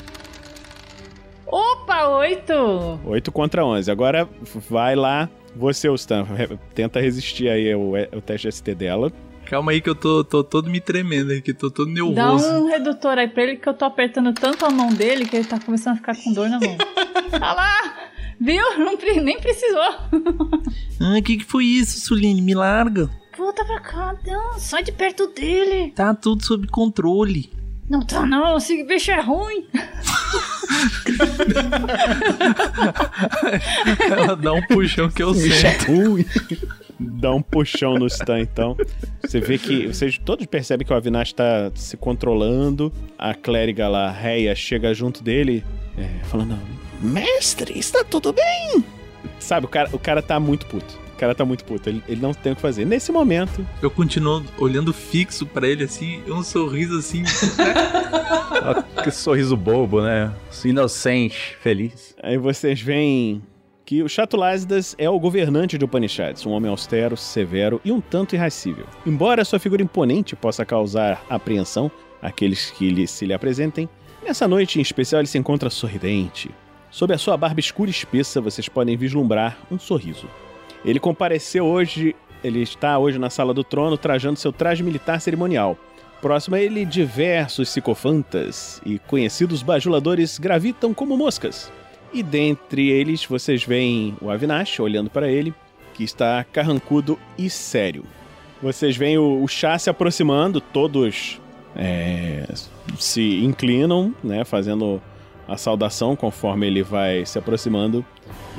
Opa, 1.46 2.08
oito! 2.20 2.54
8 3.06 3.32
contra 3.32 3.66
11. 3.66 3.90
Agora 3.90 4.30
vai 4.70 4.96
lá, 4.96 5.28
você, 5.56 5.92
Stan, 5.96 6.26
tenta 6.76 7.00
resistir 7.02 7.50
aí 7.50 7.74
o, 7.74 7.94
o 8.16 8.22
teste 8.22 8.52
ST 8.52 8.76
dela. 8.76 9.12
Calma 9.46 9.72
aí 9.72 9.82
que 9.82 9.90
eu 9.90 9.96
tô, 9.96 10.24
tô 10.24 10.44
todo 10.44 10.70
me 10.70 10.80
tremendo 10.80 11.34
aqui, 11.34 11.52
tô 11.56 11.72
todo 11.72 11.88
Dá 11.88 11.94
nervoso. 12.28 12.48
um 12.52 12.68
redutor 12.70 13.18
aí 13.18 13.28
pra 13.28 13.42
ele 13.44 13.56
que 13.58 13.68
eu 13.68 13.74
tô 13.74 13.84
apertando 13.86 14.32
tanto 14.32 14.64
a 14.64 14.70
mão 14.70 14.90
dele 14.94 15.26
que 15.26 15.36
ele 15.36 15.46
tá 15.48 15.60
começando 15.60 15.94
a 15.94 15.98
ficar 15.98 16.16
com 16.16 16.32
dor 16.34 16.48
na 16.50 16.60
mão. 16.60 16.78
Olha 17.34 17.40
lá! 17.54 17.96
Viu? 18.40 18.64
Não, 18.78 18.96
nem 19.24 19.40
precisou. 19.40 19.82
Ah, 21.02 21.18
o 21.18 21.24
que, 21.24 21.38
que 21.38 21.44
foi 21.46 21.66
isso, 21.66 22.00
Suline? 22.00 22.42
Me 22.42 22.54
larga. 22.54 23.10
Volta 23.40 23.64
pra 23.64 23.80
cá, 23.80 24.14
não, 24.28 24.60
sai 24.60 24.84
de 24.84 24.92
perto 24.92 25.28
dele. 25.28 25.92
Tá 25.92 26.14
tudo 26.14 26.46
sob 26.46 26.68
controle. 26.68 27.50
Não 27.90 28.02
tá 28.02 28.26
não, 28.26 28.58
esse 28.58 28.84
bicho 28.84 29.12
é 29.12 29.22
ruim. 29.22 29.66
Ela 34.12 34.36
dá 34.36 34.52
um 34.52 34.62
puxão 34.64 35.10
que 35.10 35.24
eu 35.24 35.34
sei. 35.34 35.52
Dá 37.00 37.34
um 37.34 37.42
puxão 37.42 37.94
no 37.94 38.08
Stan, 38.08 38.42
então. 38.42 38.76
Você 39.24 39.40
vê 39.40 39.58
que. 39.58 39.88
Vocês 39.88 40.18
todos 40.18 40.46
percebem 40.46 40.86
que 40.86 40.92
o 40.92 40.96
Avinash 40.98 41.32
tá 41.32 41.72
se 41.76 41.96
controlando. 41.96 42.92
A 43.18 43.34
clériga 43.34 43.88
lá, 43.88 44.12
Reia, 44.12 44.54
chega 44.54 44.94
junto 44.94 45.24
dele, 45.24 45.64
é, 45.98 46.26
falando: 46.26 46.60
Mestre, 47.00 47.80
está 47.80 48.04
tudo 48.04 48.34
bem? 48.34 48.84
Sabe, 49.40 49.66
o 49.66 49.70
cara, 49.70 49.90
o 49.94 49.98
cara 49.98 50.22
tá 50.22 50.38
muito 50.42 50.66
puto. 50.66 51.09
O 51.20 51.26
cara 51.28 51.36
tá 51.36 51.44
muito 51.44 51.66
puto. 51.66 51.90
Ele, 51.90 52.02
ele 52.08 52.22
não 52.22 52.34
tem 52.34 52.54
o 52.54 52.56
que 52.56 52.62
fazer. 52.62 52.86
Nesse 52.86 53.12
momento, 53.12 53.68
Eu 53.82 53.92
continuo 53.92 54.42
olhando 54.58 54.94
fixo 54.94 55.46
pra 55.46 55.68
ele 55.68 55.84
assim, 55.84 56.24
um 56.30 56.42
sorriso 56.42 56.98
assim. 56.98 57.24
Que 59.04 59.12
sorriso 59.12 59.58
bobo, 59.58 60.02
né? 60.02 60.34
Inocente, 60.64 61.58
feliz. 61.62 62.16
Aí 62.24 62.38
vocês 62.38 62.82
veem 62.82 63.42
que 63.86 64.02
o 64.02 64.08
Chatulasidas 64.08 64.96
é 64.98 65.10
o 65.10 65.20
governante 65.20 65.78
de 65.78 65.84
Upanishads, 65.84 66.46
um 66.46 66.52
homem 66.52 66.72
austero, 66.72 67.18
severo 67.18 67.82
e 67.84 67.92
um 67.92 68.00
tanto 68.00 68.36
irracível. 68.36 68.86
Embora 69.06 69.44
sua 69.44 69.60
figura 69.60 69.84
imponente 69.84 70.38
possa 70.38 70.64
causar 70.64 71.26
apreensão 71.30 71.92
àqueles 72.22 72.72
que 72.72 72.90
lhe, 72.90 73.06
se 73.08 73.26
lhe 73.26 73.34
apresentem, 73.34 73.90
nessa 74.24 74.48
noite 74.48 74.80
em 74.80 74.82
especial 74.82 75.20
ele 75.20 75.28
se 75.28 75.38
encontra 75.38 75.70
sorridente. 75.70 76.50
Sob 76.90 77.14
a 77.14 77.18
sua 77.18 77.36
barba 77.36 77.60
escura 77.60 77.90
e 77.90 77.92
espessa, 77.92 78.40
vocês 78.40 78.70
podem 78.70 78.96
vislumbrar 78.96 79.58
um 79.70 79.78
sorriso. 79.78 80.28
Ele 80.84 81.00
compareceu 81.00 81.66
hoje, 81.66 82.16
ele 82.44 82.62
está 82.62 82.98
hoje 82.98 83.20
na 83.20 83.30
sala 83.30 83.54
do 83.54 83.64
trono 83.64 83.98
trajando 83.98 84.40
seu 84.40 84.52
traje 84.52 84.84
militar 84.84 85.20
cerimonial. 85.20 85.78
Próximo 86.22 86.56
a 86.56 86.60
ele, 86.60 86.84
diversos 86.84 87.70
psicofantas 87.70 88.82
e 88.86 89.00
conhecidos 89.00 89.64
bajuladores 89.64 90.38
gravitam 90.38 90.94
como 90.94 91.16
moscas. 91.16 91.72
E 92.14 92.22
dentre 92.22 92.90
eles 92.90 93.26
vocês 93.26 93.64
veem 93.64 94.16
o 94.22 94.30
Avinash 94.30 94.80
olhando 94.80 95.10
para 95.10 95.30
ele, 95.30 95.54
que 95.94 96.04
está 96.04 96.44
carrancudo 96.44 97.18
e 97.38 97.50
sério. 97.50 98.04
Vocês 98.62 98.98
veem 98.98 99.18
o, 99.18 99.42
o 99.42 99.48
chá 99.48 99.78
se 99.78 99.90
aproximando, 99.90 100.60
todos 100.60 101.40
é, 101.76 102.46
se 102.98 103.44
inclinam, 103.44 104.14
né, 104.24 104.44
fazendo 104.44 105.02
a 105.48 105.56
saudação 105.56 106.16
conforme 106.16 106.68
ele 106.68 106.84
vai 106.84 107.26
se 107.26 107.40
aproximando. 107.40 108.06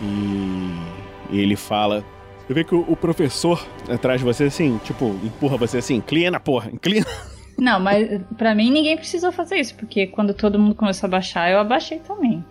E, 0.03 1.00
e 1.31 1.39
ele 1.41 1.57
fala. 1.57 2.05
Você 2.47 2.55
vê 2.55 2.65
que 2.65 2.75
o, 2.75 2.85
o 2.89 2.97
professor 2.97 3.65
atrás 3.89 4.21
de 4.21 4.25
você, 4.25 4.45
assim, 4.45 4.79
tipo, 4.85 5.07
empurra 5.23 5.57
você 5.57 5.79
assim, 5.79 5.97
inclina, 5.97 6.41
porra, 6.41 6.71
inclina. 6.73 7.07
Não, 7.57 7.79
mas 7.79 8.21
pra 8.39 8.55
mim 8.55 8.71
ninguém 8.71 8.97
precisou 8.97 9.31
fazer 9.31 9.57
isso, 9.57 9.75
porque 9.77 10.07
quando 10.07 10.33
todo 10.33 10.59
mundo 10.59 10.75
começou 10.75 11.07
a 11.07 11.11
baixar, 11.11 11.51
eu 11.51 11.59
abaixei 11.59 11.99
também. 11.99 12.45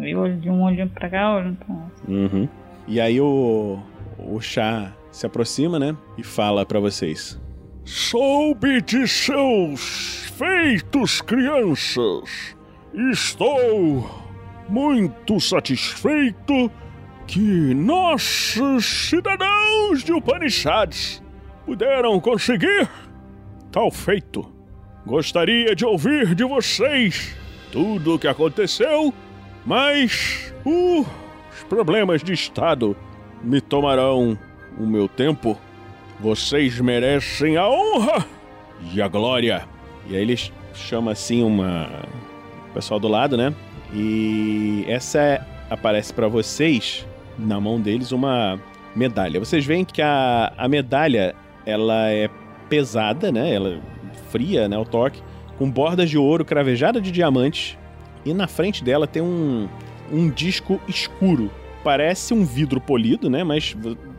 Eu 0.00 0.36
de 0.36 0.48
um 0.50 0.62
olhando 0.62 0.90
pra 0.90 1.08
cá, 1.08 1.36
olhando 1.36 1.56
pra 1.56 1.74
lá. 1.74 1.90
Uhum. 2.08 2.48
E 2.88 3.00
aí 3.00 3.20
o, 3.20 3.78
o 4.18 4.40
chá 4.40 4.92
se 5.12 5.26
aproxima, 5.26 5.78
né? 5.78 5.96
E 6.18 6.24
fala 6.24 6.66
para 6.66 6.80
vocês. 6.80 7.40
Soube 7.84 8.80
de 8.80 9.06
seus 9.06 10.32
feitos, 10.36 11.20
crianças. 11.20 12.56
Estou 13.12 14.10
muito 14.68 15.38
satisfeito 15.38 16.70
que 17.26 17.74
nossos 17.74 19.08
cidadãos 19.08 20.02
de 20.04 20.12
Upanishads 20.12 21.22
puderam 21.64 22.20
conseguir 22.20 22.88
tal 23.70 23.90
feito. 23.90 24.52
Gostaria 25.06 25.74
de 25.74 25.84
ouvir 25.84 26.34
de 26.34 26.44
vocês 26.44 27.36
tudo 27.70 28.14
o 28.14 28.18
que 28.18 28.28
aconteceu 28.28 29.12
mas 29.64 30.52
uh, 30.64 31.00
os 31.00 31.62
problemas 31.68 32.22
de 32.22 32.32
Estado 32.32 32.96
me 33.42 33.60
tomarão 33.60 34.38
o 34.78 34.86
meu 34.86 35.08
tempo. 35.08 35.58
Vocês 36.20 36.78
merecem 36.80 37.56
a 37.56 37.68
honra 37.68 38.26
e 38.92 39.00
a 39.00 39.08
glória. 39.08 39.66
E 40.06 40.14
aí 40.14 40.22
ele 40.22 40.38
chama 40.74 41.12
assim 41.12 41.42
uma. 41.42 41.88
O 42.70 42.74
pessoal 42.74 43.00
do 43.00 43.08
lado, 43.08 43.36
né? 43.36 43.54
E 43.92 44.84
essa 44.86 45.46
aparece 45.70 46.12
para 46.12 46.28
vocês, 46.28 47.06
na 47.38 47.60
mão 47.60 47.80
deles, 47.80 48.12
uma 48.12 48.60
medalha. 48.94 49.40
Vocês 49.40 49.64
veem 49.64 49.84
que 49.84 50.00
a, 50.00 50.52
a 50.56 50.68
medalha 50.68 51.34
ela 51.66 52.10
é 52.10 52.28
pesada, 52.68 53.32
né? 53.32 53.52
Ela 53.54 53.70
é 53.70 53.78
fria, 54.30 54.68
né? 54.68 54.78
O 54.78 54.84
toque, 54.84 55.22
com 55.58 55.70
bordas 55.70 56.10
de 56.10 56.18
ouro 56.18 56.44
cravejada 56.44 57.00
de 57.00 57.10
diamantes 57.10 57.76
e 58.24 58.32
na 58.32 58.46
frente 58.46 58.82
dela 58.82 59.06
tem 59.06 59.22
um, 59.22 59.68
um 60.10 60.30
disco 60.30 60.80
escuro. 60.88 61.50
Parece 61.82 62.32
um 62.32 62.44
vidro 62.44 62.80
polido, 62.80 63.28
né? 63.28 63.44
Mas 63.44 63.76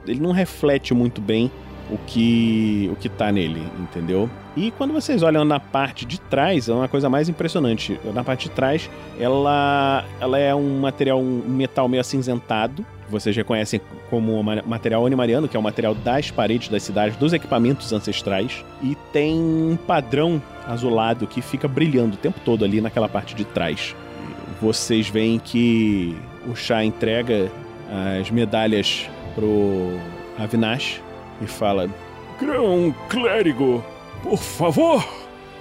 ele 0.08 0.20
não 0.20 0.32
reflete 0.32 0.94
muito 0.94 1.20
bem 1.20 1.52
o 1.90 1.98
que 1.98 2.90
o 2.92 2.96
que 2.96 3.10
tá 3.10 3.32
nele, 3.32 3.64
entendeu? 3.80 4.30
E 4.56 4.72
quando 4.72 4.94
vocês 4.94 5.22
olham 5.22 5.44
na 5.44 5.60
parte 5.60 6.06
de 6.06 6.20
trás, 6.20 6.70
é 6.70 6.74
uma 6.74 6.88
coisa 6.88 7.10
mais 7.10 7.28
impressionante. 7.28 8.00
Na 8.14 8.24
parte 8.24 8.48
de 8.48 8.52
trás, 8.52 8.90
ela 9.20 10.06
ela 10.20 10.40
é 10.40 10.56
um 10.56 10.80
material 10.80 11.20
um 11.20 11.44
metal 11.46 11.90
meio 11.90 12.00
acinzentado, 12.00 12.86
vocês 13.10 13.36
reconhecem 13.36 13.82
como 14.10 14.42
material 14.44 15.06
animariano, 15.06 15.48
que 15.48 15.56
é 15.56 15.60
o 15.60 15.64
material 15.64 15.94
das 15.94 16.32
paredes 16.32 16.70
das 16.70 16.84
cidades, 16.84 17.18
dos 17.18 17.34
equipamentos 17.34 17.92
ancestrais, 17.94 18.64
e 18.82 18.96
tem 19.12 19.36
um 19.38 19.78
padrão 19.86 20.42
azulado 20.66 21.28
que 21.28 21.42
fica 21.42 21.68
brilhando 21.68 22.16
o 22.16 22.18
tempo 22.18 22.40
todo 22.44 22.66
ali 22.66 22.82
naquela 22.82 23.08
parte 23.08 23.36
de 23.36 23.46
trás. 23.46 23.96
Vocês 24.62 25.10
veem 25.10 25.38
que 25.38 26.16
o 26.48 26.56
chá 26.56 26.84
entrega 26.84 27.52
as 28.20 28.32
medalhas 28.32 29.08
pro 29.36 29.98
Avinash 30.40 31.02
e 31.42 31.46
fala: 31.46 31.90
Grão 32.40 32.94
clérigo, 33.10 33.84
por 34.26 34.40
favor, 34.40 35.08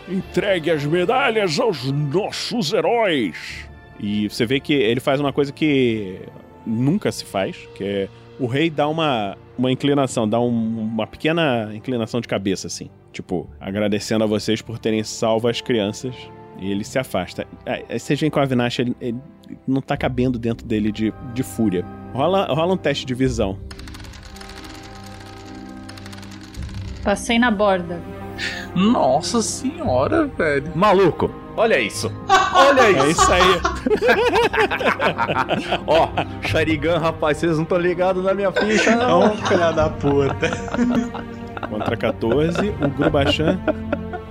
entregue 0.08 0.70
as 0.70 0.86
medalhas 0.86 1.60
aos 1.60 1.84
nossos 1.92 2.72
heróis. 2.72 3.68
E 4.00 4.26
você 4.26 4.46
vê 4.46 4.58
que 4.58 4.72
ele 4.72 5.00
faz 5.00 5.20
uma 5.20 5.34
coisa 5.34 5.52
que 5.52 6.18
nunca 6.64 7.12
se 7.12 7.26
faz, 7.26 7.58
que 7.74 7.84
é 7.84 8.08
o 8.40 8.46
rei 8.46 8.70
dá 8.70 8.88
uma, 8.88 9.36
uma 9.58 9.70
inclinação, 9.70 10.26
dá 10.26 10.40
um, 10.40 10.48
uma 10.48 11.06
pequena 11.06 11.72
inclinação 11.74 12.22
de 12.22 12.26
cabeça, 12.26 12.66
assim. 12.66 12.88
Tipo, 13.12 13.46
agradecendo 13.60 14.24
a 14.24 14.26
vocês 14.26 14.62
por 14.62 14.78
terem 14.78 15.04
salvo 15.04 15.46
as 15.46 15.60
crianças. 15.60 16.14
E 16.58 16.70
ele 16.70 16.84
se 16.84 16.98
afasta. 16.98 17.46
Aí 17.66 17.98
vocês 17.98 18.18
veem 18.18 18.30
que 18.30 18.38
o 18.38 18.40
Avinash 18.40 18.78
ele, 18.78 18.96
ele 18.98 19.18
não 19.68 19.82
tá 19.82 19.94
cabendo 19.94 20.38
dentro 20.38 20.66
dele 20.66 20.90
de, 20.90 21.12
de 21.34 21.42
fúria. 21.42 21.84
Rola, 22.14 22.46
rola 22.46 22.72
um 22.72 22.78
teste 22.78 23.04
de 23.04 23.12
visão. 23.12 23.58
Passei 27.02 27.38
na 27.38 27.50
borda. 27.50 28.23
Nossa 28.74 29.40
senhora, 29.42 30.26
velho. 30.26 30.72
Maluco, 30.74 31.30
olha 31.56 31.78
isso. 31.78 32.10
Olha 32.56 32.88
isso. 32.88 33.02
É 33.02 33.10
isso 33.10 33.32
aí. 33.32 33.60
Ó, 35.88 36.08
Sharigan, 36.42 36.98
rapaz, 36.98 37.38
vocês 37.38 37.56
não 37.56 37.64
estão 37.64 37.78
ligados 37.78 38.22
na 38.22 38.32
minha 38.32 38.52
ficha, 38.52 38.94
não. 38.94 39.26
Não, 39.26 39.36
filha 39.38 39.72
da 39.72 39.90
puta. 39.90 40.50
Contra 41.68 41.96
14. 41.96 42.68
O 42.80 42.88
Grubachan, 42.90 43.58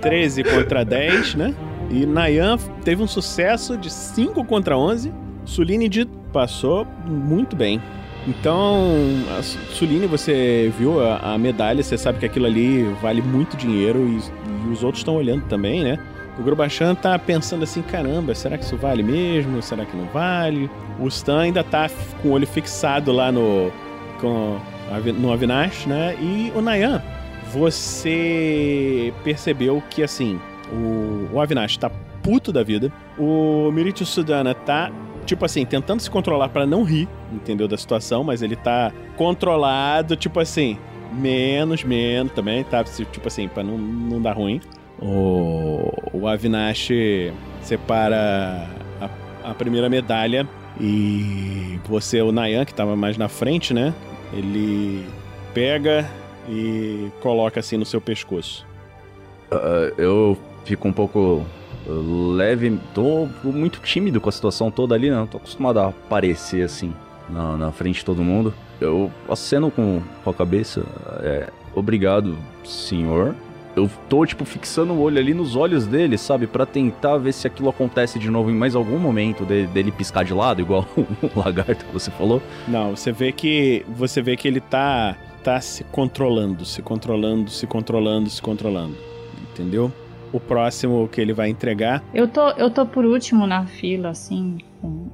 13 0.00 0.42
contra 0.44 0.86
10, 0.86 1.34
né? 1.34 1.54
E 1.90 2.06
Nayan 2.06 2.56
teve 2.82 3.02
um 3.02 3.06
sucesso 3.06 3.76
de 3.76 3.90
5 3.90 4.42
contra 4.46 4.76
11. 4.76 5.12
Suline 5.44 5.90
passou 6.32 6.86
muito 7.04 7.54
bem. 7.54 7.80
Então, 8.26 8.96
Suline, 9.70 10.06
você 10.06 10.72
viu 10.78 11.00
a, 11.00 11.34
a, 11.34 11.38
medalha, 11.38 11.82
você 11.82 11.98
sabe 11.98 12.18
que 12.18 12.26
aquilo 12.26 12.46
ali 12.46 12.82
vale 13.02 13.20
muito 13.20 13.56
dinheiro 13.56 13.98
e, 14.08 14.66
e 14.66 14.72
os 14.72 14.82
outros 14.82 15.00
estão 15.00 15.16
olhando 15.16 15.44
também, 15.44 15.84
né? 15.84 15.98
O 16.38 16.42
Grubachan 16.42 16.94
tá 16.94 17.18
pensando 17.18 17.62
assim, 17.62 17.82
caramba, 17.82 18.34
será 18.34 18.58
que 18.58 18.64
isso 18.64 18.76
vale 18.76 19.02
mesmo? 19.02 19.62
Será 19.62 19.84
que 19.84 19.96
não 19.96 20.06
vale? 20.06 20.70
O 20.98 21.06
Stan 21.06 21.42
ainda 21.42 21.62
tá 21.62 21.88
com 22.22 22.28
o 22.28 22.32
olho 22.32 22.46
fixado 22.46 23.12
lá 23.12 23.30
no, 23.30 23.70
com, 24.20 24.58
no 25.18 25.32
Avinash, 25.32 25.86
né? 25.86 26.16
E 26.18 26.50
o 26.54 26.62
Nayan, 26.62 27.02
você 27.52 29.12
percebeu 29.22 29.82
que, 29.90 30.02
assim, 30.02 30.40
o, 30.72 31.28
o 31.32 31.40
Avinash 31.40 31.76
tá 31.76 31.90
puto 32.22 32.50
da 32.50 32.62
vida, 32.62 32.90
o 33.18 33.70
Miritio 33.70 34.06
Sudana 34.06 34.54
tá 34.54 34.90
tipo 35.24 35.44
assim, 35.44 35.64
tentando 35.64 36.00
se 36.00 36.10
controlar 36.10 36.48
para 36.48 36.66
não 36.66 36.82
rir, 36.82 37.08
entendeu? 37.32 37.66
Da 37.66 37.76
situação, 37.76 38.22
mas 38.22 38.42
ele 38.42 38.56
tá 38.56 38.92
controlado, 39.16 40.16
tipo 40.16 40.40
assim, 40.40 40.78
menos, 41.12 41.84
menos 41.84 42.32
também, 42.32 42.64
tá? 42.64 42.84
Tipo 42.84 43.28
assim, 43.28 43.48
pra 43.48 43.62
não, 43.62 43.78
não 43.78 44.20
dar 44.20 44.32
ruim. 44.32 44.60
O, 45.00 45.92
o 46.12 46.28
Avinash 46.28 46.90
separa 47.62 48.68
a, 49.00 49.50
a 49.50 49.54
primeira 49.54 49.88
medalha 49.88 50.46
e 50.80 51.78
você, 51.86 52.20
o 52.20 52.32
Nayan, 52.32 52.64
que 52.64 52.74
tava 52.74 52.96
mais 52.96 53.16
na 53.16 53.28
frente, 53.28 53.72
né? 53.72 53.94
Ele 54.32 55.04
pega 55.52 56.08
e 56.48 57.10
coloca 57.20 57.60
assim 57.60 57.76
no 57.76 57.84
seu 57.84 58.00
pescoço. 58.00 58.66
Uh, 59.52 60.00
eu 60.00 60.38
fico 60.64 60.88
um 60.88 60.92
pouco 60.92 61.44
leve, 61.86 62.78
tô 62.94 63.28
muito 63.42 63.80
tímido 63.80 64.20
com 64.20 64.28
a 64.28 64.32
situação 64.32 64.70
toda 64.70 64.94
ali, 64.94 65.10
né? 65.10 65.28
tô 65.30 65.36
acostumado 65.36 65.78
a 65.78 65.88
aparecer 65.88 66.64
assim 66.64 66.92
na, 67.28 67.56
na 67.56 67.72
frente 67.72 67.96
de 67.96 68.04
todo 68.04 68.22
mundo. 68.22 68.54
Eu 68.80 69.10
aceno 69.28 69.70
com, 69.70 70.00
com 70.22 70.30
a 70.30 70.34
cabeça, 70.34 70.84
é, 71.20 71.48
obrigado, 71.74 72.36
senhor. 72.64 73.34
Eu 73.76 73.90
tô, 74.08 74.24
tipo, 74.24 74.44
fixando 74.44 74.92
o 74.92 75.00
olho 75.00 75.18
ali 75.18 75.34
nos 75.34 75.56
olhos 75.56 75.84
dele, 75.84 76.16
sabe? 76.16 76.46
para 76.46 76.64
tentar 76.64 77.18
ver 77.18 77.32
se 77.32 77.46
aquilo 77.46 77.68
acontece 77.68 78.20
de 78.20 78.30
novo 78.30 78.48
em 78.50 78.54
mais 78.54 78.76
algum 78.76 78.98
momento 78.98 79.44
dele, 79.44 79.66
dele 79.66 79.90
piscar 79.90 80.24
de 80.24 80.32
lado, 80.32 80.60
igual 80.60 80.86
o 80.96 81.38
lagarto 81.38 81.84
que 81.84 81.92
você 81.92 82.10
falou. 82.12 82.40
Não, 82.68 82.94
você 82.94 83.10
vê 83.10 83.32
que. 83.32 83.84
Você 83.88 84.22
vê 84.22 84.36
que 84.36 84.46
ele 84.46 84.60
tá. 84.60 85.16
tá 85.42 85.60
se 85.60 85.82
controlando, 85.84 86.64
se 86.64 86.82
controlando, 86.82 87.50
se 87.50 87.66
controlando, 87.66 88.30
se 88.30 88.40
controlando. 88.40 88.94
Entendeu? 89.50 89.92
O 90.34 90.40
próximo 90.40 91.08
que 91.08 91.20
ele 91.20 91.32
vai 91.32 91.48
entregar. 91.48 92.02
Eu 92.12 92.26
tô, 92.26 92.50
eu 92.50 92.68
tô 92.68 92.84
por 92.84 93.04
último 93.04 93.46
na 93.46 93.64
fila, 93.66 94.10
assim, 94.10 94.58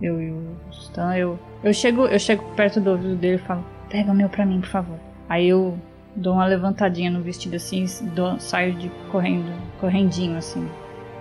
eu 0.01 0.21
e 0.21 0.31
o 0.31 0.57
Então 0.91 1.15
eu, 1.15 1.39
eu, 1.63 1.75
chego, 1.75 2.07
eu 2.07 2.19
chego 2.19 2.43
perto 2.57 2.81
do 2.81 2.93
ouvido 2.93 3.15
dele 3.17 3.35
e 3.35 3.47
falo: 3.47 3.63
pega 3.91 4.11
o 4.11 4.15
meu 4.15 4.31
pra 4.31 4.47
mim, 4.47 4.61
por 4.61 4.71
favor. 4.71 4.99
Aí 5.29 5.47
eu 5.47 5.79
dou 6.17 6.35
uma 6.35 6.47
levantadinha 6.47 7.11
no 7.11 7.21
vestido 7.21 7.57
assim, 7.57 7.85
dou, 8.15 8.41
saio 8.41 8.73
de 8.73 8.91
correndo, 9.13 9.53
correndinho 9.79 10.39
assim. 10.39 10.67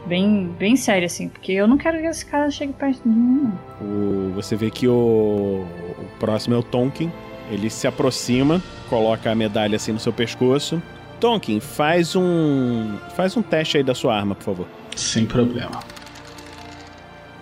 Bem, 0.05 0.47
bem 0.57 0.77
sério 0.77 1.05
assim, 1.05 1.27
porque 1.27 1.51
eu 1.51 1.67
não 1.67 1.77
quero 1.77 1.99
que 1.99 2.05
esse 2.05 2.25
cara 2.25 2.49
chegue 2.49 2.71
perto 2.71 3.03
de 3.03 3.09
mim. 3.09 3.51
Não. 3.81 3.85
O, 3.85 4.31
você 4.33 4.55
vê 4.55 4.71
que 4.71 4.87
o, 4.87 5.65
o 5.99 6.05
próximo 6.19 6.55
é 6.55 6.57
o 6.57 6.63
Tonkin. 6.63 7.11
Ele 7.51 7.69
se 7.69 7.85
aproxima, 7.85 8.61
coloca 8.89 9.29
a 9.29 9.35
medalha 9.35 9.75
assim 9.75 9.91
no 9.91 9.99
seu 9.99 10.13
pescoço. 10.13 10.81
Tonkin, 11.19 11.59
faz 11.59 12.15
um. 12.15 12.97
Faz 13.15 13.35
um 13.35 13.41
teste 13.41 13.77
aí 13.77 13.83
da 13.83 13.93
sua 13.93 14.15
arma, 14.15 14.35
por 14.35 14.43
favor. 14.43 14.67
Sem 14.95 15.25
problema. 15.25 15.79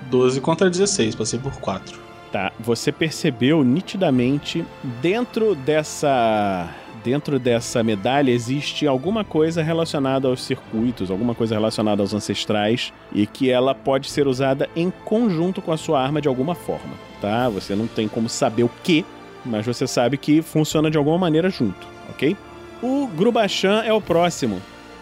12 0.10 0.42
contra 0.42 0.70
16, 0.70 1.16
passei 1.16 1.40
por 1.40 1.54
4. 1.60 2.00
Tá, 2.32 2.52
você 2.60 2.92
percebeu 2.92 3.64
nitidamente 3.64 4.66
dentro 5.02 5.56
dessa 5.56 6.70
dentro 7.04 7.40
dessa 7.40 7.82
medalha 7.84 8.32
existe 8.32 8.86
alguma 8.86 9.24
coisa 9.24 9.64
relacionada 9.64 10.28
aos 10.28 10.44
circuitos, 10.44 11.10
alguma 11.10 11.34
coisa 11.34 11.56
relacionada 11.56 12.02
aos 12.02 12.14
ancestrais 12.14 12.92
e 13.14 13.26
que 13.26 13.50
ela 13.50 13.74
pode 13.74 14.10
ser 14.10 14.28
usada 14.28 14.70
em 14.76 14.92
conjunto 15.06 15.62
com 15.62 15.72
a 15.72 15.78
sua 15.78 16.02
arma 16.02 16.20
de 16.20 16.28
alguma 16.28 16.54
forma, 16.54 16.96
tá? 17.22 17.48
Você 17.48 17.76
não 17.76 17.88
tem 17.88 18.10
como 18.10 18.28
saber 18.28 18.64
o 18.64 18.72
que, 18.84 19.06
mas 19.46 19.66
você 19.66 19.88
sabe 19.88 20.18
que 20.18 20.42
funciona 20.42 20.92
de 20.92 20.98
alguma 20.98 21.18
maneira 21.18 21.50
junto, 21.50 21.88
ok? 22.10 22.36
O 22.82 23.08
Grubachan 23.08 23.82
é 23.84 23.92
o 23.92 24.02
próximo. 24.02 24.62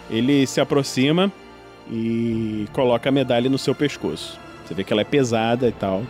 Ele 0.09 0.45
se 0.47 0.61
aproxima 0.61 1.31
e 1.91 2.67
coloca 2.71 3.09
a 3.09 3.11
medalha 3.11 3.49
no 3.49 3.57
seu 3.57 3.75
pescoço. 3.75 4.39
Você 4.63 4.73
vê 4.73 4.83
que 4.83 4.93
ela 4.93 5.01
é 5.01 5.05
pesada 5.05 5.67
e 5.67 5.71
tal. 5.71 6.03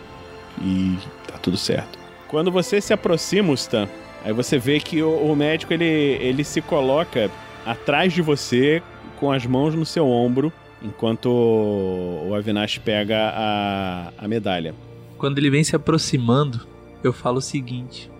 E 0.60 0.96
tá 1.26 1.38
tudo 1.38 1.56
certo. 1.56 1.98
Quando 2.28 2.50
você 2.50 2.80
se 2.80 2.92
aproxima, 2.92 3.52
Stan, 3.54 3.88
aí 4.24 4.32
você 4.32 4.58
vê 4.58 4.80
que 4.80 5.02
o, 5.02 5.30
o, 5.30 5.36
médico 5.36 5.72
ele, 5.72 5.84
ele 5.84 6.44
se 6.44 6.60
coloca 6.60 7.30
atrás 7.64 8.12
de 8.12 8.22
você 8.22 8.82
com 9.18 9.30
as 9.30 9.44
mãos 9.46 9.74
no 9.74 9.84
seu 9.84 10.08
ombro, 10.08 10.52
enquanto 10.82 11.26
o, 11.26 12.34
Avinash 12.34 12.78
pega 12.78 13.32
a, 13.34 14.12
a 14.18 14.28
medalha. 14.28 14.74
Quando 15.18 15.38
ele 15.38 15.50
vem 15.50 15.64
se 15.64 15.74
aproximando, 15.74 16.66
eu 17.02 17.12
falo 17.12 17.38
o 17.38 17.42
seguinte: 17.42 18.10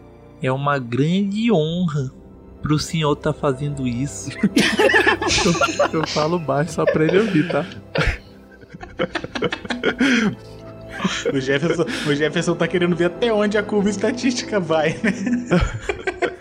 é 0.43 0.51
uma 0.53 0.79
grande 0.79 1.51
honra 1.53 2.13
pro 2.67 2.79
senhor 2.81 3.15
tá 3.15 3.33
fazendo 3.33 3.87
isso. 3.87 4.31
eu, 5.93 6.01
eu 6.01 6.07
falo 6.09 6.37
baixo 6.37 6.73
só 6.73 6.85
pra 6.85 7.05
ele 7.05 7.21
ouvir, 7.21 7.49
tá? 7.49 7.65
O 11.33 11.41
Jefferson, 11.41 11.87
o 12.09 12.15
Jefferson 12.15 12.57
tá 12.57 12.67
querendo 12.67 12.97
ver 12.97 13.05
até 13.05 13.33
onde 13.33 13.57
a 13.57 13.63
curva 13.63 13.89
estatística 13.89 14.59
vai, 14.59 14.99
né? 15.03 15.13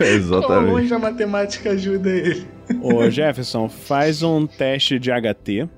Exatamente. 0.00 0.46
Quão 0.46 0.66
longe 0.66 0.92
a 0.92 0.98
matemática 0.98 1.70
ajuda 1.70 2.10
ele. 2.10 2.46
Ô 2.82 3.08
Jefferson, 3.08 3.68
faz 3.68 4.22
um 4.24 4.46
teste 4.46 4.98
de 4.98 5.10
HT. 5.10 5.68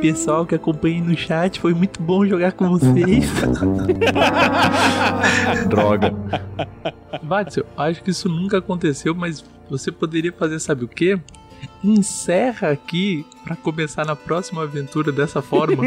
Pessoal 0.00 0.46
que 0.46 0.54
acompanha 0.54 1.02
no 1.02 1.16
chat, 1.16 1.60
foi 1.60 1.74
muito 1.74 2.02
bom 2.02 2.26
jogar 2.26 2.52
com 2.52 2.68
vocês. 2.68 3.30
Droga. 5.68 6.14
Batzel, 7.22 7.66
acho 7.76 8.02
que 8.02 8.10
isso 8.10 8.28
nunca 8.28 8.58
aconteceu, 8.58 9.14
mas 9.14 9.44
você 9.68 9.90
poderia 9.90 10.32
fazer, 10.32 10.58
sabe 10.60 10.84
o 10.84 10.88
quê? 10.88 11.18
encerra 11.82 12.70
aqui 12.70 13.26
para 13.44 13.56
começar 13.56 14.04
na 14.04 14.16
próxima 14.16 14.62
aventura 14.62 15.10
dessa 15.12 15.42
forma. 15.42 15.84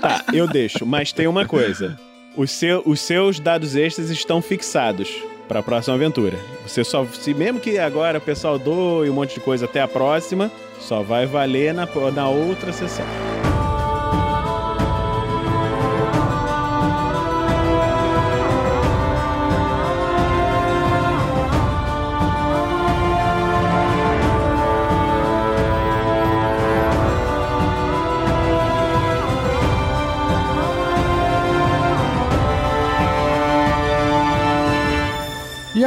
tá, 0.00 0.24
eu 0.32 0.46
deixo, 0.46 0.86
mas 0.86 1.12
tem 1.12 1.26
uma 1.26 1.46
coisa. 1.46 1.98
Os, 2.36 2.50
seu, 2.50 2.82
os 2.86 3.00
seus 3.00 3.38
dados 3.38 3.76
extras 3.76 4.10
estão 4.10 4.40
fixados 4.40 5.10
para 5.48 5.60
a 5.60 5.62
próxima 5.62 5.94
aventura. 5.94 6.38
Você 6.66 6.82
só, 6.84 7.04
se 7.06 7.34
mesmo 7.34 7.60
que 7.60 7.78
agora 7.78 8.18
o 8.18 8.22
pessoal 8.22 8.58
doe 8.58 9.10
um 9.10 9.14
monte 9.14 9.34
de 9.34 9.40
coisa 9.40 9.66
até 9.66 9.80
a 9.82 9.88
próxima, 9.88 10.50
só 10.80 11.02
vai 11.02 11.26
valer 11.26 11.74
na, 11.74 11.86
na 12.14 12.28
outra 12.28 12.72
sessão. 12.72 13.31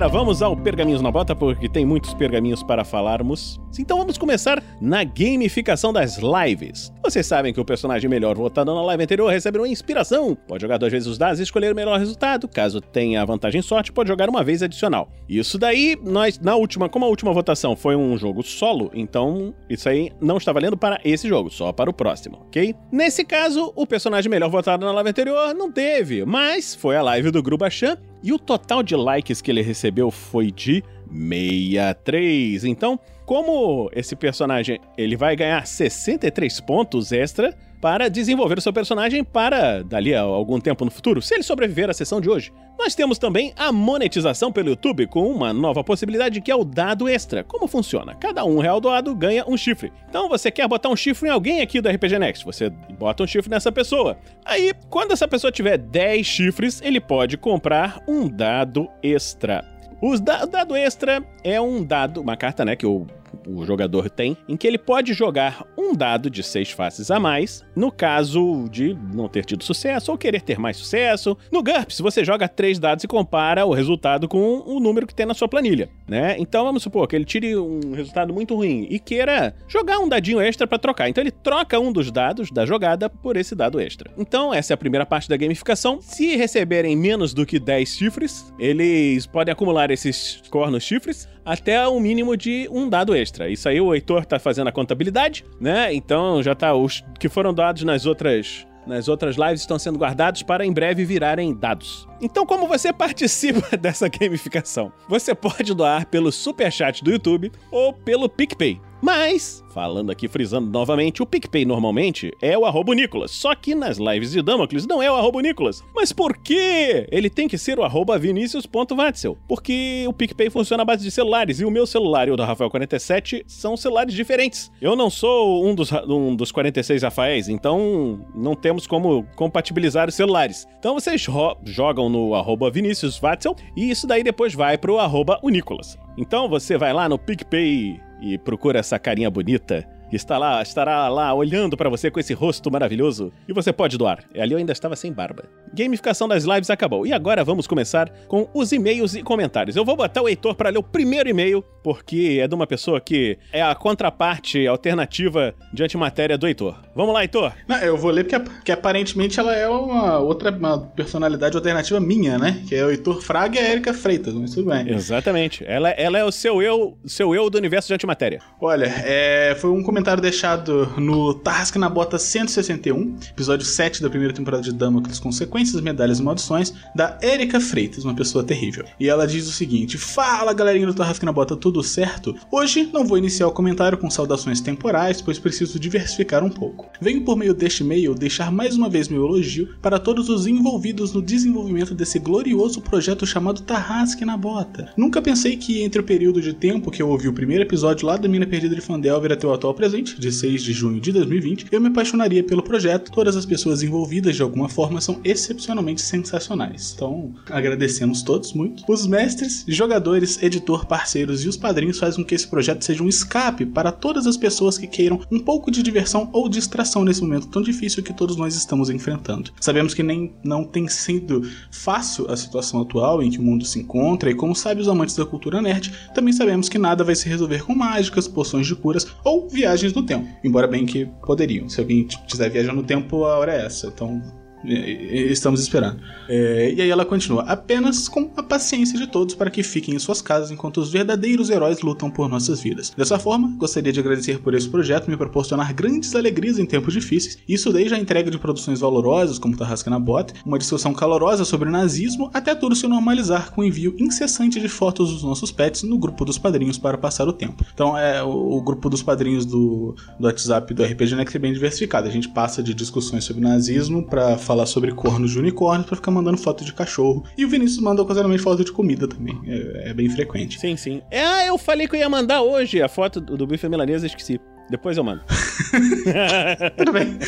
Galera, 0.00 0.08
vamos 0.08 0.40
ao 0.40 0.56
Pergaminhos 0.56 1.02
na 1.02 1.10
Bota, 1.10 1.36
porque 1.36 1.68
tem 1.68 1.84
muitos 1.84 2.14
pergaminhos 2.14 2.62
para 2.62 2.84
falarmos. 2.84 3.60
Então 3.78 3.98
vamos 3.98 4.16
começar 4.16 4.62
na 4.80 5.04
gamificação 5.04 5.92
das 5.92 6.16
lives. 6.16 6.90
Vocês 7.04 7.26
sabem 7.26 7.52
que 7.52 7.60
o 7.60 7.64
personagem 7.64 8.08
melhor 8.08 8.34
votado 8.34 8.74
na 8.74 8.82
live 8.82 9.02
anterior 9.02 9.30
recebe 9.30 9.58
uma 9.58 9.68
inspiração. 9.68 10.34
Pode 10.34 10.62
jogar 10.62 10.78
duas 10.78 10.90
vezes 10.90 11.06
os 11.06 11.18
dados 11.18 11.38
e 11.38 11.42
escolher 11.42 11.70
o 11.70 11.76
melhor 11.76 11.98
resultado. 11.98 12.48
Caso 12.48 12.80
tenha 12.80 13.24
vantagem 13.26 13.60
sorte, 13.60 13.92
pode 13.92 14.08
jogar 14.08 14.30
uma 14.30 14.42
vez 14.42 14.62
adicional. 14.62 15.10
Isso 15.28 15.58
daí, 15.58 15.98
nós, 16.02 16.38
na 16.38 16.56
última, 16.56 16.88
como 16.88 17.04
a 17.04 17.08
última 17.08 17.32
votação 17.32 17.76
foi 17.76 17.94
um 17.94 18.16
jogo 18.16 18.42
solo, 18.42 18.90
então 18.94 19.54
isso 19.68 19.86
aí 19.86 20.10
não 20.18 20.38
está 20.38 20.50
valendo 20.50 20.78
para 20.78 20.98
esse 21.04 21.28
jogo, 21.28 21.50
só 21.50 21.72
para 21.72 21.90
o 21.90 21.92
próximo, 21.92 22.38
ok? 22.46 22.74
Nesse 22.90 23.22
caso, 23.22 23.70
o 23.76 23.86
personagem 23.86 24.30
melhor 24.30 24.48
votado 24.48 24.86
na 24.86 24.92
live 24.92 25.10
anterior 25.10 25.54
não 25.54 25.70
teve, 25.70 26.24
mas 26.24 26.74
foi 26.74 26.96
a 26.96 27.02
live 27.02 27.30
do 27.30 27.42
Grubachan 27.42 27.98
e 28.22 28.32
o 28.32 28.38
total 28.38 28.82
de 28.82 28.94
likes 28.94 29.40
que 29.40 29.50
ele 29.50 29.62
recebeu 29.62 30.10
foi 30.10 30.50
de 30.50 30.84
63. 31.10 32.64
Então, 32.64 32.98
como 33.26 33.90
esse 33.94 34.14
personagem 34.14 34.80
ele 34.96 35.16
vai 35.16 35.34
ganhar 35.36 35.66
63 35.66 36.60
pontos 36.60 37.12
extra 37.12 37.56
para 37.80 38.08
desenvolver 38.08 38.58
o 38.58 38.60
seu 38.60 38.72
personagem 38.72 39.24
para 39.24 39.82
dali 39.82 40.14
a 40.14 40.20
algum 40.20 40.60
tempo 40.60 40.84
no 40.84 40.90
futuro, 40.90 41.22
se 41.22 41.34
ele 41.34 41.42
sobreviver 41.42 41.88
à 41.88 41.94
sessão 41.94 42.20
de 42.20 42.28
hoje. 42.28 42.52
Nós 42.78 42.94
temos 42.94 43.18
também 43.18 43.52
a 43.56 43.72
monetização 43.72 44.52
pelo 44.52 44.70
YouTube 44.70 45.06
com 45.06 45.30
uma 45.30 45.52
nova 45.52 45.82
possibilidade 45.82 46.40
que 46.40 46.50
é 46.50 46.54
o 46.54 46.64
dado 46.64 47.08
extra. 47.08 47.44
Como 47.44 47.66
funciona? 47.66 48.14
Cada 48.14 48.44
um 48.44 48.58
real 48.58 48.80
doado 48.80 49.14
ganha 49.14 49.44
um 49.46 49.56
chifre. 49.56 49.92
Então 50.08 50.28
você 50.28 50.50
quer 50.50 50.66
botar 50.68 50.88
um 50.88 50.96
chifre 50.96 51.28
em 51.28 51.32
alguém 51.32 51.60
aqui 51.60 51.80
do 51.80 51.88
RPG 51.88 52.18
Next, 52.18 52.44
você 52.44 52.70
bota 52.98 53.22
um 53.22 53.26
chifre 53.26 53.50
nessa 53.50 53.72
pessoa. 53.72 54.18
Aí, 54.44 54.72
quando 54.88 55.12
essa 55.12 55.28
pessoa 55.28 55.52
tiver 55.52 55.78
10 55.78 56.26
chifres, 56.26 56.80
ele 56.82 57.00
pode 57.00 57.36
comprar 57.36 58.02
um 58.06 58.28
dado 58.28 58.88
extra. 59.02 59.64
O 60.02 60.16
dado 60.18 60.74
extra 60.74 61.22
é 61.44 61.60
um 61.60 61.84
dado, 61.84 62.22
uma 62.22 62.34
carta, 62.34 62.64
né, 62.64 62.74
que 62.74 62.86
o 62.86 63.06
o 63.46 63.64
jogador 63.64 64.08
tem, 64.10 64.36
em 64.48 64.56
que 64.56 64.66
ele 64.66 64.78
pode 64.78 65.12
jogar 65.12 65.66
um 65.76 65.94
dado 65.94 66.30
de 66.30 66.42
seis 66.42 66.70
faces 66.70 67.10
a 67.10 67.18
mais, 67.18 67.64
no 67.74 67.90
caso 67.90 68.66
de 68.70 68.96
não 69.14 69.28
ter 69.28 69.44
tido 69.44 69.64
sucesso 69.64 70.10
ou 70.10 70.18
querer 70.18 70.42
ter 70.42 70.58
mais 70.58 70.76
sucesso. 70.76 71.36
No 71.50 71.62
GURPS, 71.62 72.00
você 72.00 72.24
joga 72.24 72.48
três 72.48 72.78
dados 72.78 73.04
e 73.04 73.08
compara 73.08 73.64
o 73.66 73.72
resultado 73.72 74.28
com 74.28 74.62
o 74.66 74.80
número 74.80 75.06
que 75.06 75.14
tem 75.14 75.26
na 75.26 75.34
sua 75.34 75.48
planilha, 75.48 75.88
né? 76.08 76.36
Então 76.38 76.64
vamos 76.64 76.82
supor 76.82 77.06
que 77.06 77.16
ele 77.16 77.24
tire 77.24 77.56
um 77.56 77.92
resultado 77.92 78.32
muito 78.32 78.54
ruim 78.54 78.86
e 78.90 78.98
queira 78.98 79.54
jogar 79.68 79.98
um 79.98 80.08
dadinho 80.08 80.40
extra 80.40 80.66
para 80.66 80.78
trocar. 80.78 81.08
Então 81.08 81.22
ele 81.22 81.30
troca 81.30 81.78
um 81.78 81.92
dos 81.92 82.10
dados 82.10 82.50
da 82.50 82.66
jogada 82.66 83.08
por 83.08 83.36
esse 83.36 83.54
dado 83.54 83.80
extra. 83.80 84.10
Então 84.16 84.52
essa 84.52 84.72
é 84.72 84.74
a 84.74 84.78
primeira 84.78 85.06
parte 85.06 85.28
da 85.28 85.36
gamificação. 85.36 86.00
Se 86.00 86.36
receberem 86.36 86.96
menos 86.96 87.34
do 87.34 87.46
que 87.46 87.58
10 87.58 87.88
chifres, 87.96 88.52
eles 88.58 89.26
podem 89.26 89.52
acumular 89.52 89.90
esses 89.90 90.42
cornos 90.50 90.82
chifres 90.82 91.28
até 91.44 91.86
o 91.86 91.98
mínimo 91.98 92.36
de 92.36 92.68
um 92.70 92.88
dado 92.88 93.14
extra. 93.14 93.48
Isso 93.48 93.68
aí 93.68 93.80
o 93.80 93.94
Heitor 93.94 94.24
tá 94.24 94.38
fazendo 94.38 94.68
a 94.68 94.72
contabilidade, 94.72 95.44
né? 95.60 95.92
Então 95.92 96.42
já 96.42 96.54
tá 96.54 96.74
os 96.74 97.04
que 97.18 97.28
foram 97.28 97.52
dados 97.52 97.82
nas 97.82 98.06
outras 98.06 98.66
nas 98.86 99.08
outras 99.08 99.36
lives 99.36 99.60
estão 99.60 99.78
sendo 99.78 99.98
guardados 99.98 100.42
para 100.42 100.64
em 100.64 100.72
breve 100.72 101.04
virarem 101.04 101.54
dados. 101.54 102.08
Então, 102.20 102.46
como 102.46 102.66
você 102.66 102.90
participa 102.94 103.76
dessa 103.76 104.08
gamificação? 104.08 104.92
Você 105.08 105.34
pode 105.34 105.74
doar 105.74 106.06
pelo 106.06 106.32
Superchat 106.32 107.04
do 107.04 107.10
YouTube 107.10 107.52
ou 107.70 107.92
pelo 107.92 108.28
PicPay. 108.28 108.80
Mas, 109.02 109.64
falando 109.70 110.10
aqui, 110.10 110.28
frisando 110.28 110.70
novamente, 110.70 111.22
o 111.22 111.26
PicPay 111.26 111.64
normalmente 111.64 112.32
é 112.40 112.56
o 112.56 112.64
arroba 112.64 112.94
Nicolas. 112.94 113.30
Só 113.30 113.54
que 113.54 113.74
nas 113.74 113.98
lives 113.98 114.32
de 114.32 114.42
Damocles 114.42 114.86
não 114.86 115.02
é 115.02 115.10
o 115.10 115.14
arroba 115.14 115.40
Nicolas. 115.40 115.82
Mas 115.94 116.12
por 116.12 116.36
quê? 116.36 117.06
Ele 117.10 117.30
tem 117.30 117.48
que 117.48 117.56
ser 117.56 117.78
o 117.78 117.82
arroba 117.82 118.18
vinicius.vatzel. 118.18 119.38
Porque 119.48 120.04
o 120.06 120.12
PicPay 120.12 120.50
funciona 120.50 120.82
à 120.82 120.86
base 120.86 121.02
de 121.02 121.10
celulares. 121.10 121.60
E 121.60 121.64
o 121.64 121.70
meu 121.70 121.86
celular 121.86 122.28
e 122.28 122.30
o 122.30 122.36
do 122.36 122.42
Rafael47 122.42 123.44
são 123.46 123.76
celulares 123.76 124.14
diferentes. 124.14 124.70
Eu 124.80 124.94
não 124.94 125.08
sou 125.08 125.66
um 125.66 125.74
dos, 125.74 125.90
um 125.92 126.36
dos 126.36 126.52
46 126.52 127.02
Rafaéis, 127.02 127.48
então 127.48 128.24
não 128.34 128.54
temos 128.54 128.86
como 128.86 129.26
compatibilizar 129.36 130.08
os 130.08 130.14
celulares. 130.14 130.66
Então 130.78 130.94
vocês 130.94 131.24
jogam 131.64 132.08
no 132.08 132.34
arroba 132.34 132.70
Vinicius 132.70 133.18
Vatzel 133.18 133.56
e 133.76 133.90
isso 133.90 134.06
daí 134.06 134.22
depois 134.22 134.54
vai 134.54 134.76
pro 134.76 134.98
arroba 134.98 135.40
Nicolas. 135.44 135.98
Então 136.16 136.48
você 136.48 136.76
vai 136.76 136.92
lá 136.92 137.08
no 137.08 137.18
PicPay 137.18 138.00
e 138.20 138.38
procura 138.38 138.78
essa 138.78 138.98
carinha 138.98 139.30
bonita 139.30 139.86
que 140.10 140.16
está 140.16 140.36
lá, 140.36 140.60
estará 140.60 141.08
lá 141.08 141.32
olhando 141.32 141.76
para 141.76 141.88
você 141.88 142.10
com 142.10 142.18
esse 142.18 142.34
rosto 142.34 142.70
maravilhoso 142.70 143.32
e 143.48 143.52
você 143.52 143.72
pode 143.72 143.96
doar. 143.96 144.24
Ali 144.36 144.52
eu 144.52 144.58
ainda 144.58 144.72
estava 144.72 144.96
sem 144.96 145.12
barba. 145.12 145.44
Gamificação 145.72 146.26
das 146.26 146.44
lives 146.44 146.68
acabou. 146.68 147.06
E 147.06 147.12
agora 147.12 147.44
vamos 147.44 147.66
começar 147.66 148.10
com 148.26 148.48
os 148.52 148.72
e-mails 148.72 149.14
e 149.14 149.22
comentários. 149.22 149.76
Eu 149.76 149.84
vou 149.84 149.96
botar 149.96 150.20
o 150.20 150.28
Heitor 150.28 150.56
para 150.56 150.70
ler 150.70 150.78
o 150.78 150.82
primeiro 150.82 151.28
e-mail, 151.28 151.64
porque 151.82 152.38
é 152.42 152.48
de 152.48 152.54
uma 152.54 152.66
pessoa 152.66 153.00
que 153.00 153.38
é 153.52 153.62
a 153.62 153.72
contraparte 153.74 154.66
alternativa 154.66 155.54
de 155.72 155.84
antimatéria 155.84 156.36
do 156.36 156.48
Heitor. 156.48 156.74
Vamos 156.94 157.14
lá, 157.14 157.22
Heitor. 157.22 157.52
Não, 157.68 157.78
eu 157.78 157.96
vou 157.96 158.10
ler 158.10 158.24
porque, 158.24 158.40
porque 158.40 158.72
aparentemente 158.72 159.38
ela 159.38 159.54
é 159.54 159.68
uma 159.68 160.18
outra 160.18 160.50
uma 160.50 160.78
personalidade 160.78 161.56
alternativa 161.56 162.00
minha, 162.00 162.36
né? 162.36 162.64
Que 162.68 162.74
é 162.74 162.84
o 162.84 162.90
Heitor 162.90 163.22
Fraga 163.22 163.60
e 163.60 163.64
a 163.64 163.70
Erika 163.70 163.94
Freitas, 163.94 164.34
mas 164.34 164.52
tudo 164.52 164.70
bem. 164.70 164.92
Exatamente. 164.92 165.64
Ela, 165.64 165.90
ela 165.90 166.18
é 166.18 166.24
o 166.24 166.32
seu 166.32 166.60
eu, 166.60 166.98
seu 167.06 167.32
eu 167.32 167.48
do 167.48 167.56
universo 167.56 167.86
de 167.86 167.94
antimatéria. 167.94 168.40
Olha, 168.60 168.92
é, 169.04 169.54
foi 169.56 169.70
um 169.70 169.82
comentário 169.82 169.99
comentário 170.00 170.22
deixado 170.22 170.88
no 170.96 171.34
Tarrasque 171.34 171.78
na 171.78 171.86
Bota 171.86 172.18
161, 172.18 173.16
episódio 173.32 173.66
7 173.66 174.00
da 174.00 174.08
primeira 174.08 174.32
temporada 174.32 174.62
de 174.62 174.72
Damocles 174.72 175.18
Consequências, 175.18 175.78
Medalhas 175.82 176.20
e 176.20 176.22
Maldições, 176.22 176.72
da 176.94 177.18
Erika 177.20 177.60
Freitas, 177.60 178.02
uma 178.02 178.14
pessoa 178.14 178.42
terrível. 178.42 178.86
E 178.98 179.10
ela 179.10 179.26
diz 179.26 179.46
o 179.46 179.52
seguinte: 179.52 179.98
Fala 179.98 180.54
galerinha 180.54 180.86
do 180.86 180.94
Tarrasque 180.94 181.26
na 181.26 181.32
Bota, 181.32 181.54
tudo 181.54 181.82
certo? 181.82 182.34
Hoje 182.50 182.88
não 182.90 183.04
vou 183.04 183.18
iniciar 183.18 183.46
o 183.46 183.52
comentário 183.52 183.98
com 183.98 184.08
saudações 184.08 184.62
temporais, 184.62 185.20
pois 185.20 185.38
preciso 185.38 185.78
diversificar 185.78 186.42
um 186.42 186.48
pouco. 186.48 186.88
Venho 186.98 187.22
por 187.22 187.36
meio 187.36 187.52
deste 187.52 187.82
e-mail 187.82 188.14
deixar 188.14 188.50
mais 188.50 188.76
uma 188.76 188.88
vez 188.88 189.06
meu 189.06 189.26
elogio 189.26 189.68
para 189.82 189.98
todos 189.98 190.30
os 190.30 190.46
envolvidos 190.46 191.12
no 191.12 191.20
desenvolvimento 191.20 191.94
desse 191.94 192.18
glorioso 192.18 192.80
projeto 192.80 193.26
chamado 193.26 193.60
Tarrasque 193.60 194.24
na 194.24 194.38
Bota. 194.38 194.94
Nunca 194.96 195.20
pensei 195.20 195.58
que 195.58 195.82
entre 195.82 196.00
o 196.00 196.04
período 196.04 196.40
de 196.40 196.54
tempo 196.54 196.90
que 196.90 197.02
eu 197.02 197.10
ouvi 197.10 197.28
o 197.28 197.34
primeiro 197.34 197.64
episódio 197.64 198.06
lá 198.06 198.16
da 198.16 198.26
Mina 198.26 198.46
Perdida 198.46 198.74
de 198.74 198.80
Fandelver 198.80 199.32
até 199.32 199.46
o 199.46 199.52
atual 199.52 199.74
presente, 199.90 200.20
de 200.20 200.30
6 200.30 200.62
de 200.62 200.72
junho 200.72 201.00
de 201.00 201.10
2020, 201.10 201.66
eu 201.70 201.80
me 201.80 201.88
apaixonaria 201.88 202.44
pelo 202.44 202.62
projeto. 202.62 203.10
Todas 203.10 203.36
as 203.36 203.44
pessoas 203.44 203.82
envolvidas 203.82 204.36
de 204.36 204.42
alguma 204.42 204.68
forma 204.68 205.00
são 205.00 205.20
excepcionalmente 205.24 206.00
sensacionais. 206.00 206.92
Então, 206.94 207.34
agradecemos 207.48 208.22
todos 208.22 208.52
muito. 208.52 208.84
Os 208.88 209.06
mestres, 209.06 209.64
jogadores, 209.66 210.40
editor, 210.42 210.86
parceiros 210.86 211.44
e 211.44 211.48
os 211.48 211.56
padrinhos 211.56 211.98
fazem 211.98 212.22
com 212.22 212.28
que 212.28 212.34
esse 212.34 212.46
projeto 212.46 212.84
seja 212.84 213.02
um 213.02 213.08
escape 213.08 213.66
para 213.66 213.90
todas 213.90 214.26
as 214.26 214.36
pessoas 214.36 214.78
que 214.78 214.86
queiram 214.86 215.20
um 215.30 215.40
pouco 215.40 215.70
de 215.70 215.82
diversão 215.82 216.30
ou 216.32 216.48
distração 216.48 217.04
nesse 217.04 217.22
momento 217.22 217.48
tão 217.48 217.62
difícil 217.62 218.02
que 218.02 218.12
todos 218.12 218.36
nós 218.36 218.54
estamos 218.54 218.90
enfrentando. 218.90 219.50
Sabemos 219.60 219.92
que 219.92 220.02
nem 220.02 220.32
não 220.44 220.64
tem 220.64 220.86
sido 220.86 221.42
fácil 221.72 222.30
a 222.30 222.36
situação 222.36 222.80
atual 222.80 223.22
em 223.22 223.30
que 223.30 223.38
o 223.38 223.42
mundo 223.42 223.64
se 223.64 223.80
encontra 223.80 224.30
e 224.30 224.34
como 224.34 224.54
sabe 224.54 224.80
os 224.80 224.88
amantes 224.88 225.16
da 225.16 225.26
cultura 225.26 225.60
nerd, 225.60 225.92
também 226.14 226.32
sabemos 226.32 226.68
que 226.68 226.78
nada 226.78 227.02
vai 227.02 227.14
se 227.16 227.28
resolver 227.28 227.64
com 227.64 227.74
mágicas, 227.74 228.28
poções 228.28 228.66
de 228.66 228.76
curas 228.76 229.06
ou 229.24 229.48
viagens 229.48 229.79
no 229.88 230.04
tempo. 230.04 230.28
Embora 230.44 230.66
bem 230.66 230.86
que 230.86 231.06
poderiam. 231.24 231.68
Se 231.68 231.80
alguém 231.80 232.06
quiser 232.26 232.50
viajar 232.50 232.72
no 232.72 232.82
tempo, 232.82 233.24
a 233.24 233.38
hora 233.38 233.54
é 233.54 233.66
essa. 233.66 233.88
Então 233.88 234.22
Estamos 234.64 235.60
esperando. 235.60 236.00
É, 236.28 236.72
e 236.74 236.82
aí 236.82 236.90
ela 236.90 237.04
continua: 237.04 237.42
apenas 237.42 238.08
com 238.08 238.30
a 238.36 238.42
paciência 238.42 238.98
de 238.98 239.06
todos 239.06 239.34
para 239.34 239.50
que 239.50 239.62
fiquem 239.62 239.94
em 239.94 239.98
suas 239.98 240.20
casas 240.20 240.50
enquanto 240.50 240.78
os 240.78 240.90
verdadeiros 240.90 241.50
heróis 241.50 241.80
lutam 241.80 242.10
por 242.10 242.28
nossas 242.28 242.60
vidas. 242.60 242.92
Dessa 242.96 243.18
forma, 243.18 243.54
gostaria 243.56 243.92
de 243.92 244.00
agradecer 244.00 244.38
por 244.40 244.54
esse 244.54 244.68
projeto 244.68 245.10
me 245.10 245.16
proporcionar 245.16 245.72
grandes 245.74 246.14
alegrias 246.14 246.58
em 246.58 246.66
tempos 246.66 246.92
difíceis. 246.92 247.38
Isso 247.48 247.72
desde 247.72 247.94
a 247.94 247.98
entrega 247.98 248.30
de 248.30 248.38
produções 248.38 248.80
valorosas, 248.80 249.38
como 249.38 249.56
Tarrasca 249.56 249.90
na 249.90 249.98
Bota, 249.98 250.34
uma 250.44 250.58
discussão 250.58 250.92
calorosa 250.92 251.44
sobre 251.44 251.70
nazismo, 251.70 252.30
até 252.32 252.54
tudo 252.54 252.74
se 252.74 252.86
normalizar 252.86 253.52
com 253.52 253.62
o 253.62 253.64
envio 253.64 253.94
incessante 253.98 254.60
de 254.60 254.68
fotos 254.68 255.12
dos 255.12 255.22
nossos 255.22 255.50
pets 255.50 255.82
no 255.82 255.98
grupo 255.98 256.24
dos 256.24 256.38
padrinhos 256.38 256.78
para 256.78 256.98
passar 256.98 257.28
o 257.28 257.32
tempo. 257.32 257.64
Então, 257.72 257.96
é 257.96 258.22
o, 258.22 258.28
o 258.28 258.62
grupo 258.62 258.88
dos 258.88 259.02
padrinhos 259.02 259.44
do, 259.44 259.94
do 260.18 260.26
WhatsApp 260.26 260.72
do 260.74 260.84
RPG 260.84 261.16
Next 261.16 261.36
é 261.36 261.40
bem 261.40 261.52
diversificado. 261.52 262.08
A 262.08 262.10
gente 262.10 262.28
passa 262.28 262.62
de 262.62 262.74
discussões 262.74 263.24
sobre 263.24 263.42
nazismo 263.42 264.04
para 264.04 264.36
falar 264.50 264.66
sobre 264.66 264.90
cornos 264.90 265.30
de 265.30 265.38
unicórnios 265.38 265.86
para 265.86 265.94
ficar 265.94 266.10
mandando 266.10 266.36
foto 266.36 266.64
de 266.64 266.72
cachorro. 266.72 267.22
E 267.38 267.44
o 267.44 267.48
Vinícius 267.48 267.80
manda 267.80 268.02
ocasionalmente 268.02 268.42
foto 268.42 268.64
de 268.64 268.72
comida 268.72 269.06
também. 269.06 269.40
É, 269.46 269.90
é, 269.90 269.94
bem 269.94 270.10
frequente. 270.10 270.58
Sim, 270.58 270.76
sim. 270.76 271.00
É, 271.08 271.48
eu 271.48 271.56
falei 271.56 271.86
que 271.86 271.94
eu 271.94 272.00
ia 272.00 272.08
mandar 272.08 272.42
hoje 272.42 272.82
a 272.82 272.88
foto 272.88 273.20
do, 273.20 273.36
do 273.36 273.46
bife 273.46 273.68
milanesa, 273.68 274.06
esqueci. 274.06 274.40
Depois 274.70 274.96
eu 274.96 275.04
mando. 275.04 275.22
Tudo 276.76 276.92
bem. 276.92 277.18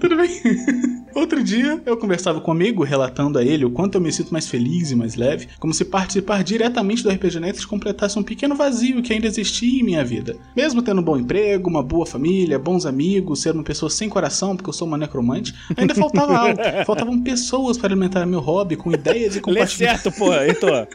Tudo 0.00 0.16
bem. 0.16 0.30
Outro 1.14 1.42
dia, 1.42 1.82
eu 1.84 1.96
conversava 1.96 2.40
com 2.40 2.52
um 2.52 2.54
amigo, 2.54 2.84
relatando 2.84 3.38
a 3.38 3.44
ele 3.44 3.64
o 3.64 3.70
quanto 3.70 3.96
eu 3.96 4.00
me 4.00 4.12
sinto 4.12 4.32
mais 4.32 4.46
feliz 4.48 4.92
e 4.92 4.96
mais 4.96 5.16
leve, 5.16 5.48
como 5.58 5.74
se 5.74 5.84
participar 5.84 6.44
diretamente 6.44 7.02
do 7.02 7.10
RPG 7.10 7.40
Next 7.40 7.66
completasse 7.66 8.16
um 8.18 8.22
pequeno 8.22 8.54
vazio 8.54 9.02
que 9.02 9.12
ainda 9.12 9.26
existia 9.26 9.80
em 9.80 9.84
minha 9.84 10.04
vida. 10.04 10.36
Mesmo 10.56 10.82
tendo 10.82 11.00
um 11.00 11.04
bom 11.04 11.16
emprego, 11.16 11.68
uma 11.68 11.82
boa 11.82 12.06
família, 12.06 12.58
bons 12.58 12.86
amigos, 12.86 13.40
ser 13.40 13.54
uma 13.54 13.64
pessoa 13.64 13.90
sem 13.90 14.08
coração, 14.08 14.56
porque 14.56 14.70
eu 14.70 14.74
sou 14.74 14.86
uma 14.86 14.96
necromante, 14.96 15.52
ainda 15.76 15.94
faltava 15.94 16.36
algo. 16.36 16.60
Faltavam 16.86 17.20
pessoas 17.20 17.76
para 17.76 17.88
alimentar 17.88 18.24
meu 18.24 18.40
hobby 18.40 18.76
com 18.76 18.92
ideias 18.92 19.34
e 19.34 19.40
compartilhar. 19.40 19.92
Lê 19.92 19.98
certo, 19.98 20.16
pô, 20.16 20.32
Heitor. 20.32 20.86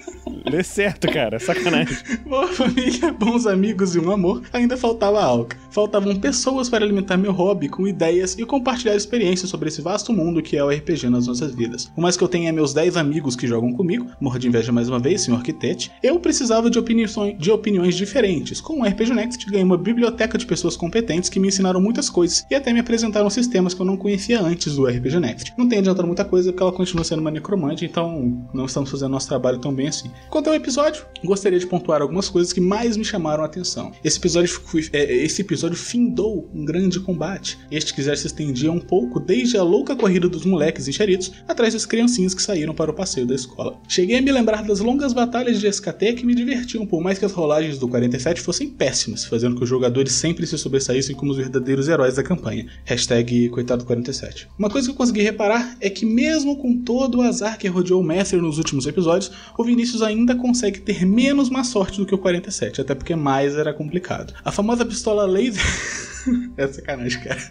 Lê 0.46 0.64
certo, 0.64 1.12
cara. 1.12 1.40
Sacanagem. 1.40 1.98
Boa 2.26 2.48
família, 2.48 3.12
bons 3.12 3.46
amigos 3.46 3.96
e 3.96 4.00
um 4.00 4.12
amor, 4.12 4.42
ainda 4.54 4.78
faltava 4.78 5.22
algo. 5.22 5.50
Faltavam 5.76 6.16
pessoas 6.16 6.70
para 6.70 6.86
alimentar 6.86 7.18
meu 7.18 7.34
hobby 7.34 7.68
com 7.68 7.86
ideias 7.86 8.38
e 8.40 8.46
compartilhar 8.46 8.96
experiências 8.96 9.50
sobre 9.50 9.68
esse 9.68 9.82
vasto 9.82 10.14
mundo 10.14 10.42
que 10.42 10.56
é 10.56 10.64
o 10.64 10.70
RPG 10.70 11.10
nas 11.10 11.28
nossas 11.28 11.54
vidas. 11.54 11.92
Por 11.94 12.00
mais 12.00 12.16
que 12.16 12.24
eu 12.24 12.30
tenha 12.30 12.54
meus 12.54 12.74
10 12.74 12.96
amigos 12.96 13.36
que 13.36 13.46
jogam 13.46 13.74
comigo, 13.74 14.08
morro 14.18 14.40
de 14.40 14.48
inveja 14.48 14.72
mais 14.72 14.88
uma 14.88 15.00
vez, 15.00 15.24
senhor 15.24 15.36
arquitete, 15.36 15.92
eu 16.02 16.18
precisava 16.18 16.70
de 16.70 16.80
opiniões, 16.80 17.14
de 17.38 17.52
opiniões 17.52 17.96
diferentes. 17.96 18.62
Com 18.62 18.80
o 18.80 18.86
RPG 18.86 19.14
Next, 19.14 19.46
ganhei 19.48 19.66
uma 19.66 19.78
biblioteca 19.78 20.38
de 20.38 20.46
pessoas 20.46 20.78
competentes 20.78 21.30
que 21.30 21.42
me 21.42 21.50
ensinaram 21.50 21.82
muitas 21.82 22.10
coisas 22.10 22.46
e 22.50 22.56
até 22.56 22.72
me 22.72 22.80
apresentaram 22.80 23.30
sistemas 23.30 23.74
que 23.74 23.82
eu 23.82 23.86
não 23.86 23.98
conhecia 23.98 24.40
antes 24.40 24.78
do 24.78 24.86
RPG 24.86 25.20
Next. 25.20 25.54
Não 25.58 25.68
tem 25.68 25.80
adiantado 25.80 26.08
muita 26.08 26.24
coisa 26.24 26.54
porque 26.54 26.64
ela 26.64 26.72
continua 26.72 27.04
sendo 27.04 27.20
uma 27.20 27.32
necromante, 27.32 27.84
então 27.84 28.48
não 28.54 28.64
estamos 28.64 28.90
fazendo 28.90 29.12
nosso 29.12 29.28
trabalho 29.28 29.60
tão 29.60 29.74
bem 29.74 29.90
assim. 29.90 30.10
Quanto 30.30 30.48
ao 30.48 30.56
episódio, 30.56 31.06
gostaria 31.22 31.60
de 31.60 31.68
pontuar 31.68 32.02
algumas 32.02 32.30
coisas 32.30 32.54
que 32.54 32.62
mais 32.62 32.96
me 32.96 33.04
chamaram 33.04 33.44
a 33.44 33.46
atenção. 33.46 33.92
Esse 34.02 34.20
episódio, 34.20 34.58
é, 34.94 35.14
esse 35.18 35.42
episódio 35.42 35.65
findou 35.74 36.50
um 36.54 36.66
grande 36.66 37.00
combate. 37.00 37.58
Este 37.72 37.94
quiser 37.94 38.18
se 38.18 38.28
estendia 38.28 38.72
um 38.72 38.80
pouco 38.80 39.20
desde 39.20 39.58
a 39.58 39.64
louca 39.64 39.96
corrida 39.96 40.28
dos 40.28 40.46
moleques 40.46 40.88
enxeritos 40.88 41.32
atrás 41.48 41.74
das 41.74 41.86
criancinhas 41.86 42.34
que 42.34 42.42
saíram 42.42 42.76
para 42.76 42.92
o 42.92 42.94
passeio 42.94 43.26
da 43.26 43.34
escola. 43.34 43.80
Cheguei 43.88 44.18
a 44.18 44.22
me 44.22 44.32
lembrar 44.32 44.64
das 44.64 44.80
longas 44.80 45.14
batalhas 45.14 45.60
de 45.60 45.68
SKT 45.68 46.14
que 46.18 46.26
me 46.26 46.36
divertiam, 46.36 46.86
por 46.86 47.02
mais 47.02 47.18
que 47.18 47.26
as 47.26 47.32
rolagens 47.32 47.80
do 47.80 47.88
47 47.88 48.42
fossem 48.42 48.70
péssimas, 48.70 49.26
fazendo 49.26 49.56
que 49.56 49.64
os 49.64 49.70
jogadores 49.70 50.12
sempre 50.12 50.46
se 50.46 50.58
sobressaíssem 50.58 51.16
como 51.16 51.32
os 51.32 51.38
verdadeiros 51.38 51.88
heróis 51.88 52.16
da 52.16 52.24
campanha. 52.24 52.68
Hashtag 52.84 53.50
coitado 53.50 53.86
47. 53.86 54.50
Uma 54.60 54.70
coisa 54.70 54.88
que 54.88 54.92
eu 54.92 54.98
consegui 54.98 55.22
reparar 55.22 55.78
é 55.80 55.90
que 55.90 56.06
mesmo 56.06 56.58
com 56.58 56.78
todo 56.82 57.20
o 57.20 57.22
azar 57.22 57.58
que 57.58 57.68
rodeou 57.68 58.02
o 58.02 58.04
Mestre 58.04 58.42
nos 58.42 58.58
últimos 58.58 58.86
episódios, 58.86 59.32
o 59.58 59.64
Vinícius 59.64 60.02
ainda 60.02 60.36
consegue 60.36 60.82
ter 60.82 61.06
menos 61.06 61.50
má 61.50 61.64
sorte 61.64 61.98
do 61.98 62.06
que 62.06 62.14
o 62.14 62.18
47, 62.18 62.82
até 62.82 62.94
porque 62.94 63.16
mais 63.16 63.56
era 63.56 63.74
complicado. 63.74 64.34
A 64.44 64.52
famosa 64.52 64.86
pistola 64.86 65.26
laser 65.26 65.45
believe 65.52 66.12
é 66.58 66.68
sacanagem, 66.68 67.22
cara. 67.22 67.42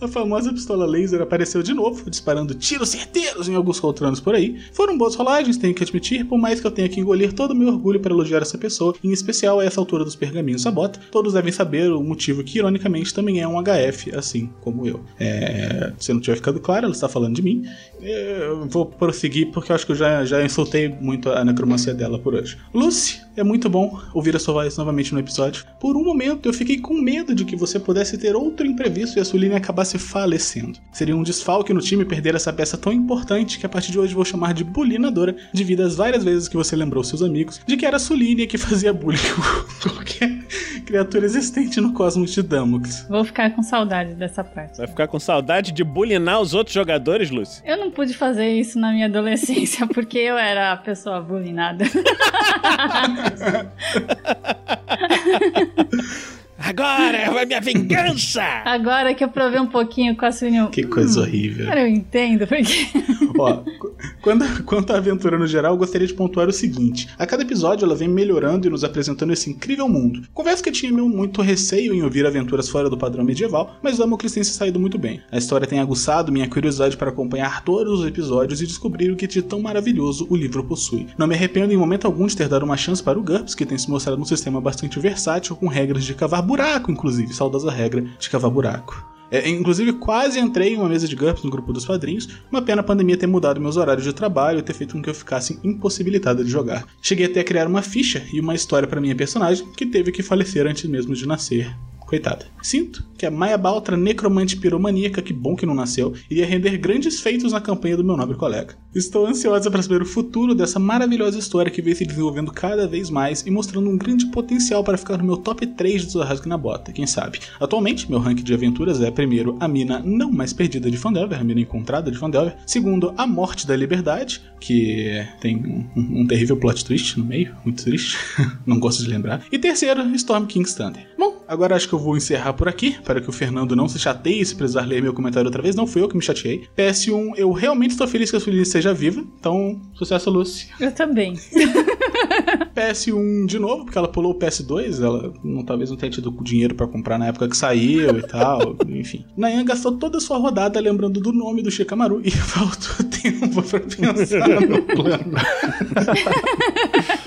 A 0.00 0.08
famosa 0.08 0.52
pistola 0.52 0.86
laser 0.86 1.20
apareceu 1.22 1.62
de 1.62 1.72
novo, 1.72 2.10
disparando 2.10 2.54
tiros 2.54 2.90
certeiros 2.90 3.48
em 3.48 3.54
alguns 3.54 3.80
Coltranos 3.80 4.20
por 4.20 4.34
aí. 4.34 4.60
Foram 4.72 4.96
boas 4.96 5.14
rolagens, 5.14 5.56
tenho 5.56 5.74
que 5.74 5.82
admitir, 5.82 6.24
por 6.24 6.38
mais 6.38 6.60
que 6.60 6.66
eu 6.66 6.70
tenha 6.70 6.88
que 6.88 7.00
engolir 7.00 7.32
todo 7.32 7.52
o 7.52 7.54
meu 7.54 7.68
orgulho 7.68 8.00
para 8.00 8.12
elogiar 8.12 8.42
essa 8.42 8.58
pessoa, 8.58 8.94
em 9.02 9.12
especial 9.12 9.60
a 9.60 9.64
essa 9.64 9.80
altura 9.80 10.04
dos 10.04 10.16
pergaminhos 10.16 10.62
sabota. 10.62 11.00
Todos 11.10 11.34
devem 11.34 11.52
saber 11.52 11.92
o 11.92 12.02
motivo 12.02 12.42
que, 12.42 12.58
ironicamente, 12.58 13.12
também 13.12 13.40
é 13.40 13.48
um 13.48 13.62
HF, 13.62 14.14
assim 14.14 14.50
como 14.60 14.86
eu. 14.86 15.00
É, 15.18 15.92
se 15.98 16.12
não 16.12 16.20
tiver 16.20 16.36
ficado 16.36 16.60
claro, 16.60 16.86
ela 16.86 16.94
está 16.94 17.08
falando 17.08 17.34
de 17.34 17.42
mim. 17.42 17.64
Eu 18.00 18.66
vou 18.68 18.86
prosseguir 18.86 19.50
porque 19.50 19.72
eu 19.72 19.76
acho 19.76 19.86
que 19.86 19.92
eu 19.92 19.96
já, 19.96 20.24
já 20.24 20.44
insultei 20.44 20.88
muito 20.88 21.30
a 21.30 21.44
necromancia 21.44 21.94
dela 21.94 22.18
por 22.18 22.34
hoje. 22.34 22.58
Lucy, 22.72 23.20
é 23.36 23.42
muito 23.42 23.68
bom 23.68 24.00
ouvir 24.12 24.36
a 24.36 24.38
sua 24.38 24.54
voz 24.54 24.76
novamente 24.76 25.12
no 25.12 25.20
episódio. 25.20 25.64
Por 25.80 25.96
um 25.96 26.04
momento 26.04 26.48
eu 26.48 26.52
fiquei 26.52 26.78
com 26.78 26.94
medo 26.94 27.34
de 27.34 27.44
que 27.44 27.56
você 27.56 27.78
pudesse 27.80 27.93
ter 28.18 28.34
outro 28.34 28.66
imprevisto 28.66 29.18
e 29.18 29.20
a 29.20 29.24
Suline 29.24 29.54
acabasse 29.54 29.98
falecendo. 29.98 30.78
Seria 30.92 31.16
um 31.16 31.22
desfalque 31.22 31.72
no 31.72 31.80
time 31.80 32.04
perder 32.04 32.34
essa 32.34 32.52
peça 32.52 32.76
tão 32.76 32.92
importante 32.92 33.58
que 33.58 33.66
a 33.66 33.68
partir 33.68 33.92
de 33.92 33.98
hoje 33.98 34.14
vou 34.14 34.24
chamar 34.24 34.54
de 34.54 34.64
bulinadora, 34.64 35.36
devido 35.52 35.82
às 35.82 35.94
várias 35.94 36.24
vezes 36.24 36.48
que 36.48 36.56
você 36.56 36.74
lembrou 36.74 37.04
seus 37.04 37.22
amigos 37.22 37.60
de 37.66 37.76
que 37.76 37.86
era 37.86 37.96
a 37.96 38.00
Suline 38.00 38.46
que 38.46 38.58
fazia 38.58 38.92
bullying 38.92 39.18
com 39.82 39.90
qualquer 39.90 40.44
criatura 40.84 41.24
existente 41.24 41.80
no 41.80 41.92
cosmos 41.92 42.32
de 42.32 42.42
Damocles. 42.42 43.06
Vou 43.08 43.24
ficar 43.24 43.50
com 43.50 43.62
saudade 43.62 44.14
dessa 44.14 44.44
parte. 44.44 44.78
Vai 44.78 44.86
ficar 44.86 45.08
com 45.08 45.18
saudade 45.18 45.72
de 45.72 45.82
bulinar 45.82 46.40
os 46.40 46.54
outros 46.54 46.74
jogadores, 46.74 47.30
Lúcio? 47.30 47.62
Eu 47.64 47.76
não 47.76 47.90
pude 47.90 48.14
fazer 48.14 48.48
isso 48.48 48.78
na 48.78 48.92
minha 48.92 49.06
adolescência 49.06 49.86
porque 49.92 50.18
eu 50.18 50.36
era 50.36 50.72
a 50.72 50.76
pessoa 50.76 51.20
bulinada. 51.20 51.84
Agora 56.64 57.30
vai 57.32 57.44
minha 57.46 57.60
vingança! 57.60 58.42
Agora 58.64 59.14
que 59.14 59.22
eu 59.22 59.28
provei 59.28 59.60
um 59.60 59.66
pouquinho 59.66 60.16
com 60.16 60.24
a 60.24 60.32
Suninho. 60.32 60.68
Que 60.70 60.82
coisa 60.84 61.20
horrível. 61.20 61.66
Cara, 61.66 61.82
eu 61.82 61.88
entendo, 61.88 62.46
porque. 62.46 62.86
Ó, 63.38 63.56
qu- 63.56 63.94
quando, 64.22 64.64
quanto 64.64 64.92
à 64.92 64.96
aventura 64.96 65.36
no 65.38 65.46
geral, 65.46 65.72
eu 65.74 65.78
gostaria 65.78 66.06
de 66.06 66.14
pontuar 66.14 66.48
o 66.48 66.52
seguinte: 66.52 67.08
a 67.18 67.26
cada 67.26 67.42
episódio 67.42 67.84
ela 67.84 67.94
vem 67.94 68.08
melhorando 68.08 68.66
e 68.66 68.70
nos 68.70 68.84
apresentando 68.84 69.32
esse 69.32 69.50
incrível 69.50 69.88
mundo. 69.88 70.22
Confesso 70.32 70.62
que 70.62 70.68
eu 70.68 70.72
tinha 70.72 70.92
meu 70.92 71.08
muito 71.08 71.42
receio 71.42 71.92
em 71.94 72.02
ouvir 72.02 72.24
aventuras 72.26 72.68
fora 72.68 72.88
do 72.88 72.96
padrão 72.96 73.24
medieval, 73.24 73.76
mas 73.82 73.96
o 73.96 73.98
Damocles 73.98 74.32
tem 74.32 74.42
se 74.44 74.52
saído 74.52 74.80
muito 74.80 74.98
bem. 74.98 75.20
A 75.30 75.36
história 75.38 75.66
tem 75.66 75.80
aguçado 75.80 76.32
minha 76.32 76.48
curiosidade 76.48 76.96
para 76.96 77.10
acompanhar 77.10 77.62
todos 77.64 78.00
os 78.00 78.06
episódios 78.06 78.62
e 78.62 78.66
descobrir 78.66 79.10
o 79.10 79.16
que 79.16 79.26
de 79.26 79.42
tão 79.42 79.60
maravilhoso 79.60 80.26
o 80.30 80.36
livro 80.36 80.64
possui. 80.64 81.06
Não 81.18 81.26
me 81.26 81.34
arrependo 81.34 81.72
em 81.72 81.76
momento 81.76 82.06
algum 82.06 82.26
de 82.26 82.36
ter 82.36 82.48
dado 82.48 82.64
uma 82.64 82.76
chance 82.76 83.02
para 83.02 83.18
o 83.18 83.22
GURPS, 83.22 83.54
que 83.54 83.66
tem 83.66 83.76
se 83.76 83.90
mostrado 83.90 84.20
um 84.20 84.24
sistema 84.24 84.60
bastante 84.60 84.98
versátil, 84.98 85.56
com 85.56 85.66
regras 85.66 86.04
de 86.04 86.14
cavar 86.14 86.42
buraco, 86.54 86.92
inclusive, 86.92 87.34
saudosa 87.34 87.68
regra 87.68 88.02
de 88.16 88.30
cavar 88.30 88.48
buraco. 88.48 89.04
É, 89.28 89.48
inclusive, 89.48 89.94
quase 89.94 90.38
entrei 90.38 90.74
em 90.74 90.76
uma 90.76 90.88
mesa 90.88 91.08
de 91.08 91.16
GURPS 91.16 91.42
no 91.42 91.50
grupo 91.50 91.72
dos 91.72 91.84
padrinhos. 91.84 92.28
Uma 92.48 92.62
pena 92.62 92.80
a 92.80 92.84
pandemia 92.84 93.16
ter 93.16 93.26
mudado 93.26 93.60
meus 93.60 93.76
horários 93.76 94.04
de 94.04 94.12
trabalho 94.12 94.60
e 94.60 94.62
ter 94.62 94.72
feito 94.72 94.94
com 94.94 95.02
que 95.02 95.10
eu 95.10 95.14
ficasse 95.14 95.58
impossibilitada 95.64 96.44
de 96.44 96.50
jogar. 96.50 96.86
Cheguei 97.02 97.26
até 97.26 97.40
a 97.40 97.44
criar 97.44 97.66
uma 97.66 97.82
ficha 97.82 98.22
e 98.32 98.38
uma 98.38 98.54
história 98.54 98.86
para 98.86 99.00
minha 99.00 99.16
personagem, 99.16 99.66
que 99.76 99.84
teve 99.84 100.12
que 100.12 100.22
falecer 100.22 100.64
antes 100.64 100.88
mesmo 100.88 101.12
de 101.12 101.26
nascer. 101.26 101.74
Coitada. 102.14 102.46
Sinto 102.62 103.04
que 103.18 103.26
a 103.26 103.30
Maia 103.30 103.58
Baltra, 103.58 103.96
necromante 103.96 104.56
piromaníaca, 104.56 105.20
que 105.20 105.32
bom 105.32 105.54
que 105.56 105.66
não 105.66 105.74
nasceu, 105.74 106.14
iria 106.30 106.46
render 106.46 106.76
grandes 106.78 107.20
feitos 107.20 107.52
na 107.52 107.60
campanha 107.60 107.96
do 107.96 108.04
meu 108.04 108.16
nobre 108.16 108.36
colega. 108.36 108.74
Estou 108.94 109.26
ansiosa 109.26 109.70
para 109.70 109.82
saber 109.82 110.02
o 110.02 110.06
futuro 110.06 110.54
dessa 110.54 110.78
maravilhosa 110.78 111.38
história 111.38 111.70
que 111.70 111.82
vem 111.82 111.94
se 111.94 112.06
desenvolvendo 112.06 112.52
cada 112.52 112.86
vez 112.86 113.10
mais 113.10 113.42
e 113.46 113.50
mostrando 113.50 113.90
um 113.90 113.98
grande 113.98 114.26
potencial 114.30 114.82
para 114.84 114.96
ficar 114.96 115.18
no 115.18 115.24
meu 115.24 115.36
top 115.36 115.66
3 115.66 116.04
do 116.06 116.12
Zorrasco 116.12 116.48
na 116.48 116.56
Bota, 116.56 116.92
quem 116.92 117.06
sabe. 117.06 117.40
Atualmente, 117.60 118.08
meu 118.08 118.20
ranking 118.20 118.44
de 118.44 118.54
aventuras 118.54 119.00
é, 119.00 119.10
primeiro, 119.10 119.56
a 119.60 119.66
mina 119.66 120.00
não 120.04 120.30
mais 120.30 120.52
perdida 120.52 120.88
de 120.90 120.96
Fandelver, 120.96 121.40
a 121.40 121.44
mina 121.44 121.60
encontrada 121.60 122.10
de 122.10 122.18
Fandelver. 122.18 122.56
Segundo, 122.66 123.12
a 123.16 123.26
morte 123.26 123.66
da 123.66 123.74
liberdade, 123.76 124.40
que 124.60 125.24
tem 125.40 125.56
um, 125.56 125.86
um- 125.96 126.20
um 126.22 126.26
terrível 126.26 126.56
plot 126.56 126.84
twist 126.84 127.18
no 127.18 127.24
meio, 127.24 127.54
muito 127.64 127.82
triste, 127.84 128.16
não 128.66 128.78
gosto 128.78 129.02
de 129.02 129.08
lembrar. 129.10 129.44
E 129.50 129.58
terceiro, 129.58 130.02
Storm 130.14 130.46
King's 130.46 130.74
Thunder. 130.74 131.06
Bom, 131.18 131.44
agora 131.46 131.76
acho 131.76 131.88
que 131.88 131.94
eu 131.94 131.98
vou 131.98 132.16
encerrar 132.16 132.52
por 132.52 132.68
aqui, 132.68 132.98
para 133.04 133.20
que 133.20 133.28
o 133.28 133.32
Fernando 133.32 133.76
não 133.76 133.88
se 133.88 133.98
chateie 133.98 134.44
se 134.44 134.54
precisar 134.54 134.82
ler 134.82 135.02
meu 135.02 135.14
comentário 135.14 135.46
outra 135.46 135.62
vez. 135.62 135.74
Não 135.74 135.86
fui 135.86 136.02
eu 136.02 136.08
que 136.08 136.16
me 136.16 136.22
chateei. 136.22 136.66
PS1, 136.76 137.34
eu 137.36 137.52
realmente 137.52 137.92
estou 137.92 138.06
feliz 138.06 138.30
que 138.30 138.36
a 138.36 138.40
Sueli 138.40 138.64
seja 138.64 138.92
viva, 138.92 139.24
então 139.38 139.80
sucesso, 139.94 140.30
Lucy. 140.30 140.68
Eu 140.80 140.92
também. 140.92 141.34
PS1 142.74 143.46
de 143.46 143.58
novo, 143.58 143.84
porque 143.84 143.98
ela 143.98 144.08
pulou 144.08 144.32
o 144.32 144.38
PS2, 144.38 145.02
ela 145.02 145.32
não, 145.42 145.64
talvez 145.64 145.90
não 145.90 145.96
tenha 145.96 146.10
tido 146.10 146.30
dinheiro 146.42 146.74
pra 146.74 146.86
comprar 146.86 147.18
na 147.18 147.26
época 147.26 147.48
que 147.48 147.56
saiu 147.56 148.18
e 148.18 148.22
tal, 148.22 148.76
enfim. 148.88 149.24
Nayan 149.36 149.64
gastou 149.64 149.92
toda 149.92 150.18
a 150.18 150.20
sua 150.20 150.38
rodada 150.38 150.80
lembrando 150.80 151.20
do 151.20 151.32
nome 151.32 151.62
do 151.62 151.70
Shikamaru 151.70 152.20
e 152.24 152.30
faltou 152.32 153.06
tempo 153.10 153.62
pra 153.62 153.80
pensar 153.80 154.60
no 154.60 154.82
plano. 154.82 155.34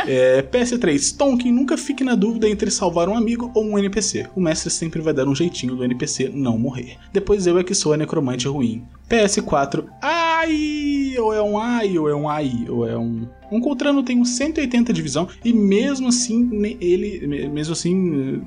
É, 0.07 0.41
PS3, 0.41 1.17
Tonkin, 1.17 1.51
nunca 1.51 1.77
fique 1.77 2.03
na 2.03 2.15
dúvida 2.15 2.47
entre 2.47 2.71
salvar 2.71 3.09
um 3.09 3.17
amigo 3.17 3.51
ou 3.53 3.65
um 3.65 3.77
NPC. 3.77 4.27
O 4.35 4.39
mestre 4.39 4.69
sempre 4.69 5.01
vai 5.01 5.13
dar 5.13 5.27
um 5.27 5.35
jeitinho 5.35 5.75
do 5.75 5.83
NPC 5.83 6.31
não 6.33 6.57
morrer. 6.57 6.97
Depois 7.11 7.45
eu 7.45 7.57
é 7.59 7.63
que 7.63 7.75
sou 7.75 7.91
a 7.91 7.97
necromante 7.97 8.47
ruim. 8.47 8.85
PS4, 9.09 9.85
ai, 10.01 11.15
ou 11.19 11.33
é 11.33 11.41
um 11.41 11.57
ai, 11.57 11.97
ou 11.97 12.09
é 12.09 12.15
um 12.15 12.29
ai, 12.29 12.65
ou 12.69 12.87
é 12.87 12.97
um. 12.97 13.27
Um 13.51 13.59
Coltrano 13.61 14.03
tem 14.03 14.19
um 14.19 14.25
180 14.25 14.91
de 14.93 15.01
visão 15.01 15.27
e 15.43 15.53
mesmo 15.53 16.07
assim 16.09 16.49
ele, 16.81 17.25
me- 17.27 17.47
mesmo 17.47 17.73
assim, 17.73 18.41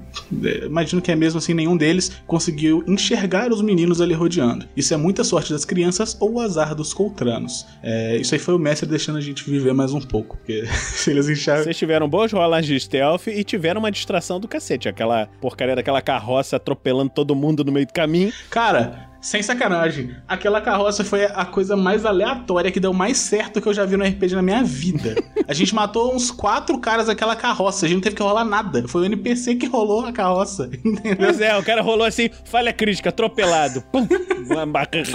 eh, 0.44 0.66
imagino 0.66 1.01
que 1.03 1.11
é 1.11 1.16
mesmo 1.16 1.38
assim 1.38 1.55
nenhum 1.55 1.76
deles 1.76 2.12
conseguiu 2.26 2.84
enxergar 2.86 3.53
os 3.53 3.62
meninos 3.62 4.01
ali 4.01 4.14
rodeando. 4.14 4.66
Isso 4.76 4.92
é 4.94 4.96
muita 4.96 5.24
sorte 5.24 5.53
das 5.53 5.64
crianças 5.64 6.16
ou 6.20 6.34
o 6.34 6.40
azar 6.40 6.74
dos 6.74 6.92
Coltranos. 6.94 7.66
É, 7.82 8.16
isso 8.16 8.34
aí 8.34 8.38
foi 8.38 8.55
o 8.55 8.59
mestre 8.59 8.88
deixando 8.88 9.16
a 9.18 9.20
gente 9.20 9.48
viver 9.48 9.72
mais 9.72 9.92
um 9.92 10.01
pouco, 10.01 10.36
porque 10.36 10.64
se 10.68 11.11
eles 11.11 11.28
enxergam 11.28 11.64
Vocês 11.64 11.76
tiveram 11.76 12.09
boas 12.09 12.32
rolagens 12.32 12.66
de 12.72 12.80
stealth 12.80 13.26
e 13.28 13.42
tiveram 13.44 13.80
uma 13.80 13.90
distração 13.90 14.38
do 14.38 14.46
cacete. 14.48 14.88
Aquela 14.88 15.26
porcaria 15.40 15.74
daquela 15.76 16.01
carroça 16.03 16.57
atropelando 16.57 17.11
todo 17.14 17.34
mundo 17.34 17.64
no 17.64 17.72
meio 17.72 17.86
do 17.86 17.92
caminho. 17.92 18.32
Cara, 18.51 19.09
sem 19.20 19.42
sacanagem, 19.42 20.16
aquela 20.26 20.60
carroça 20.60 21.04
foi 21.04 21.24
a 21.24 21.44
coisa 21.44 21.76
mais 21.76 22.06
aleatória 22.06 22.70
que 22.70 22.80
deu 22.80 22.92
mais 22.92 23.18
certo 23.18 23.60
que 23.60 23.68
eu 23.68 23.74
já 23.74 23.84
vi 23.84 23.96
no 23.96 24.04
RPG 24.04 24.34
na 24.34 24.42
minha 24.42 24.62
vida. 24.62 25.14
A 25.46 25.52
gente 25.52 25.74
matou 25.74 26.14
uns 26.14 26.30
quatro 26.30 26.78
caras 26.78 27.06
naquela 27.08 27.36
carroça, 27.36 27.84
a 27.84 27.88
gente 27.88 27.96
não 27.96 28.02
teve 28.02 28.16
que 28.16 28.22
rolar 28.22 28.44
nada. 28.44 28.88
Foi 28.88 29.02
o 29.02 29.04
NPC 29.04 29.56
que 29.56 29.66
rolou 29.66 30.06
a 30.06 30.12
carroça, 30.12 30.70
entendeu? 30.84 31.16
Pois 31.18 31.40
é, 31.40 31.56
o 31.56 31.62
cara 31.62 31.82
rolou 31.82 32.06
assim, 32.06 32.30
falha 32.44 32.72
crítica, 32.72 33.10
atropelado. 33.10 33.82
Pum! 33.92 34.06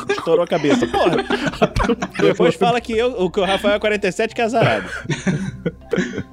Estourou 0.09 0.43
a 0.43 0.47
cabeça. 0.47 0.85
Porra! 0.87 1.17
Depois 2.19 2.53
fala 2.55 2.79
que, 2.79 2.93
eu, 2.93 3.11
o 3.23 3.29
que 3.29 3.39
o 3.39 3.43
Rafael 3.43 3.75
é 3.75 3.79
47 3.79 4.35
que 4.35 4.41
é 4.41 4.43
azarado. 4.43 4.87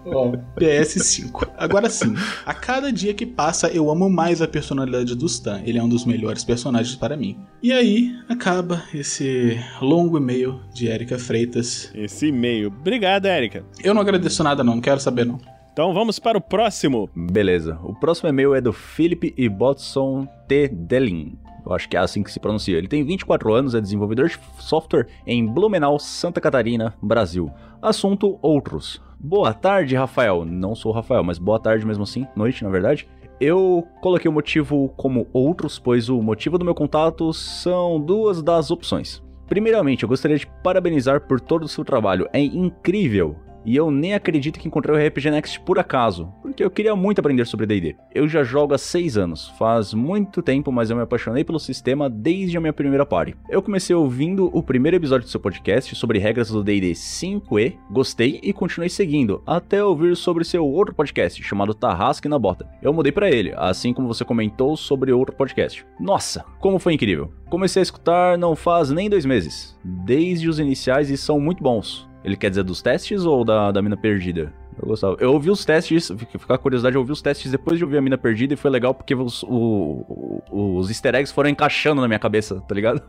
Ó, 0.06 0.32
PS5. 0.58 1.48
Agora 1.56 1.88
sim, 1.88 2.14
a 2.44 2.52
cada 2.52 2.92
dia 2.92 3.14
que 3.14 3.24
passa 3.24 3.68
eu 3.68 3.90
amo 3.90 4.10
mais 4.10 4.42
a 4.42 4.48
personalidade 4.48 5.14
do 5.14 5.26
Stan. 5.26 5.62
Ele 5.64 5.78
é 5.78 5.82
um 5.82 5.88
dos 5.88 6.04
melhores 6.04 6.44
personagens 6.44 6.94
para 6.96 7.16
mim. 7.16 7.38
E 7.62 7.72
aí 7.72 8.12
acaba 8.28 8.82
esse 8.92 9.56
longo 9.80 10.18
e-mail 10.18 10.60
de 10.74 10.88
Erika 10.88 11.16
Freitas. 11.16 11.92
Esse 11.94 12.26
e-mail. 12.26 12.66
Obrigado, 12.68 13.26
Érica. 13.26 13.64
Eu 13.84 13.94
não 13.94 14.02
agradeço 14.02 14.42
nada 14.42 14.64
não, 14.64 14.74
não 14.74 14.82
quero 14.82 14.98
saber 14.98 15.24
não. 15.24 15.38
Então 15.72 15.94
vamos 15.94 16.18
para 16.18 16.36
o 16.36 16.40
próximo. 16.40 17.08
Beleza. 17.14 17.78
O 17.84 17.94
próximo 17.94 18.28
e-mail 18.28 18.52
é 18.56 18.60
do 18.60 18.72
Philip 18.72 19.32
Ibotson 19.38 20.26
T. 20.48 20.68
Delin. 20.68 21.38
Eu 21.64 21.72
acho 21.72 21.88
que 21.88 21.96
é 21.96 22.00
assim 22.00 22.24
que 22.24 22.32
se 22.32 22.40
pronuncia. 22.40 22.76
Ele 22.76 22.88
tem 22.88 23.04
24 23.04 23.54
anos, 23.54 23.76
é 23.76 23.80
desenvolvedor 23.80 24.28
de 24.28 24.40
software 24.58 25.06
em 25.24 25.46
Blumenau, 25.46 26.00
Santa 26.00 26.40
Catarina, 26.40 26.94
Brasil. 27.00 27.48
Assunto: 27.80 28.40
outros. 28.42 29.00
Boa 29.20 29.54
tarde, 29.54 29.94
Rafael. 29.94 30.44
Não 30.44 30.74
sou 30.74 30.90
o 30.90 30.94
Rafael, 30.94 31.22
mas 31.22 31.38
boa 31.38 31.60
tarde 31.60 31.86
mesmo 31.86 32.02
assim. 32.02 32.26
Noite, 32.34 32.64
na 32.64 32.70
verdade. 32.70 33.06
Eu 33.44 33.84
coloquei 34.00 34.28
o 34.28 34.32
motivo 34.32 34.90
como 34.96 35.26
outros, 35.32 35.76
pois 35.76 36.08
o 36.08 36.22
motivo 36.22 36.56
do 36.56 36.64
meu 36.64 36.76
contato 36.76 37.32
são 37.32 38.00
duas 38.00 38.40
das 38.40 38.70
opções. 38.70 39.20
Primeiramente, 39.48 40.04
eu 40.04 40.08
gostaria 40.08 40.38
de 40.38 40.46
parabenizar 40.62 41.22
por 41.26 41.40
todo 41.40 41.64
o 41.64 41.68
seu 41.68 41.84
trabalho. 41.84 42.28
É 42.32 42.38
incrível 42.38 43.34
e 43.64 43.76
eu 43.76 43.90
nem 43.90 44.14
acredito 44.14 44.58
que 44.58 44.68
encontrei 44.68 44.94
o 44.94 45.06
RPG 45.06 45.30
Next 45.30 45.60
por 45.60 45.78
acaso, 45.78 46.32
porque 46.42 46.64
eu 46.64 46.70
queria 46.70 46.96
muito 46.96 47.20
aprender 47.20 47.46
sobre 47.46 47.66
D&D. 47.66 47.96
Eu 48.14 48.28
já 48.28 48.42
jogo 48.42 48.74
há 48.74 48.78
6 48.78 49.16
anos, 49.16 49.48
faz 49.58 49.94
muito 49.94 50.42
tempo, 50.42 50.72
mas 50.72 50.90
eu 50.90 50.96
me 50.96 51.02
apaixonei 51.02 51.44
pelo 51.44 51.58
sistema 51.58 52.08
desde 52.08 52.56
a 52.56 52.60
minha 52.60 52.72
primeira 52.72 53.06
party. 53.06 53.34
Eu 53.48 53.62
comecei 53.62 53.94
ouvindo 53.94 54.50
o 54.52 54.62
primeiro 54.62 54.96
episódio 54.96 55.26
do 55.26 55.30
seu 55.30 55.40
podcast 55.40 55.94
sobre 55.94 56.18
regras 56.18 56.50
do 56.50 56.62
D&D 56.62 56.92
5e, 56.92 57.76
gostei 57.90 58.40
e 58.42 58.52
continuei 58.52 58.88
seguindo, 58.88 59.42
até 59.46 59.82
ouvir 59.82 60.16
sobre 60.16 60.44
seu 60.44 60.66
outro 60.66 60.94
podcast, 60.94 61.42
chamado 61.42 61.74
Tarrasque 61.74 62.28
na 62.28 62.38
Bota. 62.38 62.68
Eu 62.82 62.92
mudei 62.92 63.12
pra 63.12 63.30
ele, 63.30 63.52
assim 63.56 63.92
como 63.92 64.08
você 64.08 64.24
comentou 64.24 64.76
sobre 64.76 65.12
outro 65.12 65.34
podcast. 65.34 65.84
Nossa, 65.98 66.44
como 66.60 66.78
foi 66.78 66.94
incrível! 66.94 67.32
Comecei 67.48 67.80
a 67.80 67.82
escutar 67.82 68.38
não 68.38 68.56
faz 68.56 68.90
nem 68.90 69.10
dois 69.10 69.26
meses, 69.26 69.78
desde 69.84 70.48
os 70.48 70.58
iniciais 70.58 71.10
e 71.10 71.16
são 71.16 71.38
muito 71.38 71.62
bons. 71.62 72.11
Ele 72.24 72.36
quer 72.36 72.50
dizer 72.50 72.62
dos 72.62 72.80
testes 72.80 73.24
ou 73.24 73.44
da, 73.44 73.72
da 73.72 73.82
mina 73.82 73.96
perdida? 73.96 74.52
Eu 74.80 74.86
gostava. 74.88 75.16
Eu 75.20 75.32
ouvi 75.32 75.50
os 75.50 75.64
testes, 75.64 76.08
fica 76.16 76.38
fica 76.38 76.54
a 76.54 76.58
curiosidade, 76.58 76.94
eu 76.96 77.00
ouvi 77.00 77.12
os 77.12 77.20
testes 77.20 77.50
depois 77.50 77.78
de 77.78 77.84
ouvir 77.84 77.98
a 77.98 78.00
mina 78.00 78.16
perdida 78.16 78.54
e 78.54 78.56
foi 78.56 78.70
legal 78.70 78.94
porque 78.94 79.14
os, 79.14 79.42
o- 79.42 80.40
o- 80.50 80.76
os 80.78 80.88
easter 80.88 81.14
eggs 81.14 81.32
foram 81.34 81.50
encaixando 81.50 82.00
na 82.00 82.06
minha 82.08 82.18
cabeça, 82.20 82.60
tá 82.60 82.74
ligado? 82.74 83.02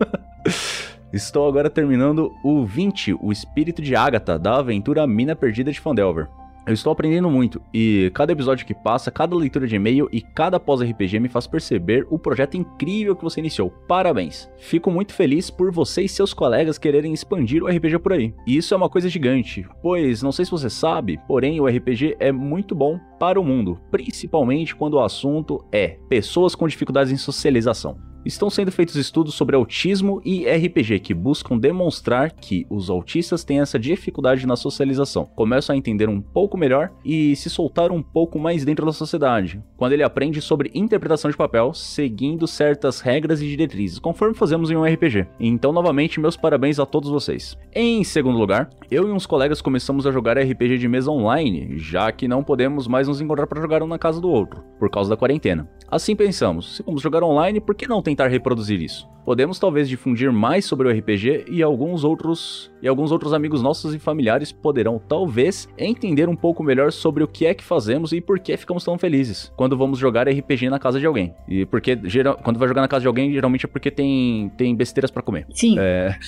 Estou 1.13 1.47
agora 1.47 1.69
terminando 1.69 2.31
o 2.43 2.65
20, 2.65 3.13
o 3.21 3.31
espírito 3.31 3.81
de 3.83 3.95
Agatha, 3.95 4.37
da 4.39 4.57
aventura 4.57 5.05
Mina 5.05 5.35
Perdida 5.35 5.71
de 5.71 5.79
Fandelver. 5.79 6.27
Eu 6.65 6.73
estou 6.73 6.93
aprendendo 6.93 7.29
muito 7.29 7.61
e 7.73 8.09
cada 8.13 8.31
episódio 8.31 8.65
que 8.65 8.73
passa, 8.73 9.11
cada 9.11 9.35
leitura 9.35 9.67
de 9.67 9.75
e-mail 9.75 10.07
e 10.13 10.21
cada 10.21 10.59
pós-RPG 10.59 11.19
me 11.19 11.27
faz 11.27 11.45
perceber 11.45 12.07
o 12.09 12.17
projeto 12.17 12.55
incrível 12.55 13.17
que 13.17 13.23
você 13.23 13.41
iniciou. 13.41 13.69
Parabéns! 13.85 14.49
Fico 14.57 14.89
muito 14.89 15.13
feliz 15.13 15.49
por 15.49 15.71
você 15.73 16.03
e 16.03 16.09
seus 16.09 16.33
colegas 16.33 16.77
quererem 16.77 17.13
expandir 17.13 17.61
o 17.61 17.67
RPG 17.67 17.99
por 17.99 18.13
aí. 18.13 18.33
E 18.47 18.55
isso 18.55 18.73
é 18.73 18.77
uma 18.77 18.89
coisa 18.89 19.09
gigante, 19.09 19.67
pois 19.81 20.23
não 20.23 20.31
sei 20.31 20.45
se 20.45 20.51
você 20.51 20.69
sabe, 20.69 21.19
porém 21.27 21.59
o 21.59 21.67
RPG 21.67 22.15
é 22.17 22.31
muito 22.31 22.73
bom 22.73 22.97
para 23.19 23.39
o 23.39 23.43
mundo, 23.43 23.79
principalmente 23.91 24.73
quando 24.73 24.93
o 24.93 25.01
assunto 25.01 25.65
é 25.69 25.97
pessoas 26.07 26.55
com 26.55 26.67
dificuldades 26.67 27.11
em 27.11 27.17
socialização. 27.17 28.12
Estão 28.25 28.49
sendo 28.49 28.71
feitos 28.71 28.95
estudos 28.95 29.33
sobre 29.33 29.55
autismo 29.55 30.21
e 30.23 30.45
RPG 30.45 30.99
que 30.99 31.13
buscam 31.13 31.57
demonstrar 31.57 32.31
que 32.31 32.65
os 32.69 32.89
autistas 32.89 33.43
têm 33.43 33.59
essa 33.59 33.79
dificuldade 33.79 34.47
na 34.47 34.55
socialização, 34.55 35.25
começam 35.35 35.73
a 35.73 35.77
entender 35.77 36.09
um 36.09 36.21
pouco 36.21 36.57
melhor 36.57 36.91
e 37.03 37.35
se 37.35 37.49
soltar 37.49 37.91
um 37.91 38.01
pouco 38.01 38.39
mais 38.39 38.65
dentro 38.65 38.85
da 38.85 38.91
sociedade, 38.91 39.61
quando 39.77 39.93
ele 39.93 40.03
aprende 40.03 40.41
sobre 40.41 40.71
interpretação 40.73 41.29
de 41.29 41.37
papel, 41.37 41.73
seguindo 41.73 42.47
certas 42.47 42.99
regras 43.01 43.41
e 43.41 43.47
diretrizes, 43.47 43.99
conforme 43.99 44.35
fazemos 44.35 44.71
em 44.71 44.75
um 44.75 44.83
RPG. 44.83 45.27
Então, 45.39 45.71
novamente, 45.71 46.19
meus 46.19 46.37
parabéns 46.37 46.79
a 46.79 46.85
todos 46.85 47.09
vocês. 47.09 47.57
Em 47.73 48.03
segundo 48.03 48.37
lugar, 48.37 48.69
eu 48.89 49.07
e 49.07 49.11
uns 49.11 49.25
colegas 49.25 49.61
começamos 49.61 50.05
a 50.05 50.11
jogar 50.11 50.37
RPG 50.37 50.77
de 50.77 50.87
mesa 50.87 51.11
online, 51.11 51.77
já 51.77 52.11
que 52.11 52.27
não 52.27 52.43
podemos 52.43 52.87
mais 52.87 53.07
nos 53.07 53.21
encontrar 53.21 53.47
para 53.47 53.61
jogar 53.61 53.83
um 53.83 53.87
na 53.87 53.99
casa 53.99 54.21
do 54.21 54.29
outro, 54.29 54.63
por 54.79 54.89
causa 54.89 55.09
da 55.09 55.17
quarentena. 55.17 55.69
Assim 55.89 56.15
pensamos, 56.15 56.77
se 56.77 56.83
vamos 56.83 57.01
jogar 57.01 57.23
online, 57.23 57.61
por 57.61 57.75
que 57.75 57.87
não 57.87 58.01
tentar 58.13 58.27
reproduzir 58.27 58.81
isso? 58.81 59.07
Podemos 59.25 59.57
talvez 59.57 59.87
difundir 59.87 60.31
mais 60.31 60.65
sobre 60.65 60.87
o 60.87 60.91
RPG 60.91 61.45
e 61.49 61.63
alguns 61.63 62.03
outros 62.03 62.71
e 62.81 62.87
alguns 62.89 63.09
outros 63.09 63.31
amigos 63.31 63.61
nossos 63.61 63.95
e 63.95 63.99
familiares 63.99 64.51
poderão 64.51 64.99
talvez 64.99 65.69
entender 65.77 66.27
um 66.27 66.35
pouco 66.35 66.61
melhor 66.61 66.91
sobre 66.91 67.23
o 67.23 67.27
que 67.27 67.45
é 67.45 67.53
que 67.53 67.63
fazemos 67.63 68.11
e 68.11 68.19
por 68.19 68.37
que 68.37 68.57
ficamos 68.57 68.83
tão 68.83 68.97
felizes 68.97 69.49
quando 69.55 69.77
vamos 69.77 69.97
jogar 69.97 70.27
RPG 70.27 70.69
na 70.69 70.77
casa 70.77 70.99
de 70.99 71.05
alguém. 71.05 71.33
E 71.47 71.65
porque 71.65 71.97
geral, 72.03 72.37
quando 72.43 72.59
vai 72.59 72.67
jogar 72.67 72.81
na 72.81 72.87
casa 72.89 73.03
de 73.03 73.07
alguém, 73.07 73.31
geralmente 73.31 73.65
é 73.65 73.69
porque 73.69 73.89
tem 73.89 74.51
tem 74.57 74.75
besteiras 74.75 75.09
para 75.09 75.21
comer. 75.21 75.47
Sim. 75.51 75.77
É... 75.79 76.17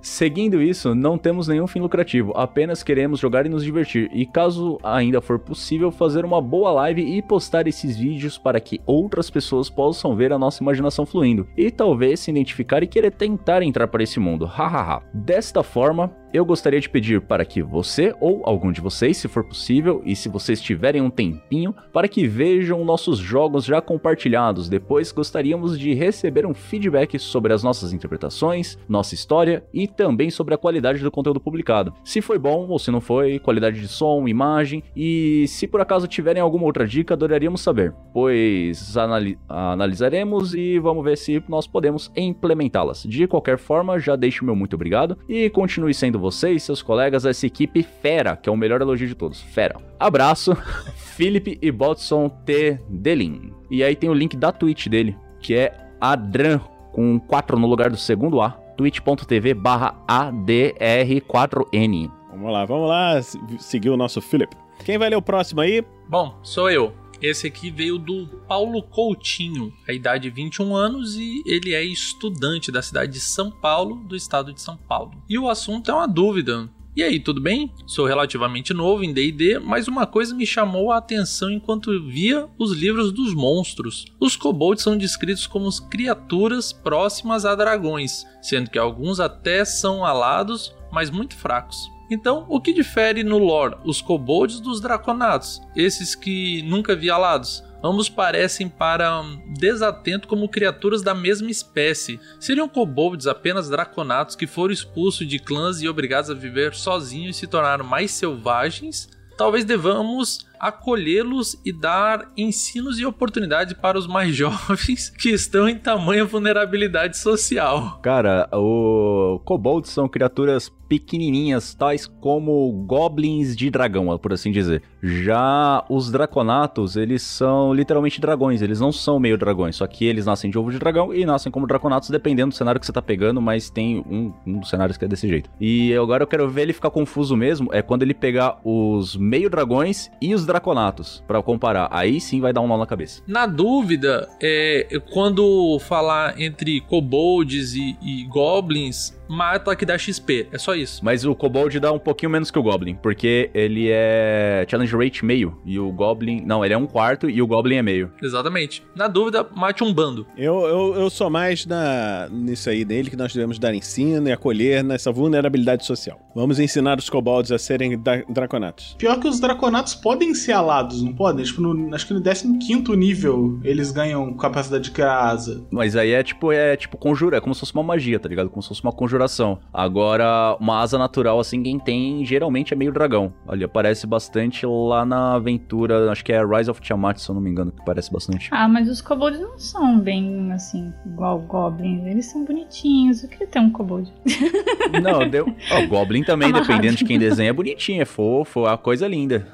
Seguindo 0.00 0.62
isso, 0.62 0.94
não 0.94 1.18
temos 1.18 1.46
nenhum 1.46 1.66
fim 1.66 1.80
lucrativo, 1.80 2.32
apenas 2.34 2.82
queremos 2.82 3.20
jogar 3.20 3.44
e 3.44 3.50
nos 3.50 3.62
divertir. 3.62 4.10
E 4.14 4.24
caso 4.24 4.78
ainda 4.82 5.20
for 5.20 5.38
possível, 5.38 5.90
fazer 5.90 6.24
uma 6.24 6.40
boa 6.40 6.72
live 6.72 7.02
e 7.02 7.20
postar 7.20 7.66
esses 7.66 7.98
vídeos 7.98 8.38
para 8.38 8.58
que 8.58 8.80
outras 8.86 9.28
pessoas 9.28 9.43
possam 9.70 10.16
ver 10.16 10.32
a 10.32 10.38
nossa 10.38 10.62
imaginação 10.62 11.04
fluindo 11.04 11.48
e 11.56 11.70
talvez 11.70 12.20
se 12.20 12.30
identificar 12.30 12.82
e 12.82 12.86
querer 12.86 13.10
tentar 13.12 13.62
entrar 13.62 13.88
para 13.88 14.02
esse 14.02 14.18
mundo. 14.18 14.46
Hahaha. 14.46 15.02
Desta 15.12 15.62
forma, 15.62 16.10
eu 16.34 16.44
gostaria 16.44 16.80
de 16.80 16.90
pedir 16.90 17.20
para 17.20 17.44
que 17.44 17.62
você 17.62 18.12
ou 18.20 18.42
algum 18.44 18.72
de 18.72 18.80
vocês, 18.80 19.16
se 19.16 19.28
for 19.28 19.44
possível, 19.44 20.02
e 20.04 20.16
se 20.16 20.28
vocês 20.28 20.60
tiverem 20.60 21.00
um 21.00 21.08
tempinho, 21.08 21.72
para 21.92 22.08
que 22.08 22.26
vejam 22.26 22.84
nossos 22.84 23.20
jogos 23.20 23.64
já 23.64 23.80
compartilhados. 23.80 24.68
Depois 24.68 25.12
gostaríamos 25.12 25.78
de 25.78 25.94
receber 25.94 26.44
um 26.44 26.52
feedback 26.52 27.20
sobre 27.20 27.52
as 27.52 27.62
nossas 27.62 27.92
interpretações, 27.92 28.76
nossa 28.88 29.14
história 29.14 29.64
e 29.72 29.86
também 29.86 30.28
sobre 30.28 30.54
a 30.54 30.58
qualidade 30.58 31.04
do 31.04 31.10
conteúdo 31.10 31.38
publicado. 31.38 31.94
Se 32.02 32.20
foi 32.20 32.36
bom 32.36 32.66
ou 32.66 32.80
se 32.80 32.90
não 32.90 33.00
foi, 33.00 33.38
qualidade 33.38 33.80
de 33.80 33.86
som, 33.86 34.26
imagem 34.26 34.82
e 34.96 35.46
se 35.46 35.68
por 35.68 35.80
acaso 35.80 36.08
tiverem 36.08 36.42
alguma 36.42 36.64
outra 36.64 36.84
dica, 36.84 37.14
adoraríamos 37.14 37.60
saber, 37.60 37.94
pois 38.12 38.96
anali 38.96 39.38
analisaremos 39.48 40.52
e 40.52 40.80
vamos 40.80 41.04
ver 41.04 41.16
se 41.16 41.40
nós 41.48 41.68
podemos 41.68 42.10
implementá-las. 42.16 43.04
De 43.04 43.28
qualquer 43.28 43.56
forma, 43.56 44.00
já 44.00 44.16
deixo 44.16 44.44
meu 44.44 44.56
muito 44.56 44.74
obrigado 44.74 45.16
e 45.28 45.48
continue 45.48 45.94
sendo 45.94 46.23
você 46.24 46.52
e 46.52 46.60
seus 46.60 46.80
colegas 46.80 47.26
essa 47.26 47.46
equipe 47.46 47.82
fera, 47.82 48.34
que 48.34 48.48
é 48.48 48.52
o 48.52 48.56
melhor 48.56 48.80
elogio 48.80 49.06
de 49.06 49.14
todos. 49.14 49.42
Fera. 49.42 49.76
Abraço, 50.00 50.56
Felipe 50.96 51.58
e 51.60 51.70
Botson 51.70 52.30
T. 52.30 52.80
Delin. 52.88 53.52
E 53.70 53.84
aí 53.84 53.94
tem 53.94 54.08
o 54.08 54.14
link 54.14 54.34
da 54.34 54.50
Twitch 54.50 54.88
dele, 54.88 55.14
que 55.38 55.54
é 55.54 55.70
Adran, 56.00 56.58
com 56.92 57.20
4 57.20 57.58
no 57.58 57.66
lugar 57.66 57.90
do 57.90 57.98
segundo 57.98 58.40
A, 58.40 58.50
twitch.tv 58.76 59.52
barra 59.52 59.94
ADR4N. 60.08 62.10
Vamos 62.30 62.52
lá, 62.52 62.64
vamos 62.64 62.88
lá 62.88 63.20
seguir 63.58 63.90
o 63.90 63.96
nosso 63.96 64.22
Felipe. 64.22 64.56
Quem 64.82 64.96
vai 64.96 65.10
ler 65.10 65.16
o 65.16 65.22
próximo 65.22 65.60
aí? 65.60 65.84
Bom, 66.08 66.34
sou 66.42 66.70
eu. 66.70 67.03
Esse 67.24 67.46
aqui 67.46 67.70
veio 67.70 67.96
do 67.96 68.26
Paulo 68.46 68.82
Coutinho, 68.82 69.72
a 69.88 69.94
idade 69.94 70.28
21 70.28 70.76
anos 70.76 71.16
e 71.16 71.42
ele 71.46 71.72
é 71.72 71.82
estudante 71.82 72.70
da 72.70 72.82
cidade 72.82 73.12
de 73.12 73.20
São 73.20 73.50
Paulo, 73.50 74.04
do 74.06 74.14
estado 74.14 74.52
de 74.52 74.60
São 74.60 74.76
Paulo. 74.76 75.12
E 75.26 75.38
o 75.38 75.48
assunto 75.48 75.90
é 75.90 75.94
uma 75.94 76.06
dúvida. 76.06 76.68
E 76.94 77.02
aí, 77.02 77.18
tudo 77.18 77.40
bem? 77.40 77.72
Sou 77.86 78.04
relativamente 78.04 78.74
novo 78.74 79.02
em 79.02 79.14
D&D, 79.14 79.58
mas 79.58 79.88
uma 79.88 80.06
coisa 80.06 80.34
me 80.34 80.44
chamou 80.44 80.92
a 80.92 80.98
atenção 80.98 81.50
enquanto 81.50 81.98
via 82.06 82.46
os 82.58 82.72
livros 82.72 83.10
dos 83.10 83.32
monstros. 83.32 84.04
Os 84.20 84.36
kobolds 84.36 84.84
são 84.84 84.94
descritos 84.94 85.46
como 85.46 85.70
criaturas 85.88 86.74
próximas 86.74 87.46
a 87.46 87.54
dragões, 87.54 88.26
sendo 88.42 88.68
que 88.68 88.78
alguns 88.78 89.18
até 89.18 89.64
são 89.64 90.04
alados, 90.04 90.74
mas 90.92 91.08
muito 91.08 91.34
fracos. 91.34 91.93
Então, 92.14 92.46
o 92.48 92.60
que 92.60 92.72
difere 92.72 93.24
no 93.24 93.38
lore 93.38 93.74
os 93.84 94.00
kobolds 94.00 94.60
dos 94.60 94.80
draconatos, 94.80 95.60
esses 95.74 96.14
que 96.14 96.62
nunca 96.62 96.94
vi 96.94 97.10
alados? 97.10 97.64
Ambos 97.82 98.08
parecem 98.08 98.68
para 98.68 99.20
um, 99.20 99.52
desatento 99.58 100.28
como 100.28 100.48
criaturas 100.48 101.02
da 101.02 101.12
mesma 101.12 101.50
espécie. 101.50 102.20
Seriam 102.38 102.68
kobolds 102.68 103.26
apenas 103.26 103.68
draconatos 103.68 104.36
que 104.36 104.46
foram 104.46 104.72
expulsos 104.72 105.26
de 105.26 105.40
clãs 105.40 105.82
e 105.82 105.88
obrigados 105.88 106.30
a 106.30 106.34
viver 106.34 106.72
sozinhos 106.72 107.36
e 107.36 107.40
se 107.40 107.46
tornaram 107.48 107.84
mais 107.84 108.12
selvagens? 108.12 109.08
Talvez 109.36 109.64
devamos 109.64 110.46
acolhê-los 110.64 111.60
e 111.62 111.70
dar 111.70 112.32
ensinos 112.38 112.98
e 112.98 113.04
oportunidades 113.04 113.74
para 113.74 113.98
os 113.98 114.06
mais 114.06 114.32
jovens 114.34 115.10
que 115.10 115.28
estão 115.28 115.68
em 115.68 115.76
tamanha 115.76 116.24
vulnerabilidade 116.24 117.18
social. 117.18 117.98
Cara, 118.02 118.48
o 118.50 119.40
kobolds 119.44 119.90
são 119.90 120.08
criaturas 120.08 120.72
pequenininhas, 120.88 121.74
tais 121.74 122.06
como 122.06 122.70
goblins 122.86 123.56
de 123.56 123.70
dragão, 123.70 124.16
por 124.18 124.32
assim 124.32 124.52
dizer. 124.52 124.82
Já 125.02 125.84
os 125.88 126.10
draconatos, 126.10 126.96
eles 126.96 127.22
são 127.22 127.72
literalmente 127.74 128.20
dragões, 128.20 128.62
eles 128.62 128.80
não 128.80 128.92
são 128.92 129.18
meio 129.18 129.36
dragões, 129.36 129.76
só 129.76 129.86
que 129.86 130.04
eles 130.04 130.26
nascem 130.26 130.50
de 130.50 130.58
ovo 130.58 130.70
de 130.70 130.78
dragão 130.78 131.12
e 131.12 131.24
nascem 131.26 131.50
como 131.50 131.66
draconatos 131.66 132.10
dependendo 132.10 132.50
do 132.50 132.54
cenário 132.54 132.80
que 132.80 132.86
você 132.86 132.92
tá 132.92 133.02
pegando, 133.02 133.40
mas 133.40 133.70
tem 133.70 134.04
um, 134.08 134.32
um 134.46 134.58
dos 134.60 134.70
cenários 134.70 134.96
que 134.96 135.04
é 135.04 135.08
desse 135.08 135.28
jeito. 135.28 135.50
E 135.60 135.94
agora 135.94 136.22
eu 136.22 136.26
quero 136.26 136.48
ver 136.48 136.62
ele 136.62 136.72
ficar 136.72 136.90
confuso 136.90 137.36
mesmo, 137.36 137.68
é 137.72 137.82
quando 137.82 138.02
ele 138.02 138.14
pegar 138.14 138.58
os 138.64 139.16
meio 139.16 139.50
dragões 139.50 140.10
e 140.20 140.34
os 140.34 140.46
draconatos 140.54 141.22
para 141.26 141.42
comparar. 141.42 141.88
Aí 141.90 142.20
sim 142.20 142.40
vai 142.40 142.52
dar 142.52 142.60
um 142.60 142.68
nó 142.68 142.78
na 142.78 142.86
cabeça. 142.86 143.22
Na 143.26 143.46
dúvida, 143.46 144.28
é 144.40 144.86
quando 145.12 145.78
falar 145.80 146.40
entre 146.40 146.80
kobolds 146.80 147.74
e, 147.74 147.96
e 148.00 148.24
goblins, 148.24 149.14
mata 149.28 149.74
que 149.74 149.84
dá 149.84 149.96
XP. 149.96 150.48
É 150.52 150.58
só 150.58 150.74
isso. 150.74 151.04
Mas 151.04 151.24
o 151.24 151.34
Kobold 151.34 151.78
dá 151.80 151.92
um 151.92 151.98
pouquinho 151.98 152.30
menos 152.30 152.50
que 152.50 152.58
o 152.58 152.62
Goblin, 152.62 152.94
porque 152.94 153.50
ele 153.54 153.88
é 153.90 154.66
challenge 154.68 154.94
rate 154.96 155.24
meio. 155.24 155.58
E 155.64 155.78
o 155.78 155.90
Goblin. 155.92 156.42
Não, 156.44 156.64
ele 156.64 156.74
é 156.74 156.78
um 156.78 156.86
quarto 156.86 157.28
e 157.28 157.40
o 157.40 157.46
Goblin 157.46 157.76
é 157.76 157.82
meio. 157.82 158.12
Exatamente. 158.22 158.84
Na 158.94 159.08
dúvida, 159.08 159.46
mate 159.54 159.82
um 159.82 159.92
bando. 159.92 160.26
Eu, 160.36 160.60
eu, 160.66 160.94
eu 160.96 161.10
sou 161.10 161.30
mais 161.30 161.66
na, 161.66 162.28
nisso 162.30 162.68
aí 162.70 162.84
dele 162.84 163.10
que 163.10 163.16
nós 163.16 163.32
devemos 163.32 163.58
dar 163.58 163.74
ensino 163.74 164.28
e 164.28 164.32
acolher 164.32 164.82
nessa 164.82 165.10
vulnerabilidade 165.12 165.84
social. 165.84 166.20
Vamos 166.34 166.58
ensinar 166.58 166.98
os 166.98 167.08
kobolds 167.08 167.52
a 167.52 167.58
serem 167.58 168.00
draconatos. 168.28 168.96
Pior 168.98 169.18
que 169.20 169.28
os 169.28 169.40
draconatos 169.40 169.94
podem 169.94 170.34
ser 170.34 170.52
alados, 170.52 171.02
não 171.02 171.12
podem? 171.12 171.44
Tipo, 171.44 171.62
no, 171.62 171.94
acho 171.94 172.06
que 172.06 172.14
no 172.14 172.22
15 172.22 172.96
nível 172.96 173.60
eles 173.62 173.90
ganham 173.90 174.34
capacidade 174.34 174.84
de 174.84 174.90
criar 174.90 175.30
asa. 175.30 175.64
Mas 175.70 175.96
aí 175.96 176.12
é 176.12 176.22
tipo, 176.22 176.52
é 176.52 176.76
tipo 176.76 176.96
conjura, 176.96 177.36
é 177.36 177.40
como 177.40 177.54
se 177.54 177.60
fosse 177.60 177.74
uma 177.74 177.82
magia, 177.82 178.18
tá 178.18 178.28
ligado? 178.28 178.50
Como 178.50 178.62
se 178.62 178.68
fosse 178.68 178.82
uma 178.82 178.92
conjuração. 179.14 179.58
Agora, 179.72 180.56
uma 180.60 180.80
asa 180.80 180.98
natural 180.98 181.38
assim, 181.38 181.62
quem 181.62 181.78
tem 181.78 182.24
geralmente 182.24 182.74
é 182.74 182.76
meio 182.76 182.92
dragão. 182.92 183.32
Ali 183.46 183.64
aparece 183.64 184.06
bastante 184.06 184.66
lá 184.66 185.04
na 185.04 185.34
aventura, 185.34 186.10
acho 186.10 186.24
que 186.24 186.32
é 186.32 186.44
Rise 186.44 186.70
of 186.70 186.80
Tiamat, 186.80 187.18
se 187.18 187.30
eu 187.30 187.34
não 187.34 187.42
me 187.42 187.50
engano, 187.50 187.70
que 187.70 187.80
aparece 187.80 188.12
bastante. 188.12 188.48
Ah, 188.50 188.68
mas 188.68 188.88
os 188.88 189.00
kobolds 189.00 189.40
não 189.40 189.58
são 189.58 189.98
bem 189.98 190.52
assim, 190.52 190.92
igual 191.06 191.38
goblins. 191.40 192.06
Eles 192.06 192.26
são 192.26 192.44
bonitinhos. 192.44 193.22
Eu 193.22 193.28
queria 193.28 193.46
ter 193.46 193.60
um 193.60 193.70
kobold. 193.70 194.12
Não, 195.02 195.28
deu. 195.28 195.46
Ó, 195.70 195.86
Goblin 195.86 196.22
também, 196.22 196.52
dependendo 196.52 196.96
de 196.96 197.04
quem 197.04 197.18
desenha, 197.18 197.50
é 197.50 197.52
bonitinho, 197.52 198.02
é 198.02 198.04
fofo, 198.04 198.60
é 198.60 198.70
uma 198.70 198.78
coisa 198.78 199.06
linda. 199.06 199.46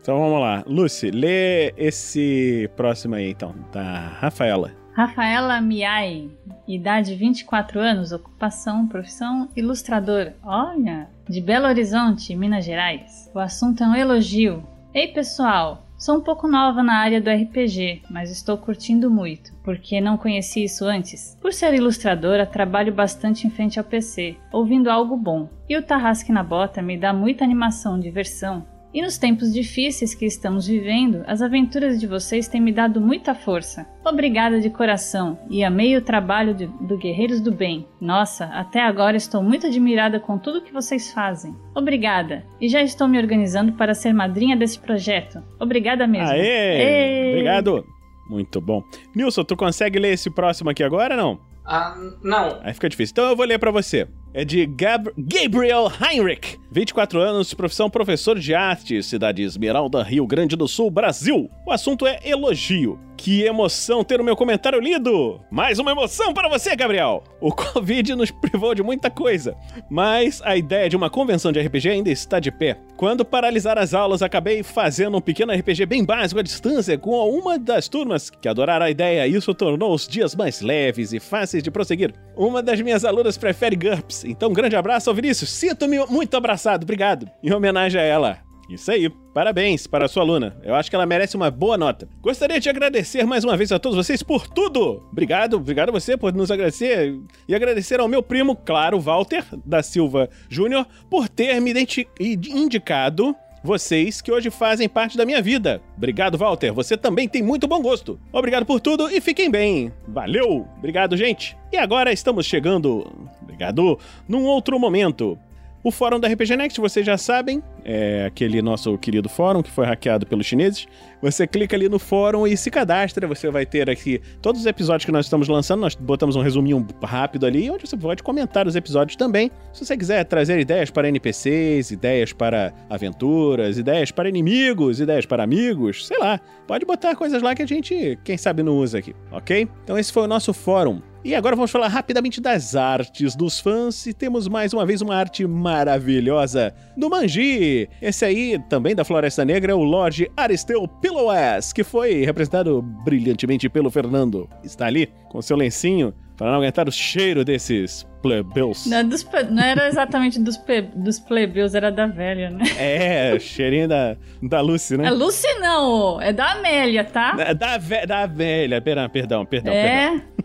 Então 0.00 0.18
vamos 0.18 0.40
lá. 0.40 0.62
Lucy, 0.66 1.10
lê 1.10 1.72
esse 1.76 2.70
próximo 2.76 3.14
aí 3.14 3.30
então, 3.30 3.54
da 3.72 4.08
Rafaela. 4.20 4.85
Rafaela 4.96 5.60
Miai, 5.60 6.30
idade 6.66 7.14
24 7.14 7.78
anos, 7.78 8.12
ocupação, 8.12 8.88
profissão, 8.88 9.46
ilustrador. 9.54 10.32
Olha, 10.42 11.06
de 11.28 11.38
Belo 11.38 11.66
Horizonte, 11.66 12.34
Minas 12.34 12.64
Gerais. 12.64 13.30
O 13.34 13.38
assunto 13.38 13.84
é 13.84 13.86
um 13.86 13.94
elogio. 13.94 14.66
Ei 14.94 15.08
pessoal, 15.08 15.86
Sou 15.98 16.18
um 16.18 16.20
pouco 16.20 16.46
nova 16.46 16.82
na 16.82 16.98
área 16.98 17.22
do 17.22 17.30
RPG, 17.30 18.02
mas 18.10 18.30
estou 18.30 18.58
curtindo 18.58 19.10
muito, 19.10 19.54
porque 19.64 19.98
não 19.98 20.18
conheci 20.18 20.62
isso 20.62 20.84
antes. 20.84 21.38
Por 21.40 21.54
ser 21.54 21.72
ilustradora, 21.72 22.44
trabalho 22.44 22.92
bastante 22.92 23.46
em 23.46 23.50
frente 23.50 23.78
ao 23.78 23.84
PC, 23.84 24.36
ouvindo 24.52 24.90
algo 24.90 25.16
bom. 25.16 25.48
E 25.66 25.74
o 25.74 25.82
Tarrasque 25.82 26.30
na 26.30 26.42
Bota 26.42 26.82
me 26.82 26.98
dá 26.98 27.14
muita 27.14 27.44
animação, 27.44 27.98
diversão, 27.98 28.66
e 28.96 29.02
nos 29.02 29.18
tempos 29.18 29.52
difíceis 29.52 30.14
que 30.14 30.24
estamos 30.24 30.66
vivendo, 30.66 31.22
as 31.26 31.42
aventuras 31.42 32.00
de 32.00 32.06
vocês 32.06 32.48
têm 32.48 32.62
me 32.62 32.72
dado 32.72 32.98
muita 32.98 33.34
força. 33.34 33.86
Obrigada 34.02 34.58
de 34.58 34.70
coração 34.70 35.38
e 35.50 35.62
amei 35.62 35.94
o 35.98 36.00
trabalho 36.00 36.54
de, 36.54 36.64
do 36.66 36.96
Guerreiros 36.96 37.42
do 37.42 37.52
Bem. 37.52 37.86
Nossa, 38.00 38.46
até 38.46 38.80
agora 38.80 39.14
estou 39.14 39.42
muito 39.42 39.66
admirada 39.66 40.18
com 40.18 40.38
tudo 40.38 40.62
que 40.62 40.72
vocês 40.72 41.12
fazem. 41.12 41.54
Obrigada. 41.74 42.46
E 42.58 42.70
já 42.70 42.80
estou 42.80 43.06
me 43.06 43.18
organizando 43.18 43.74
para 43.74 43.92
ser 43.92 44.14
madrinha 44.14 44.56
desse 44.56 44.78
projeto. 44.78 45.42
Obrigada 45.60 46.06
mesmo. 46.06 46.30
Aê! 46.30 46.40
Aê! 46.40 47.30
Obrigado. 47.32 47.84
Muito 48.30 48.62
bom. 48.62 48.82
Nilson, 49.14 49.44
tu 49.44 49.58
consegue 49.58 49.98
ler 49.98 50.14
esse 50.14 50.30
próximo 50.30 50.70
aqui 50.70 50.82
agora 50.82 51.14
não? 51.14 51.38
Ah, 51.66 51.94
não. 52.22 52.60
Aí 52.62 52.72
fica 52.72 52.88
difícil. 52.88 53.12
Então 53.12 53.28
eu 53.28 53.36
vou 53.36 53.44
ler 53.44 53.58
pra 53.58 53.70
você. 53.70 54.08
É 54.36 54.44
de 54.44 54.66
Gab 54.66 55.10
Gabriel 55.16 55.90
Heinrich, 55.98 56.58
24 56.70 57.18
anos, 57.18 57.54
profissão 57.54 57.88
professor 57.88 58.38
de 58.38 58.54
arte, 58.54 59.02
cidade 59.02 59.42
Esmeralda, 59.42 60.02
Rio 60.02 60.26
Grande 60.26 60.54
do 60.54 60.68
Sul, 60.68 60.90
Brasil. 60.90 61.50
O 61.66 61.72
assunto 61.72 62.06
é 62.06 62.20
elogio. 62.22 63.00
Que 63.16 63.44
emoção 63.44 64.04
ter 64.04 64.20
o 64.20 64.24
meu 64.24 64.36
comentário 64.36 64.78
lido! 64.78 65.40
Mais 65.50 65.78
uma 65.78 65.90
emoção 65.90 66.34
para 66.34 66.50
você, 66.50 66.76
Gabriel! 66.76 67.24
O 67.40 67.50
Covid 67.50 68.14
nos 68.14 68.30
privou 68.30 68.74
de 68.74 68.82
muita 68.82 69.10
coisa, 69.10 69.56
mas 69.88 70.42
a 70.44 70.54
ideia 70.54 70.86
de 70.90 70.96
uma 70.96 71.08
convenção 71.08 71.50
de 71.50 71.58
RPG 71.58 71.88
ainda 71.88 72.10
está 72.10 72.38
de 72.38 72.50
pé. 72.50 72.78
Quando 72.94 73.24
paralisar 73.24 73.78
as 73.78 73.94
aulas, 73.94 74.20
acabei 74.20 74.62
fazendo 74.62 75.16
um 75.16 75.20
pequeno 75.20 75.52
RPG 75.52 75.86
bem 75.86 76.04
básico 76.04 76.40
à 76.40 76.42
distância 76.42 76.98
com 76.98 77.12
uma 77.30 77.58
das 77.58 77.88
turmas 77.88 78.28
que 78.28 78.48
adoraram 78.48 78.84
a 78.84 78.90
ideia. 78.90 79.26
Isso 79.26 79.54
tornou 79.54 79.94
os 79.94 80.06
dias 80.06 80.34
mais 80.34 80.60
leves 80.60 81.14
e 81.14 81.18
fáceis 81.18 81.62
de 81.62 81.70
prosseguir. 81.70 82.12
Uma 82.36 82.62
das 82.62 82.82
minhas 82.82 83.02
alunas 83.02 83.38
prefere 83.38 83.76
GURPS, 83.76 84.25
então 84.26 84.52
grande 84.52 84.76
abraço 84.76 85.08
ao 85.08 85.16
Vinícius. 85.16 85.50
Sinto-me 85.50 85.98
muito 86.06 86.36
abraçado, 86.36 86.82
obrigado. 86.82 87.28
Em 87.42 87.52
homenagem 87.52 88.00
a 88.00 88.04
ela. 88.04 88.46
Isso 88.68 88.90
aí. 88.90 89.08
Parabéns 89.32 89.86
para 89.86 90.06
a 90.06 90.08
sua 90.08 90.22
aluna. 90.22 90.56
Eu 90.62 90.74
acho 90.74 90.90
que 90.90 90.96
ela 90.96 91.06
merece 91.06 91.36
uma 91.36 91.50
boa 91.50 91.76
nota. 91.76 92.08
Gostaria 92.20 92.58
de 92.58 92.68
agradecer 92.68 93.24
mais 93.24 93.44
uma 93.44 93.56
vez 93.56 93.70
a 93.70 93.78
todos 93.78 93.96
vocês 93.96 94.22
por 94.22 94.48
tudo. 94.48 95.06
Obrigado, 95.12 95.54
obrigado 95.54 95.90
a 95.90 95.92
você 95.92 96.16
por 96.16 96.32
nos 96.32 96.50
agradecer 96.50 97.14
e 97.46 97.54
agradecer 97.54 98.00
ao 98.00 98.08
meu 98.08 98.22
primo, 98.22 98.56
claro, 98.56 98.98
Walter 98.98 99.44
da 99.64 99.82
Silva 99.82 100.28
Júnior, 100.48 100.86
por 101.10 101.28
ter 101.28 101.60
me 101.60 101.72
indicado 102.18 103.36
vocês 103.62 104.22
que 104.22 104.32
hoje 104.32 104.48
fazem 104.48 104.88
parte 104.88 105.16
da 105.16 105.26
minha 105.26 105.42
vida. 105.42 105.82
Obrigado, 105.96 106.38
Walter. 106.38 106.72
Você 106.72 106.96
também 106.96 107.28
tem 107.28 107.42
muito 107.42 107.66
bom 107.66 107.82
gosto. 107.82 108.18
Obrigado 108.32 108.64
por 108.64 108.80
tudo 108.80 109.10
e 109.10 109.20
fiquem 109.20 109.50
bem. 109.50 109.92
Valeu. 110.08 110.66
Obrigado, 110.78 111.16
gente. 111.16 111.56
E 111.72 111.76
agora 111.76 112.12
estamos 112.12 112.46
chegando, 112.46 113.12
obrigado, 113.56 113.98
num 114.28 114.44
outro 114.44 114.78
momento. 114.78 115.38
O 115.82 115.92
fórum 115.92 116.18
da 116.18 116.26
RPG 116.26 116.56
Next, 116.56 116.80
vocês 116.80 117.06
já 117.06 117.16
sabem, 117.16 117.62
é 117.84 118.24
aquele 118.26 118.60
nosso 118.60 118.98
querido 118.98 119.28
fórum 119.28 119.62
que 119.62 119.70
foi 119.70 119.86
hackeado 119.86 120.26
pelos 120.26 120.44
chineses. 120.44 120.88
Você 121.22 121.46
clica 121.46 121.76
ali 121.76 121.88
no 121.88 122.00
fórum 122.00 122.44
e 122.44 122.56
se 122.56 122.72
cadastra. 122.72 123.28
Você 123.28 123.48
vai 123.52 123.64
ter 123.64 123.88
aqui 123.88 124.20
todos 124.42 124.62
os 124.62 124.66
episódios 124.66 125.04
que 125.04 125.12
nós 125.12 125.26
estamos 125.26 125.46
lançando. 125.46 125.82
Nós 125.82 125.94
botamos 125.94 126.34
um 126.34 126.42
resuminho 126.42 126.84
rápido 127.00 127.46
ali, 127.46 127.70
onde 127.70 127.86
você 127.86 127.96
pode 127.96 128.20
comentar 128.20 128.66
os 128.66 128.74
episódios 128.74 129.14
também. 129.14 129.48
Se 129.72 129.84
você 129.84 129.96
quiser 129.96 130.24
trazer 130.24 130.58
ideias 130.58 130.90
para 130.90 131.08
NPCs, 131.08 131.92
ideias 131.92 132.32
para 132.32 132.74
aventuras, 132.90 133.78
ideias 133.78 134.10
para 134.10 134.28
inimigos, 134.28 134.98
ideias 134.98 135.24
para 135.24 135.44
amigos, 135.44 136.08
sei 136.08 136.18
lá. 136.18 136.40
Pode 136.66 136.84
botar 136.84 137.14
coisas 137.14 137.40
lá 137.40 137.54
que 137.54 137.62
a 137.62 137.66
gente, 137.66 138.18
quem 138.24 138.36
sabe, 138.36 138.60
não 138.64 138.76
usa 138.76 138.98
aqui, 138.98 139.14
ok? 139.30 139.68
Então 139.84 139.96
esse 139.96 140.12
foi 140.12 140.24
o 140.24 140.26
nosso 140.26 140.52
fórum. 140.52 141.00
E 141.26 141.34
agora 141.34 141.56
vamos 141.56 141.72
falar 141.72 141.88
rapidamente 141.88 142.40
das 142.40 142.76
artes 142.76 143.34
dos 143.34 143.58
fãs 143.58 144.06
e 144.06 144.14
temos 144.14 144.46
mais 144.46 144.72
uma 144.72 144.86
vez 144.86 145.02
uma 145.02 145.16
arte 145.16 145.44
maravilhosa 145.44 146.72
do 146.96 147.10
Manji. 147.10 147.88
Esse 148.00 148.24
aí, 148.24 148.60
também 148.68 148.94
da 148.94 149.04
Floresta 149.04 149.44
Negra, 149.44 149.72
é 149.72 149.74
o 149.74 149.82
Lorde 149.82 150.30
Aristeu 150.36 150.86
Piloas, 150.86 151.72
que 151.72 151.82
foi 151.82 152.24
representado 152.24 152.80
brilhantemente 152.80 153.68
pelo 153.68 153.90
Fernando. 153.90 154.48
Está 154.62 154.86
ali 154.86 155.08
com 155.28 155.42
seu 155.42 155.56
lencinho 155.56 156.14
para 156.36 156.46
não 156.46 156.58
aguentar 156.58 156.88
o 156.88 156.92
cheiro 156.92 157.44
desses 157.44 158.06
plebeus. 158.22 158.86
Não, 158.86 159.08
dos, 159.08 159.26
não 159.50 159.64
era 159.64 159.88
exatamente 159.88 160.38
dos, 160.38 160.60
dos 160.94 161.18
plebeus, 161.18 161.74
era 161.74 161.90
da 161.90 162.06
velha, 162.06 162.50
né? 162.50 162.64
É, 162.78 163.36
cheirinho 163.40 163.88
da, 163.88 164.16
da 164.42 164.60
Lucy, 164.60 164.96
né? 164.96 165.08
É 165.08 165.10
Lucy 165.10 165.52
não, 165.58 166.20
é 166.20 166.32
da 166.32 166.52
Amélia, 166.52 167.02
tá? 167.02 167.32
Da, 167.32 167.52
da, 167.52 167.78
da 168.06 168.22
Amélia, 168.22 168.80
perdão, 168.80 169.08
perdão, 169.08 169.44
perdão. 169.44 169.72
É. 169.72 170.10
Perdão. 170.10 170.35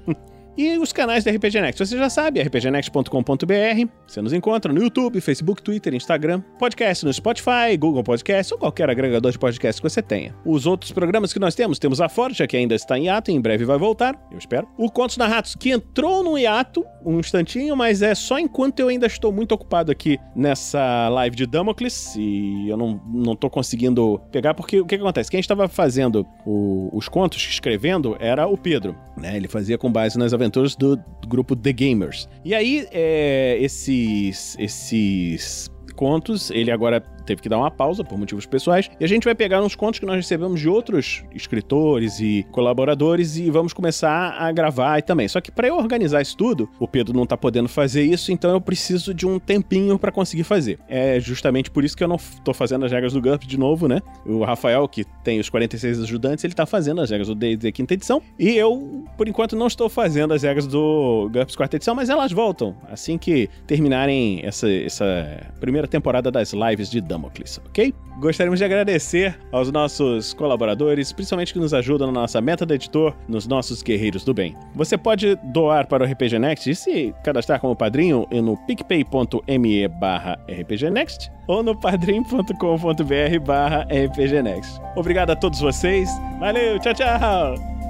E 0.58 0.78
os 0.78 0.92
canais 0.92 1.24
da 1.24 1.32
RPG 1.32 1.62
Next, 1.62 1.86
você 1.86 1.98
já 1.98 2.10
sabe, 2.10 2.42
rpgnext.com.br. 2.42 3.90
Você 4.06 4.22
nos 4.22 4.34
encontra 4.34 4.74
no 4.74 4.82
YouTube, 4.82 5.22
Facebook, 5.22 5.62
Twitter, 5.62 5.94
Instagram, 5.94 6.42
podcast 6.60 7.06
no 7.06 7.14
Spotify, 7.14 7.78
Google 7.80 8.04
Podcast 8.04 8.54
ou 8.54 8.60
qualquer 8.60 8.90
agregador 8.90 9.32
de 9.32 9.40
podcast 9.40 9.82
que 9.82 9.90
você 9.90 10.02
tenha. 10.02 10.36
Os 10.46 10.66
outros 10.66 10.92
programas 10.92 11.32
que 11.32 11.40
nós 11.40 11.56
temos, 11.56 11.80
temos 11.80 12.02
a 12.02 12.10
Forja, 12.10 12.46
que 12.46 12.58
ainda 12.58 12.76
está 12.76 12.98
em 12.98 13.06
hiato 13.06 13.32
e 13.32 13.34
em 13.34 13.40
breve 13.40 13.64
vai 13.64 13.78
voltar, 13.78 14.20
eu 14.30 14.38
espero. 14.38 14.68
O 14.78 14.92
Contos 14.92 15.16
Narratos, 15.16 15.56
que 15.56 15.72
entrou 15.72 16.22
no 16.22 16.38
hiato 16.38 16.86
um 17.06 17.20
instantinho, 17.20 17.76
mas 17.76 18.02
é 18.02 18.14
só 18.14 18.38
enquanto 18.38 18.80
eu 18.80 18.90
ainda 18.90 19.08
estou 19.08 19.32
muito 19.32 19.54
ocupado 19.54 19.92
aqui 19.92 20.20
nessa 20.36 21.10
live 21.10 21.36
de 21.36 21.46
Damocles 21.46 22.16
e 22.18 22.68
eu 22.68 22.78
não, 22.78 23.02
não 23.08 23.36
tô 23.36 23.50
conseguindo 23.50 24.20
pegar, 24.32 24.54
porque 24.54 24.82
o 24.82 24.86
que, 24.86 24.98
que 24.98 25.02
acontece? 25.02 25.32
Quem 25.32 25.40
estava 25.40 25.68
fazendo 25.68 26.28
o, 26.46 26.90
os 26.94 27.08
contos, 27.08 27.42
escrevendo, 27.50 28.18
era 28.20 28.48
o 28.48 28.58
Pedro, 28.58 28.96
né? 29.18 29.36
Ele 29.38 29.48
fazia 29.48 29.78
com 29.78 29.92
base 29.92 30.18
nas 30.18 30.34
aventuras 30.42 30.76
do, 30.76 30.98
grupo 31.28 31.56
The 31.56 31.72
Gamers. 31.72 32.28
E 32.44 32.54
aí, 32.54 32.88
é, 32.92 33.58
esses, 33.62 34.56
esses 34.60 35.70
contos, 35.96 36.52
ele 36.52 36.72
agora 36.72 37.02
teve 37.22 37.42
que 37.42 37.50
dar 37.50 37.58
uma 37.58 37.72
pausa 37.72 38.04
por 38.04 38.18
motivos 38.18 38.46
pessoais. 38.46 38.90
E 39.00 39.04
a 39.04 39.08
gente 39.08 39.24
vai 39.26 39.36
pegar 39.36 39.62
uns 39.62 39.76
contos 39.76 40.00
que 40.00 40.06
nós 40.06 40.16
recebemos 40.16 40.60
de 40.60 40.70
outros 40.70 41.24
escritores 41.34 42.20
e 42.20 42.46
colaboradores 42.52 43.38
e 43.38 43.50
vamos 43.50 43.74
começar 43.74 44.36
a 44.38 44.52
gravar 44.52 45.02
também. 45.02 45.28
Só 45.28 45.40
que 45.42 45.52
para 45.52 45.68
eu 45.68 45.78
organizar 45.78 46.22
isso 46.22 46.36
tudo, 46.38 46.70
o 46.80 46.88
Pedro 46.88 47.16
não 47.16 47.26
tá 47.26 47.38
podendo 47.38 47.70
fazer 47.70 48.04
isso, 48.04 48.32
então 48.32 48.52
eu 48.52 48.62
preciso 48.62 49.14
de 49.14 49.26
um 49.26 49.40
tempinho 49.40 49.98
para 49.98 50.12
conseguir 50.12 50.44
fazer. 50.44 50.80
É 50.88 51.20
justamente 51.20 51.70
por 51.72 51.84
isso 51.84 51.96
que 51.96 52.04
eu 52.04 52.08
não 52.08 52.18
tô 52.44 52.54
fazendo 52.54 52.86
as 52.86 52.92
regras 52.92 53.14
do 53.14 53.22
GURP 53.22 53.46
de 53.46 53.58
novo, 53.58 53.88
né? 53.88 54.02
O 54.26 54.44
Rafael, 54.44 54.88
que 54.88 55.06
tem 55.24 55.40
os 55.40 55.50
46 55.50 56.02
ajudantes, 56.02 56.44
ele 56.44 56.54
tá 56.54 56.66
fazendo 56.66 57.02
as 57.02 57.10
regras 57.10 57.28
do 57.28 57.36
D&D 57.36 57.72
quinta 57.72 57.94
edição. 57.94 58.22
E 58.38 58.56
eu, 58.56 59.06
por 59.18 59.28
enquanto, 59.28 59.56
não 59.56 59.68
estou 59.68 59.90
fazendo 59.90 60.34
as 60.34 60.44
regras 60.44 60.68
do 60.68 61.30
GURPS 61.32 61.56
quarta 61.56 61.76
edição, 61.76 61.96
mas 61.96 62.10
elas 62.10 62.32
voltam 62.32 62.76
assim 62.90 63.18
que 63.18 63.50
terminarem 63.68 64.42
essa, 64.44 64.70
essa 64.70 65.52
primeira 65.60 65.88
temporada 65.88 66.32
das 66.32 66.54
lives 66.54 66.90
de 66.90 67.02
Damocles, 67.12 67.60
ok? 67.68 67.94
Gostaríamos 68.20 68.60
de 68.60 68.66
agradecer 68.66 69.38
aos 69.52 69.72
nossos 69.72 70.34
colaboradores, 70.34 71.12
principalmente 71.12 71.54
que 71.54 71.60
nos 71.60 71.74
ajudam 71.74 72.12
na 72.12 72.22
nossa 72.22 72.40
meta 72.42 72.66
do 72.66 72.74
editor, 72.74 73.16
nos 73.28 73.48
nossos 73.48 73.82
guerreiros 73.82 74.24
do 74.24 74.34
bem. 74.34 74.56
Você 74.76 74.98
pode 74.98 75.36
doar 75.52 75.88
para 75.88 76.04
o 76.04 76.08
RPG 76.08 76.40
Next 76.40 76.70
e 76.70 76.76
se 76.76 77.16
cadastrar 77.24 77.60
como 77.60 77.76
padrinho 77.76 78.28
no 78.32 78.58
picpay.me 78.66 79.88
barra 79.88 80.40
rpgnext 80.48 81.32
ou 81.48 81.64
no 81.64 81.80
padrim.com.br 81.80 83.40
barra 83.46 83.88
rpgnext. 83.90 84.80
Obrigado 84.96 85.32
a 85.32 85.36
todos 85.36 85.60
vocês, 85.60 86.10
valeu, 86.40 86.80
tchau, 86.80 86.94
tchau! 86.94 87.81